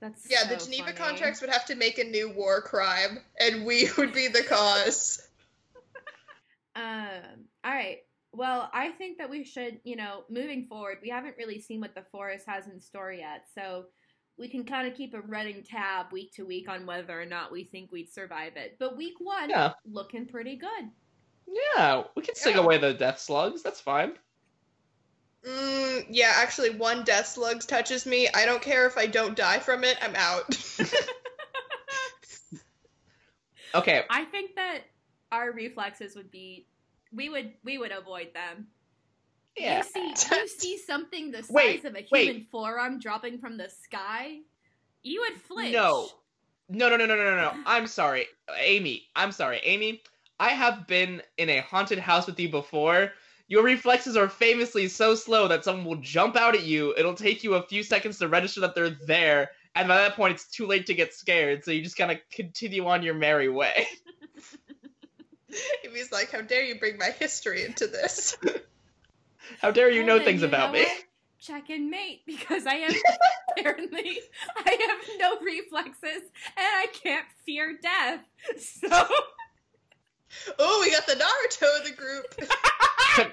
That's 0.01 0.31
Yeah, 0.31 0.43
so 0.43 0.55
the 0.55 0.57
Geneva 0.65 0.85
funny. 0.93 0.97
contracts 0.97 1.41
would 1.41 1.51
have 1.51 1.65
to 1.67 1.75
make 1.75 1.99
a 1.99 2.05
new 2.05 2.31
war 2.31 2.61
crime, 2.63 3.19
and 3.41 3.65
we 3.67 3.89
would 3.99 4.13
be 4.13 4.29
the 4.29 4.43
cause. 4.43 5.25
Um, 6.77 7.47
all 7.65 7.73
right. 7.73 7.99
Well, 8.33 8.71
I 8.73 8.91
think 8.91 9.19
that 9.19 9.29
we 9.29 9.43
should, 9.43 9.81
you 9.83 9.97
know, 9.97 10.23
moving 10.31 10.67
forward, 10.67 10.99
we 11.03 11.09
haven't 11.09 11.37
really 11.37 11.61
seen 11.61 11.81
what 11.81 11.95
the 11.97 12.05
forest 12.13 12.47
has 12.47 12.69
in 12.69 12.79
store 12.81 13.11
yet. 13.13 13.47
So 13.53 13.87
we 14.39 14.49
can 14.49 14.65
kind 14.65 14.87
of 14.87 14.95
keep 14.97 15.13
a 15.15 15.21
running 15.23 15.65
tab 15.65 16.13
week 16.13 16.33
to 16.35 16.45
week 16.45 16.69
on 16.69 16.87
whether 16.87 17.21
or 17.21 17.25
not 17.27 17.51
we 17.51 17.65
think 17.65 17.91
we'd 17.91 18.13
survive 18.13 18.53
it. 18.57 18.77
But 18.79 18.97
week 18.97 19.15
one, 19.19 19.51
Yeah. 19.51 19.73
looking 19.91 20.25
pretty 20.27 20.55
good. 20.55 20.89
Yeah, 21.49 22.05
we 22.15 22.23
can 22.23 22.37
sing 22.37 22.55
Yeah. 22.55 22.61
away 22.63 22.79
the 22.79 22.95
death 22.95 23.19
slugs. 23.19 23.63
That's 23.65 23.81
fine. 23.81 24.17
Mm, 25.47 26.07
yeah, 26.11 26.33
actually, 26.37 26.71
one 26.71 27.05
death 27.05 27.27
slugs 27.27 27.65
touches 27.67 28.07
me. 28.07 28.29
I 28.35 28.45
don't 28.45 28.63
care 28.63 28.87
if 28.87 28.99
I 28.99 29.07
don't 29.07 29.37
die 29.37 29.59
from 29.59 29.85
it. 29.85 29.97
I'm 30.03 30.15
out. 30.17 30.45
Okay, 33.75 34.03
I 34.09 34.25
think 34.25 34.55
that 34.57 34.79
our 35.31 35.53
reflexes 35.53 36.17
would 36.17 36.31
be, 36.31 36.67
we 37.13 37.29
would 37.29 37.53
we 37.65 37.77
would 37.77 37.93
avoid 37.93 38.33
them. 38.33 38.67
yeah. 39.57 39.79
You 39.79 40.15
see, 40.17 40.37
you 40.37 40.49
see 40.59 40.79
something 40.79 41.31
the 41.31 41.43
size 41.43 41.51
Wait, 41.51 41.85
of 41.85 41.95
a 41.95 42.07
wait. 42.11 42.25
human 42.27 42.43
forearm 42.51 42.99
dropping 42.99 43.39
from 43.39 43.59
the 43.59 43.69
sky, 43.69 44.39
you 45.03 45.21
would 45.21 45.41
flinch. 45.43 45.73
No. 45.75 46.09
No, 46.71 46.89
no, 46.89 46.97
no, 46.97 47.07
no, 47.07 47.15
no, 47.17 47.25
no, 47.31 47.37
no. 47.37 47.53
I'm 47.67 47.87
sorry. 47.87 48.27
Amy, 48.59 49.05
I'm 49.17 49.33
sorry. 49.33 49.61
Amy, 49.65 50.03
I 50.41 50.51
have 50.51 50.87
been 50.87 51.23
in 51.39 51.49
a 51.51 51.61
haunted 51.61 51.99
house 51.99 52.27
with 52.27 52.39
you 52.41 52.51
before. 52.51 53.13
Your 53.49 53.65
reflexes 53.65 54.17
are 54.17 54.29
famously 54.29 54.89
so 54.89 55.15
slow 55.15 55.49
that 55.49 55.65
someone 55.65 55.87
will 55.87 55.97
jump 55.97 56.37
out 56.37 56.55
at 56.55 56.65
you. 56.65 56.95
It'll 56.97 57.15
take 57.15 57.43
you 57.43 57.55
a 57.55 57.63
few 57.63 57.83
seconds 57.83 58.19
to 58.19 58.29
register 58.29 58.61
that 58.61 58.75
they're 58.75 58.91
there, 58.91 59.51
and 59.75 59.89
by 59.89 59.97
that 59.97 60.17
point, 60.17 60.35
it's 60.35 60.47
too 60.49 60.67
late 60.67 60.87
to 60.87 60.95
get 60.95 61.15
scared, 61.15 61.65
so 61.65 61.71
you 61.71 61.83
just 61.83 61.97
kind 61.97 62.11
of 62.11 62.19
continue 62.31 62.87
on 62.87 63.03
your 63.03 63.15
merry 63.15 63.49
way. 63.49 63.87
He's 65.95 66.13
like, 66.13 66.31
"How 66.31 66.43
dare 66.43 66.63
you 66.63 66.79
bring 66.79 66.99
my 66.99 67.11
history 67.11 67.65
into 67.65 67.87
this?" 67.87 68.37
How 69.61 69.71
dare 69.71 69.91
you 69.91 70.05
know 70.05 70.17
then 70.19 70.27
things 70.27 70.43
you 70.43 70.49
about 70.49 70.73
know 70.73 70.81
me? 70.81 70.85
what? 70.85 71.05
Check 71.41 71.71
and 71.71 71.89
mate 71.91 72.23
because 72.27 72.67
I 72.67 72.75
have 72.75 72.95
apparently 73.59 74.21
I 74.57 74.89
have 74.89 75.19
no 75.19 75.39
reflexes 75.41 76.23
and 76.23 76.31
I 76.57 76.87
can't 76.93 77.27
fear 77.47 77.79
death. 77.81 78.21
So 78.59 78.89
oh, 80.59 80.81
we 80.85 80.91
got 80.91 81.07
the 81.07 81.15
Naruto 81.15 81.79
of 81.79 81.85
the 81.87 81.93
group. 81.93 82.51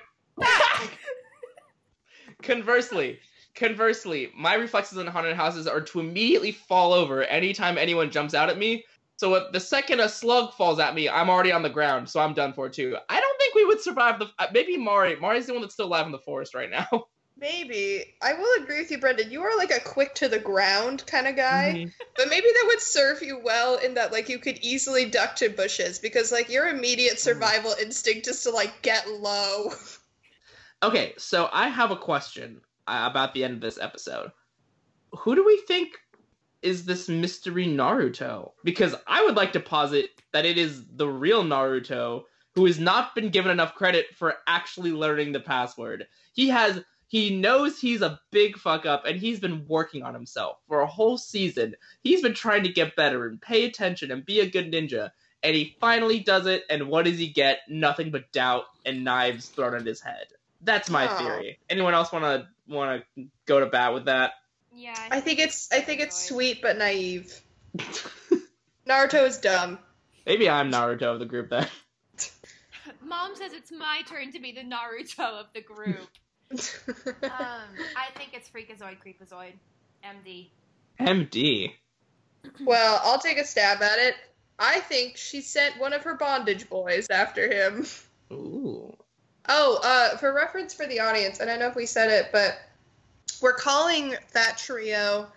Conversely, 2.41 3.19
conversely, 3.55 4.32
my 4.36 4.55
reflexes 4.55 4.97
in 4.97 5.07
haunted 5.07 5.36
houses 5.36 5.67
are 5.67 5.82
to 5.82 5.99
immediately 5.99 6.51
fall 6.51 6.93
over 6.93 7.23
anytime 7.23 7.78
anyone 7.78 8.11
jumps 8.11 8.34
out 8.34 8.49
at 8.49 8.57
me. 8.57 8.84
So 9.17 9.47
the 9.51 9.59
second 9.59 10.01
a 10.01 10.09
slug 10.09 10.53
falls 10.53 10.80
at 10.80 10.93
me, 10.93 11.07
I'm 11.07 11.30
already 11.30 11.51
on 11.51 11.63
the 11.63 11.69
ground, 11.69 12.09
so 12.09 12.19
I'm 12.19 12.34
done 12.34 12.53
for 12.53 12.69
too. 12.69 12.97
I 13.09 13.19
don't 13.19 13.39
think 13.39 13.55
we 13.55 13.65
would 13.65 13.80
survive 13.82 14.19
the. 14.19 14.28
uh, 14.39 14.47
Maybe 14.53 14.78
Mari. 14.78 15.15
Mari's 15.19 15.45
the 15.47 15.53
one 15.53 15.61
that's 15.61 15.73
still 15.73 15.88
alive 15.88 16.05
in 16.05 16.11
the 16.11 16.19
forest 16.19 16.53
right 16.53 16.69
now. 16.69 16.88
Maybe 17.38 18.15
I 18.21 18.33
will 18.33 18.63
agree 18.63 18.79
with 18.79 18.91
you, 18.91 18.97
Brendan. 18.97 19.29
You 19.29 19.41
are 19.41 19.57
like 19.57 19.71
a 19.71 19.79
quick 19.81 20.15
to 20.15 20.29
the 20.29 20.39
ground 20.39 21.05
kind 21.05 21.27
of 21.27 21.36
guy, 21.36 21.73
Mhm. 21.73 21.91
but 22.15 22.29
maybe 22.29 22.47
that 22.47 22.63
would 22.67 22.79
serve 22.79 23.21
you 23.21 23.39
well 23.39 23.75
in 23.77 23.95
that 23.95 24.11
like 24.13 24.29
you 24.29 24.39
could 24.39 24.57
easily 24.59 25.05
duck 25.05 25.36
to 25.38 25.49
bushes 25.49 25.99
because 25.99 26.31
like 26.31 26.49
your 26.49 26.67
immediate 26.67 27.19
survival 27.19 27.73
instinct 27.73 28.27
is 28.27 28.43
to 28.43 28.51
like 28.51 28.81
get 28.81 29.09
low. 29.09 29.73
Okay, 30.83 31.13
so 31.17 31.49
I 31.51 31.69
have 31.69 31.91
a 31.91 31.97
question 31.97 32.61
uh, 32.88 33.07
about 33.09 33.33
the 33.33 33.43
end 33.43 33.55
of 33.55 33.61
this 33.61 33.79
episode. 33.79 34.31
Who 35.11 35.33
do 35.36 35.43
we 35.43 35.57
think 35.67 35.97
is 36.61 36.86
this 36.86 37.09
mystery 37.09 37.65
Naruto? 37.65 38.51
Because 38.63 38.95
I 39.07 39.23
would 39.23 39.36
like 39.36 39.53
to 39.53 39.59
posit 39.59 40.09
that 40.33 40.45
it 40.45 40.57
is 40.57 40.86
the 40.95 41.07
real 41.07 41.43
Naruto 41.43 42.23
who 42.55 42.65
has 42.65 42.79
not 42.79 43.15
been 43.15 43.29
given 43.29 43.51
enough 43.51 43.75
credit 43.75 44.07
for 44.15 44.36
actually 44.47 44.91
learning 44.91 45.31
the 45.31 45.39
password. 45.39 46.07
He 46.33 46.49
has 46.49 46.81
he 47.08 47.36
knows 47.36 47.80
he's 47.80 48.01
a 48.01 48.20
big 48.32 48.58
fuck 48.58 48.86
up 48.86 49.06
and 49.06 49.20
he's 49.20 49.39
been 49.39 49.66
working 49.68 50.03
on 50.03 50.14
himself 50.14 50.58
for 50.68 50.82
a 50.82 50.88
whole 50.88 51.18
season. 51.18 51.76
He's 52.03 52.22
been 52.22 52.34
trying 52.34 52.64
to 52.64 52.70
get 52.70 52.95
better 52.95 53.26
and 53.28 53.41
pay 53.41 53.66
attention 53.66 54.12
and 54.12 54.26
be 54.26 54.39
a 54.39 54.49
good 54.49 54.72
ninja. 54.72 55.12
And 55.43 55.56
he 55.56 55.76
finally 55.80 56.20
does 56.20 56.47
it, 56.47 56.64
and 56.72 56.88
what 56.88 57.06
does 57.06 57.20
he 57.20 57.28
get? 57.28 57.60
Nothing 57.70 58.10
but 58.10 58.32
doubt 58.32 58.64
and 58.84 59.03
knives 59.03 59.47
thrown 59.47 59.76
at 59.76 59.86
his 59.86 60.01
head. 60.01 60.26
That's 60.62 60.89
my 60.89 61.08
Oh. 61.08 61.18
theory. 61.20 61.60
Anyone 61.70 61.93
else 61.93 62.12
wanna 62.12 62.49
wanna 62.68 63.03
go 63.45 63.60
to 63.60 63.68
bat 63.68 63.93
with 63.93 64.06
that? 64.06 64.34
yeah, 64.74 64.95
I 65.12 65.20
think 65.22 65.39
it's 65.39 65.72
I 65.72 65.82
think 65.82 66.01
it's 66.01 66.18
sweet 66.28 66.62
but 66.64 66.78
naive. 66.78 67.39
Naruto 68.88 69.28
is 69.28 69.38
dumb. 69.38 69.80
Maybe 70.26 70.49
I'm 70.49 70.72
Naruto 70.72 71.14
of 71.14 71.20
the 71.20 71.26
group 71.26 71.49
then. 71.49 71.68
Mom 73.03 73.36
says 73.36 73.53
it's 73.53 73.72
my 73.72 74.01
turn 74.08 74.32
to 74.32 74.39
be 74.39 74.51
the 74.51 74.62
Naruto 74.62 75.39
of 75.39 75.47
the 75.53 75.62
group. 75.62 76.08
Um, 76.51 76.59
I 77.23 78.11
think 78.15 78.31
it's 78.33 78.49
Freakazoid, 78.49 78.97
Creepazoid, 79.03 79.53
MD. 80.03 80.47
MD. 80.99 81.73
well, 82.61 83.01
I'll 83.03 83.19
take 83.19 83.37
a 83.37 83.45
stab 83.45 83.81
at 83.81 83.99
it. 83.99 84.15
I 84.57 84.79
think 84.79 85.17
she 85.17 85.41
sent 85.41 85.79
one 85.79 85.93
of 85.93 86.03
her 86.03 86.15
bondage 86.15 86.69
boys 86.69 87.07
after 87.09 87.51
him. 87.51 87.85
Ooh. 88.31 88.95
Oh, 89.47 89.79
uh, 89.83 90.17
for 90.17 90.33
reference 90.33 90.73
for 90.73 90.87
the 90.87 91.01
audience, 91.01 91.41
I 91.41 91.45
don't 91.45 91.59
know 91.59 91.67
if 91.67 91.75
we 91.75 91.85
said 91.85 92.09
it, 92.09 92.29
but 92.31 92.57
we're 93.41 93.53
calling 93.53 94.15
that 94.33 94.57
trio 94.57 95.27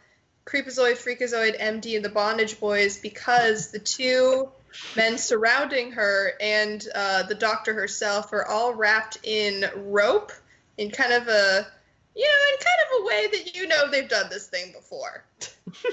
Creepazoid, 0.47 0.97
Freakazoid, 0.97 1.61
MD, 1.61 1.97
and 1.97 2.05
the 2.05 2.09
Bondage 2.09 2.59
Boys 2.59 2.99
because 2.99 3.71
the 3.71 3.79
two 3.79 4.49
men 4.97 5.19
surrounding 5.19 5.93
her 5.93 6.33
and 6.41 6.87
uh, 6.95 7.25
the 7.25 7.35
doctor 7.35 7.75
herself 7.75 8.33
are 8.33 8.47
all 8.47 8.73
wrapped 8.73 9.19
in 9.25 9.65
rope 9.77 10.33
in 10.79 10.91
kind 10.91 11.13
of 11.13 11.29
a, 11.29 11.67
you 12.15 12.25
know, 12.25 12.53
in 12.53 12.59
kind 12.59 12.79
of 12.87 13.03
a 13.03 13.07
way 13.07 13.27
that 13.33 13.55
you 13.55 13.67
know 13.67 13.91
they've 13.91 14.09
done 14.09 14.31
this 14.31 14.47
thing 14.47 14.73
before. 14.73 15.25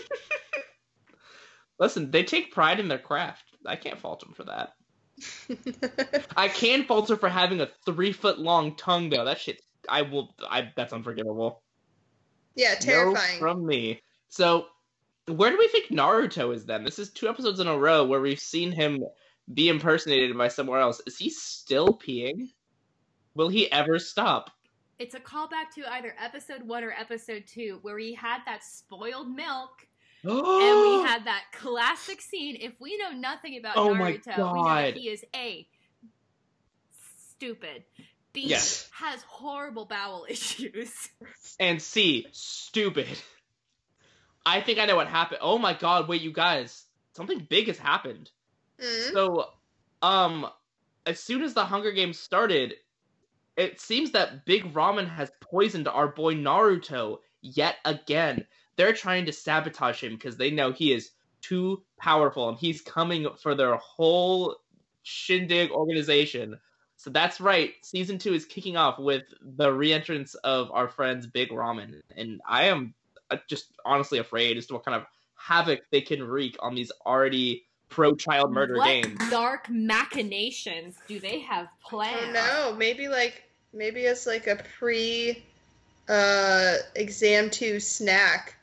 Listen, 1.79 2.09
they 2.09 2.23
take 2.23 2.53
pride 2.53 2.79
in 2.79 2.87
their 2.87 2.99
craft. 2.99 3.43
I 3.65 3.75
can't 3.75 3.99
fault 3.99 4.21
them 4.21 4.33
for 4.33 4.45
that. 4.45 4.73
I 6.37 6.47
can 6.47 6.85
fault 6.85 7.09
her 7.09 7.17
for 7.17 7.29
having 7.29 7.61
a 7.61 7.69
three 7.85 8.11
foot 8.11 8.39
long 8.39 8.75
tongue, 8.75 9.09
though. 9.09 9.25
That 9.25 9.39
shit, 9.39 9.61
I 9.89 10.03
will. 10.03 10.35
I 10.49 10.71
that's 10.75 10.93
unforgivable. 10.93 11.61
yeah, 12.55 12.75
terrifying. 12.75 13.35
No 13.35 13.39
from 13.39 13.65
me. 13.65 14.01
So, 14.29 14.67
where 15.27 15.49
do 15.51 15.57
we 15.57 15.67
think 15.69 15.89
Naruto 15.89 16.53
is 16.53 16.65
then? 16.65 16.83
This 16.83 16.99
is 16.99 17.11
two 17.11 17.27
episodes 17.27 17.59
in 17.59 17.67
a 17.67 17.77
row 17.77 18.05
where 18.05 18.21
we've 18.21 18.39
seen 18.39 18.71
him 18.71 19.03
be 19.53 19.69
impersonated 19.69 20.37
by 20.37 20.47
somewhere 20.47 20.79
else. 20.79 21.01
Is 21.05 21.17
he 21.17 21.29
still 21.29 21.87
peeing? 21.87 22.49
Will 23.35 23.49
he 23.49 23.71
ever 23.71 23.99
stop? 23.99 24.51
It's 24.97 25.13
a 25.13 25.19
callback 25.19 25.71
to 25.75 25.91
either 25.91 26.15
episode 26.23 26.63
one 26.63 26.83
or 26.83 26.91
episode 26.91 27.43
two, 27.47 27.79
where 27.81 27.95
we 27.95 28.13
had 28.13 28.39
that 28.45 28.63
spoiled 28.63 29.29
milk 29.29 29.87
and 30.23 30.33
we 30.33 31.03
had 31.03 31.25
that 31.25 31.43
classic 31.53 32.21
scene. 32.21 32.57
If 32.59 32.73
we 32.79 32.97
know 32.97 33.11
nothing 33.11 33.57
about 33.57 33.77
Oh 33.77 33.93
my 33.93 34.13
Naruto, 34.13 34.53
we 34.53 34.61
know 34.61 34.63
that 34.63 34.97
he 34.97 35.09
is 35.09 35.25
A. 35.35 35.67
Stupid. 37.31 37.83
B. 38.31 38.41
Yes. 38.45 38.89
Has 38.93 39.21
horrible 39.23 39.85
bowel 39.85 40.25
issues. 40.29 40.93
and 41.59 41.81
C, 41.81 42.27
stupid. 42.31 43.21
I 44.45 44.61
think 44.61 44.79
I 44.79 44.85
know 44.85 44.95
what 44.95 45.07
happened. 45.07 45.39
Oh 45.41 45.57
my 45.57 45.73
god, 45.73 46.07
wait, 46.07 46.21
you 46.21 46.31
guys. 46.31 46.85
Something 47.15 47.45
big 47.49 47.67
has 47.67 47.77
happened. 47.77 48.29
Mm. 48.79 49.13
So, 49.13 49.45
um, 50.01 50.47
as 51.05 51.19
soon 51.19 51.43
as 51.43 51.53
the 51.53 51.65
Hunger 51.65 51.91
Games 51.91 52.19
started, 52.19 52.73
it 53.57 53.79
seems 53.79 54.11
that 54.11 54.45
Big 54.45 54.73
Ramen 54.73 55.07
has 55.07 55.31
poisoned 55.39 55.87
our 55.87 56.07
boy 56.07 56.35
Naruto 56.35 57.19
yet 57.41 57.77
again. 57.85 58.45
They're 58.75 58.93
trying 58.93 59.25
to 59.25 59.33
sabotage 59.33 60.03
him 60.03 60.13
because 60.13 60.37
they 60.37 60.51
know 60.51 60.71
he 60.71 60.91
is 60.91 61.11
too 61.41 61.83
powerful 61.97 62.49
and 62.49 62.57
he's 62.57 62.81
coming 62.81 63.27
for 63.41 63.55
their 63.55 63.75
whole 63.75 64.57
shindig 65.03 65.71
organization. 65.71 66.59
So 66.97 67.09
that's 67.09 67.39
right. 67.39 67.73
Season 67.83 68.17
two 68.17 68.33
is 68.33 68.45
kicking 68.45 68.77
off 68.77 68.99
with 68.99 69.23
the 69.41 69.69
reentrance 69.69 70.35
of 70.43 70.71
our 70.71 70.87
friends 70.87 71.27
Big 71.27 71.49
Ramen, 71.49 72.01
and 72.15 72.41
I 72.47 72.65
am 72.65 72.93
uh, 73.29 73.37
just 73.47 73.73
honestly 73.85 74.19
afraid 74.19 74.57
as 74.57 74.65
to 74.67 74.73
what 74.73 74.85
kind 74.85 74.95
of 74.95 75.05
havoc 75.35 75.81
they 75.91 76.01
can 76.01 76.23
wreak 76.23 76.55
on 76.59 76.73
these 76.73 76.91
already 77.05 77.65
pro-child 77.95 78.51
murder 78.51 78.75
what 78.75 78.87
games. 78.87 79.17
dark 79.31 79.69
machinations 79.69 80.95
do 81.07 81.17
they 81.17 81.39
have 81.39 81.67
Oh 81.85 81.89
planned? 81.89 82.33
no, 82.33 82.75
maybe 82.77 83.07
like 83.07 83.43
maybe 83.73 84.01
it's 84.01 84.27
like 84.27 84.47
a 84.47 84.61
pre 84.77 85.43
uh 86.09 86.75
exam 86.95 87.49
two 87.49 87.79
snack. 87.79 88.55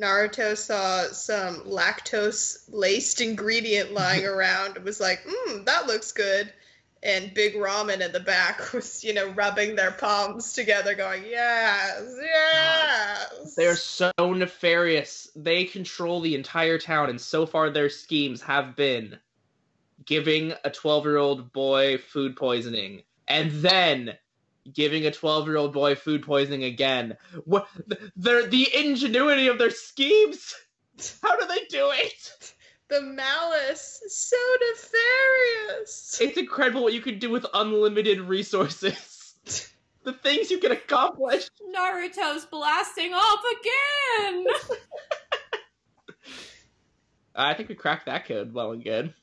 Naruto 0.00 0.56
saw 0.56 1.04
some 1.12 1.60
lactose 1.60 2.64
laced 2.70 3.20
ingredient 3.28 3.92
lying 3.92 4.24
around 4.34 4.76
and 4.76 4.84
was 4.84 4.98
like, 5.00 5.24
mmm, 5.24 5.64
that 5.66 5.86
looks 5.86 6.10
good. 6.12 6.52
And 7.02 7.34
Big 7.34 7.54
Ramen 7.54 8.00
in 8.00 8.12
the 8.12 8.20
back 8.20 8.72
was, 8.72 9.02
you 9.02 9.12
know, 9.12 9.30
rubbing 9.30 9.74
their 9.74 9.90
palms 9.90 10.52
together, 10.52 10.94
going, 10.94 11.24
Yes, 11.24 12.16
yes. 12.22 13.54
They're 13.56 13.76
so 13.76 14.12
nefarious. 14.18 15.28
They 15.34 15.64
control 15.64 16.20
the 16.20 16.34
entire 16.34 16.78
town, 16.78 17.10
and 17.10 17.20
so 17.20 17.46
far 17.46 17.70
their 17.70 17.90
schemes 17.90 18.42
have 18.42 18.76
been 18.76 19.18
giving 20.04 20.54
a 20.64 20.70
12 20.70 21.04
year 21.04 21.16
old 21.16 21.52
boy 21.52 21.98
food 21.98 22.36
poisoning, 22.36 23.02
and 23.26 23.50
then 23.50 24.16
giving 24.72 25.06
a 25.06 25.10
12 25.10 25.46
year 25.48 25.56
old 25.56 25.72
boy 25.72 25.96
food 25.96 26.22
poisoning 26.22 26.64
again. 26.64 27.16
What? 27.44 27.68
They're, 28.16 28.46
the 28.46 28.68
ingenuity 28.74 29.48
of 29.48 29.58
their 29.58 29.70
schemes! 29.70 30.54
How 31.22 31.36
do 31.36 31.46
they 31.46 31.64
do 31.68 31.90
it? 31.92 32.54
The 32.92 33.00
malice, 33.00 34.02
so 34.08 34.36
nefarious. 34.70 36.18
It's 36.20 36.36
incredible 36.36 36.82
what 36.82 36.92
you 36.92 37.00
can 37.00 37.18
do 37.18 37.30
with 37.30 37.46
unlimited 37.54 38.20
resources. 38.20 39.34
the 40.04 40.12
things 40.12 40.50
you 40.50 40.58
can 40.58 40.72
accomplish. 40.72 41.48
Naruto's 41.74 42.44
blasting 42.46 43.12
off 43.14 43.40
again. 44.20 44.44
I 47.34 47.54
think 47.54 47.70
we 47.70 47.74
cracked 47.74 48.06
that 48.06 48.26
code 48.26 48.52
well 48.52 48.72
and 48.72 48.84
good. 48.84 49.14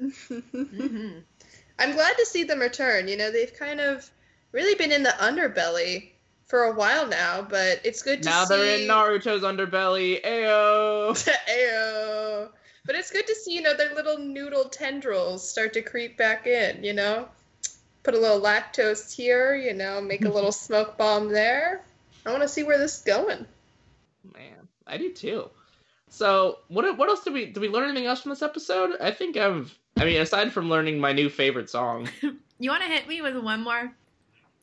Mhm. 0.00 1.22
I'm 1.78 1.92
glad 1.92 2.16
to 2.18 2.26
see 2.26 2.44
them 2.44 2.60
return. 2.60 3.08
You 3.08 3.16
know, 3.16 3.30
they've 3.32 3.52
kind 3.54 3.80
of 3.80 4.08
really 4.52 4.74
been 4.76 4.92
in 4.92 5.02
the 5.02 5.14
underbelly 5.18 6.10
for 6.46 6.64
a 6.64 6.74
while 6.74 7.06
now, 7.08 7.40
but 7.42 7.80
it's 7.84 8.02
good 8.02 8.22
to 8.22 8.28
Now 8.28 8.44
see. 8.44 8.54
they're 8.54 8.78
in 8.80 8.86
Naruto's 8.88 9.42
underbelly. 9.42 10.22
Ayo! 10.22 11.10
Ayo. 11.48 12.50
But 12.86 12.96
it's 12.96 13.10
good 13.10 13.26
to 13.26 13.34
see, 13.34 13.54
you 13.54 13.62
know, 13.62 13.74
their 13.74 13.94
little 13.94 14.18
noodle 14.18 14.64
tendrils 14.64 15.48
start 15.48 15.72
to 15.74 15.82
creep 15.82 16.16
back 16.18 16.46
in, 16.46 16.84
you 16.84 16.92
know? 16.92 17.28
Put 18.02 18.14
a 18.14 18.18
little 18.18 18.40
lactose 18.40 19.14
here, 19.14 19.54
you 19.54 19.72
know, 19.72 20.00
make 20.00 20.24
a 20.24 20.28
little 20.28 20.52
smoke 20.66 20.98
bomb 20.98 21.28
there. 21.30 21.82
I 22.26 22.30
want 22.30 22.42
to 22.42 22.48
see 22.48 22.62
where 22.62 22.78
this 22.78 22.98
is 22.98 23.02
going. 23.04 23.46
Man, 24.34 24.68
I 24.86 24.98
do 24.98 25.12
too. 25.12 25.50
So, 26.10 26.58
what 26.68 26.96
what 26.96 27.08
else 27.08 27.24
did 27.24 27.32
we 27.32 27.46
did 27.46 27.58
we 27.58 27.68
learn 27.68 27.88
anything 27.88 28.06
else 28.06 28.22
from 28.22 28.30
this 28.30 28.42
episode? 28.42 28.96
I 29.00 29.10
think 29.10 29.36
I've 29.36 29.76
I 29.96 30.04
mean, 30.04 30.20
aside 30.20 30.52
from 30.52 30.68
learning 30.68 31.00
my 31.00 31.12
new 31.12 31.28
favorite 31.28 31.70
song. 31.70 32.08
You 32.60 32.70
want 32.70 32.84
to 32.84 32.88
hit 32.88 33.08
me 33.08 33.20
with 33.20 33.36
one 33.36 33.64
more? 33.64 33.92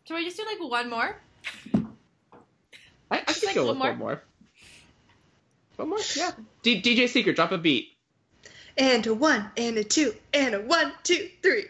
Should 0.07 0.15
we 0.15 0.23
just 0.23 0.37
do 0.37 0.45
like 0.45 0.61
one 0.71 0.89
more? 0.89 1.13
I, 3.11 3.17
I 3.19 3.23
Just 3.27 3.41
could 3.41 3.47
like 3.47 3.55
go 3.55 3.65
one 3.65 3.77
more? 3.77 3.89
one 3.89 3.99
more. 3.99 4.23
One 5.75 5.89
more? 5.89 5.99
Yeah. 6.15 6.31
D- 6.63 6.81
DJ 6.81 7.09
Secret, 7.09 7.35
drop 7.35 7.51
a 7.51 7.57
beat. 7.57 7.89
And 8.77 9.05
a 9.07 9.13
one, 9.13 9.51
and 9.57 9.77
a 9.77 9.83
two, 9.83 10.13
and 10.33 10.55
a 10.55 10.61
one, 10.61 10.93
two, 11.03 11.29
three. 11.43 11.65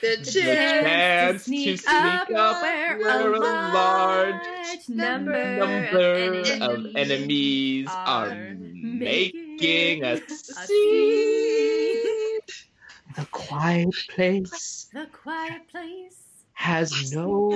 The 0.00 0.16
The 0.16 0.30
chance. 0.30 0.86
chance 0.86 1.44
to 1.44 1.76
sneak 1.76 1.88
up 1.88 2.30
where 2.30 2.98
where 2.98 3.32
a 3.34 3.38
large 3.40 4.88
number, 4.88 5.56
Number 5.56 6.32
of 6.60 6.62
of 6.62 6.86
enemies 6.94 7.10
enemies 7.10 7.88
are 7.90 8.28
are 8.28 8.54
making 8.82 10.04
a 10.04 10.12
a 10.14 10.20
scene. 10.36 12.02
The 13.16 13.26
quiet 13.32 13.94
place 14.14 14.88
The 14.92 15.06
quiet 15.12 15.66
place. 15.68 16.16
has 16.52 17.12
no 17.12 17.50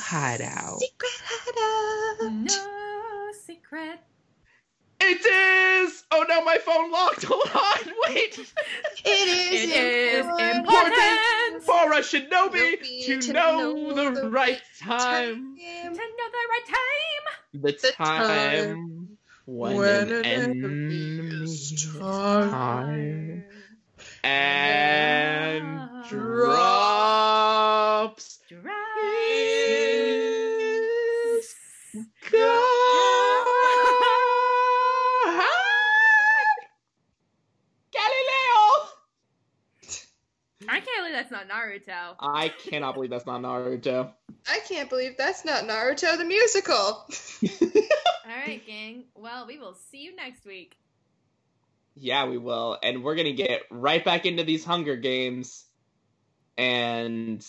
hideout. 0.00 0.78
Secret 0.80 1.20
hideout. 1.24 2.32
No 2.32 3.30
secret. 3.46 3.98
It 5.00 5.24
is! 5.24 6.02
Oh 6.10 6.24
no, 6.28 6.42
my 6.44 6.58
phone 6.58 6.90
locked. 6.90 7.22
Hold 7.24 7.48
on, 7.54 7.92
wait. 8.08 8.36
It 9.04 9.06
is, 9.06 9.64
It 9.64 9.70
is 9.70 10.26
important 10.26 10.96
important 10.96 11.62
For 11.64 11.92
a 11.92 12.00
shinobi 12.00 12.80
Shinobi 12.80 13.06
to, 13.06 13.20
to 13.20 13.32
know, 13.32 13.74
know 13.74 13.94
the, 13.94 14.10
the 14.20 14.28
right 14.30 14.30
right 14.30 14.60
time. 14.80 15.56
to 15.56 15.90
know 15.90 15.94
the 15.94 16.48
right 16.50 16.66
time. 16.68 17.24
The, 17.62 17.72
The 17.72 17.92
time, 17.92 18.26
time 18.26 19.08
when, 19.46 19.76
when 19.76 19.86
an 19.86 20.10
an 20.10 20.24
enemy 20.24 21.18
enemy 21.18 21.44
is 21.44 21.72
is 21.72 21.96
tired. 22.00 22.50
tired 22.50 23.44
and 24.24 25.64
Yeah. 25.64 25.88
drops 26.08 28.38
Drives. 28.48 28.64
his 29.66 31.54
God. 32.30 33.44
Galileo! 37.92 38.88
I 40.68 40.80
can't 40.80 40.86
believe 40.98 41.14
that's 41.28 41.48
not 41.48 41.54
Naruto. 41.54 42.14
I 42.20 42.48
cannot 42.48 42.94
believe 42.94 43.10
that's 43.10 43.26
not 43.26 43.40
Naruto. 43.40 44.10
I 44.48 44.60
can't 44.68 44.88
believe 44.88 45.16
that's 45.16 45.44
not 45.44 45.64
Naruto 45.64 46.16
the 46.16 46.24
musical. 46.24 46.74
All 48.26 48.34
right, 48.46 48.64
gang. 48.66 49.04
Well, 49.14 49.46
we 49.46 49.58
will 49.58 49.74
see 49.74 49.98
you 49.98 50.16
next 50.16 50.44
week. 50.44 50.76
Yeah, 51.94 52.26
we 52.26 52.38
will. 52.38 52.78
And 52.82 53.02
we're 53.02 53.14
going 53.14 53.26
to 53.26 53.32
get 53.32 53.62
right 53.70 54.04
back 54.04 54.26
into 54.26 54.44
these 54.44 54.64
Hunger 54.64 54.96
Games. 54.96 55.64
And 56.56 57.44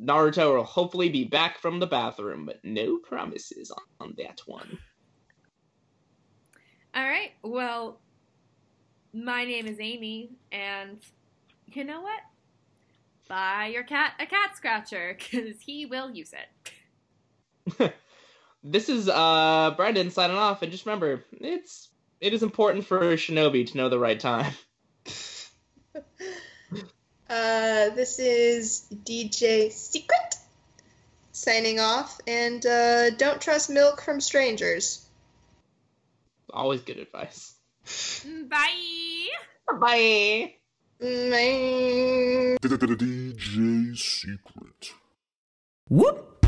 Naruto 0.00 0.56
will 0.56 0.64
hopefully 0.64 1.08
be 1.08 1.24
back 1.24 1.58
from 1.58 1.80
the 1.80 1.86
bathroom, 1.86 2.46
but 2.46 2.60
no 2.64 2.98
promises 2.98 3.70
on, 3.70 4.08
on 4.08 4.14
that 4.18 4.40
one. 4.46 4.78
All 6.94 7.04
right. 7.04 7.32
Well, 7.42 8.00
my 9.12 9.44
name 9.44 9.66
is 9.66 9.78
Amy, 9.80 10.30
and 10.52 10.98
you 11.66 11.84
know 11.84 12.00
what? 12.00 12.20
Buy 13.30 13.70
your 13.72 13.84
cat 13.84 14.14
a 14.18 14.26
cat 14.26 14.56
scratcher 14.56 15.16
because 15.16 15.60
he 15.60 15.86
will 15.86 16.10
use 16.10 16.34
it. 16.34 17.92
this 18.64 18.88
is 18.88 19.08
uh 19.08 19.72
Brendan 19.76 20.10
signing 20.10 20.36
off, 20.36 20.62
and 20.62 20.72
just 20.72 20.84
remember, 20.84 21.24
it's 21.40 21.90
it 22.20 22.34
is 22.34 22.42
important 22.42 22.86
for 22.86 23.12
a 23.12 23.14
shinobi 23.14 23.70
to 23.70 23.76
know 23.76 23.88
the 23.88 24.00
right 24.00 24.18
time. 24.18 24.52
uh, 27.30 27.90
this 27.90 28.18
is 28.18 28.88
DJ 29.04 29.70
Secret 29.70 30.34
signing 31.30 31.78
off, 31.78 32.20
and 32.26 32.66
uh, 32.66 33.10
don't 33.10 33.40
trust 33.40 33.70
milk 33.70 34.02
from 34.02 34.20
strangers. 34.20 35.06
Always 36.52 36.80
good 36.80 36.98
advice. 36.98 37.54
Bye. 38.48 39.28
Bye. 39.78 40.54
DJ 42.94 43.96
Secret. 43.96 44.92
Whoop! 45.88 46.44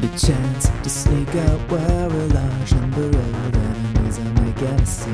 The 0.00 0.08
chance 0.18 0.68
to 0.82 0.90
sneak 0.90 1.28
out 1.28 1.60
where 1.70 2.06
a 2.06 2.26
large 2.34 2.72
number 2.72 3.06
of 3.06 3.54
enemies 3.54 4.18
get 4.54 4.80
a 4.80 4.86
see. 4.86 5.10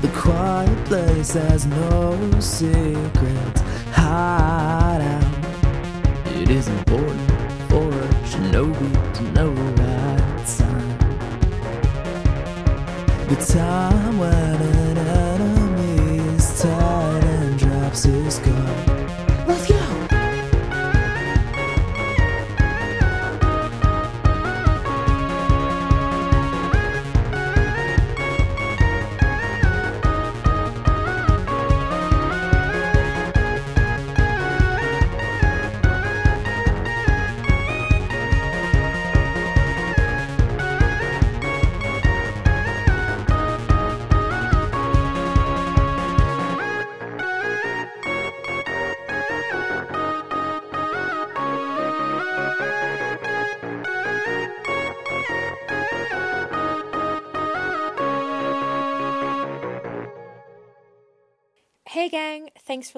The 0.00 0.12
quiet 0.14 0.84
place 0.84 1.32
has 1.32 1.66
no 1.66 2.16
secrets. 2.38 3.60
Hide 3.90 5.00
out. 5.02 6.36
It 6.36 6.50
is 6.50 6.68
important 6.68 7.32
for 7.68 7.88
a 7.88 8.08
shinobi 8.28 8.97
time 13.46 14.18
when 14.18 14.77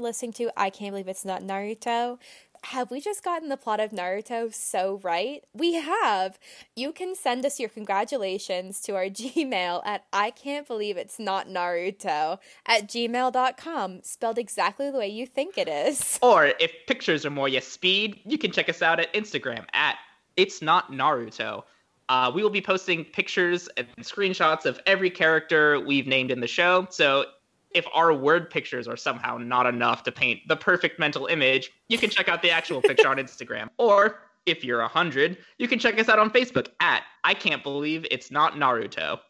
for 0.01 0.07
listening 0.07 0.33
to 0.33 0.51
I 0.57 0.71
Can't 0.71 0.93
Believe 0.93 1.09
It's 1.09 1.25
Not 1.27 1.43
Naruto. 1.43 2.19
Have 2.65 2.91
we 2.91 3.01
just 3.01 3.23
gotten 3.23 3.49
the 3.49 3.57
plot 3.57 3.81
of 3.81 3.91
Naruto 3.91 4.53
so 4.53 5.01
right? 5.03 5.45
We 5.53 5.75
have! 5.75 6.39
You 6.75 6.93
can 6.93 7.15
send 7.15 7.45
us 7.45 7.61
your 7.61 7.69
congratulations 7.69 8.81
to 8.83 8.95
our 8.95 9.05
Gmail 9.11 9.83
at 9.85 10.05
I 10.13 10.31
Can't 10.31 10.67
Believe 10.67 10.97
It's 10.97 11.19
Not 11.19 11.49
Naruto 11.49 12.39
at 12.67 12.89
gmail.com, 12.89 14.01
spelled 14.03 14.39
exactly 14.39 14.91
the 14.91 14.99
way 14.99 15.09
you 15.09 15.27
think 15.27 15.59
it 15.59 15.69
is. 15.69 16.19
Or 16.23 16.47
if 16.59 16.73
pictures 16.87 17.27
are 17.27 17.31
more 17.31 17.49
your 17.49 17.61
speed, 17.61 18.21
you 18.25 18.39
can 18.39 18.53
check 18.53 18.69
us 18.69 18.83
out 18.83 19.01
at 19.01 19.13
Instagram 19.13 19.67
at 19.75 19.97
It's 20.37 20.63
Not 20.63 20.93
Naruto. 20.93 21.65
Uh, 22.09 22.33
we 22.35 22.43
will 22.43 22.51
be 22.51 22.63
posting 22.63 23.05
pictures 23.05 23.69
and 23.77 23.87
screenshots 24.01 24.65
of 24.65 24.81
every 24.87 25.11
character 25.11 25.79
we've 25.79 26.07
named 26.07 26.31
in 26.31 26.41
the 26.41 26.47
show. 26.49 26.87
So 26.91 27.27
if 27.75 27.87
our 27.93 28.13
word 28.13 28.51
pictures 28.51 28.89
are 28.89 28.97
somehow 28.97 29.39
not 29.39 29.67
enough 29.67 30.03
to 30.05 30.13
paint 30.13 30.41
the 30.49 30.57
perfect 30.57 30.99
mental 30.99 31.27
image, 31.27 31.71
you 31.89 31.99
can 31.99 32.11
check 32.11 32.29
out 32.29 32.43
the 32.43 32.51
actual 32.51 32.83
picture 32.83 33.09
on 33.09 33.17
Instagram. 33.19 33.69
Or 33.79 34.21
if 34.47 34.65
you're 34.65 34.81
a 34.81 34.89
hundred, 34.89 35.39
you 35.59 35.69
can 35.69 35.79
check 35.79 35.99
us 35.99 36.09
out 36.09 36.19
on 36.19 36.31
Facebook 36.31 36.69
at 36.81 37.03
I 37.25 37.35
Can't 37.35 37.63
Believe 37.63 38.07
It's 38.11 38.31
Not 38.31 38.55
Naruto. 38.55 39.21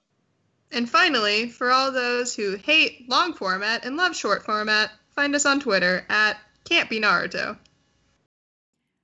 And 0.72 0.88
finally, 0.88 1.48
for 1.48 1.70
all 1.70 1.90
those 1.90 2.34
who 2.34 2.56
hate 2.56 3.08
long 3.08 3.34
format 3.34 3.84
and 3.84 3.96
love 3.96 4.14
short 4.14 4.44
format, 4.44 4.90
find 5.10 5.34
us 5.34 5.44
on 5.44 5.60
Twitter 5.60 6.06
at 6.08 6.36
Can't 6.64 6.88
Be 6.88 7.00
Naruto. 7.00 7.58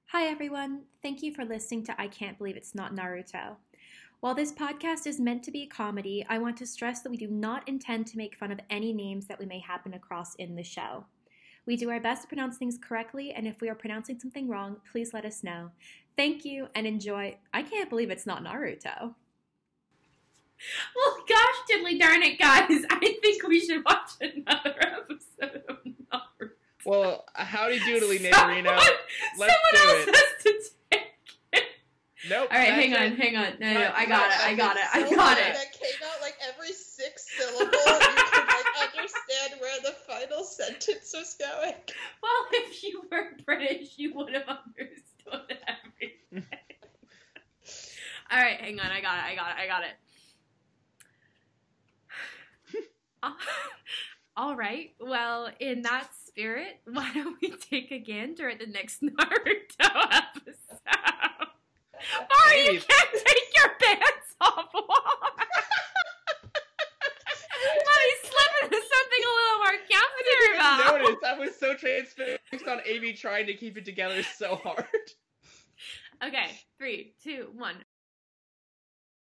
Hi, 0.07 0.27
everyone. 0.27 0.83
Thank 1.03 1.23
you 1.23 1.35
for 1.35 1.45
listening 1.45 1.85
to 1.87 2.01
I 2.01 2.07
Can't 2.07 2.39
Believe 2.39 2.57
It's 2.57 2.75
Not 2.75 2.95
Naruto. 2.95 3.57
While 4.21 4.35
this 4.35 4.53
podcast 4.53 5.07
is 5.07 5.21
meant 5.21 5.43
to 5.45 5.51
be 5.51 5.63
a 5.63 5.67
comedy, 5.67 6.25
I 6.29 6.39
want 6.39 6.57
to 6.59 6.67
stress 6.67 7.03
that 7.03 7.11
we 7.11 7.17
do 7.17 7.29
not 7.29 7.69
intend 7.69 8.07
to 8.09 8.17
make 8.17 8.37
fun 8.37 8.51
of 8.51 8.61
any 8.71 8.93
names 8.93 9.27
that 9.27 9.39
we 9.39 9.47
may 9.47 9.61
happen 9.61 9.95
across 9.95 10.35
in 10.37 10.57
the 10.57 10.65
show. 10.65 11.05
We 11.67 11.77
do 11.77 11.91
our 11.91 12.01
best 12.01 12.23
to 12.23 12.29
pronounce 12.29 12.57
things 12.57 12.79
correctly, 12.79 13.33
and 13.33 13.47
if 13.47 13.61
we 13.61 13.69
are 13.69 13.75
pronouncing 13.75 14.19
something 14.19 14.49
wrong, 14.49 14.77
please 14.91 15.13
let 15.13 15.25
us 15.25 15.45
know. 15.45 15.71
Thank 16.17 16.45
you 16.45 16.69
and 16.75 16.87
enjoy. 16.87 17.37
I 17.53 17.63
can't 17.63 17.91
believe 17.91 18.11
it's 18.11 18.27
not 18.27 18.43
Naruto. 18.43 19.15
Well, 20.97 21.17
gosh, 21.29 21.55
diddly 21.71 21.99
darn 22.01 22.23
it, 22.23 22.39
guys. 22.39 22.85
I 22.91 22.99
think 23.23 23.47
we 23.47 23.61
should 23.61 23.85
watch 23.85 24.11
another 24.21 24.75
episode 24.81 25.63
of 25.69 25.77
Naruto. 25.85 26.51
Well, 26.87 27.25
howdy 27.35 27.81
doodly, 27.81 28.19
Someone- 28.33 28.65
Naderino. 28.65 28.77
Let's 29.39 29.53
someone 29.53 29.73
do 29.73 29.79
else 29.79 30.09
it. 30.09 30.15
has 30.17 30.43
to 30.45 30.53
take 30.53 30.55
it. 30.57 30.71
Nope. 32.29 32.49
All 32.51 32.59
right, 32.59 32.73
hang 32.73 32.95
on, 32.95 33.03
it. 33.03 33.19
hang 33.19 33.37
on. 33.37 33.53
No, 33.61 33.73
no, 33.73 33.81
no, 33.81 33.93
I 33.95 34.07
got 34.07 34.31
it. 34.31 34.41
I 34.41 34.55
got 34.55 34.77
it. 34.77 34.83
I 34.93 35.09
So 35.09 35.17
got 35.17 35.39
it. 35.39 35.55
That 35.55 35.73
came 35.73 36.01
out 36.05 36.21
like 36.23 36.35
every 36.49 36.73
sixth 36.73 37.29
syllable. 37.39 37.65
you 37.65 37.71
could 37.71 38.47
like 38.47 38.97
understand 38.97 39.61
where 39.61 39.81
the 39.83 39.93
final 40.07 40.45
sentence 40.45 41.13
was 41.15 41.37
going. 41.39 41.75
Well, 42.23 42.47
if 42.53 42.83
you 42.83 43.03
were 43.11 43.37
British, 43.45 43.91
you 43.99 44.13
would 44.15 44.33
have 44.33 44.49
understood 44.49 45.59
everything. 45.69 46.45
All 48.31 48.39
right, 48.43 48.59
hang 48.61 48.81
on. 48.81 48.87
I 48.91 49.01
got 49.01 49.19
it. 49.19 49.25
I 49.25 49.35
got 49.37 49.51
it. 49.51 49.57
I 49.63 49.67
got 49.69 49.83
it. 49.85 49.97
All 54.37 54.57
right. 54.57 54.91
Well, 55.01 55.51
in 55.61 55.83
that 55.83 56.09
spirit, 56.27 56.81
why 56.85 57.11
don't 57.15 57.37
we 57.41 57.51
take 57.51 57.93
a 57.93 57.99
gander 57.99 58.49
at 58.51 58.59
the 58.59 58.67
next 58.67 59.03
Naruto 59.03 60.09
episode? 60.11 60.81
Mari, 62.19 62.75
you 62.75 62.81
can't 62.81 63.11
take 63.13 63.49
your 63.57 63.71
pants 63.81 64.35
off. 64.41 64.69
Me 67.87 68.13
slip 68.23 68.53
into 68.63 68.77
something 68.77 69.23
a 69.23 69.33
little 69.37 69.59
more 69.59 69.79
comfortable. 69.91 70.37
I 70.61 70.77
didn't 70.79 71.03
notice. 71.03 71.23
I 71.27 71.39
was 71.39 71.57
so 71.59 71.75
transfixed 71.75 72.69
on 72.69 72.81
Amy 72.87 73.13
trying 73.13 73.47
to 73.47 73.55
keep 73.55 73.77
it 73.77 73.85
together 73.85 74.23
so 74.23 74.57
hard. 74.57 74.87
Okay, 76.25 76.51
three, 76.79 77.15
two, 77.23 77.49
one. 77.55 77.77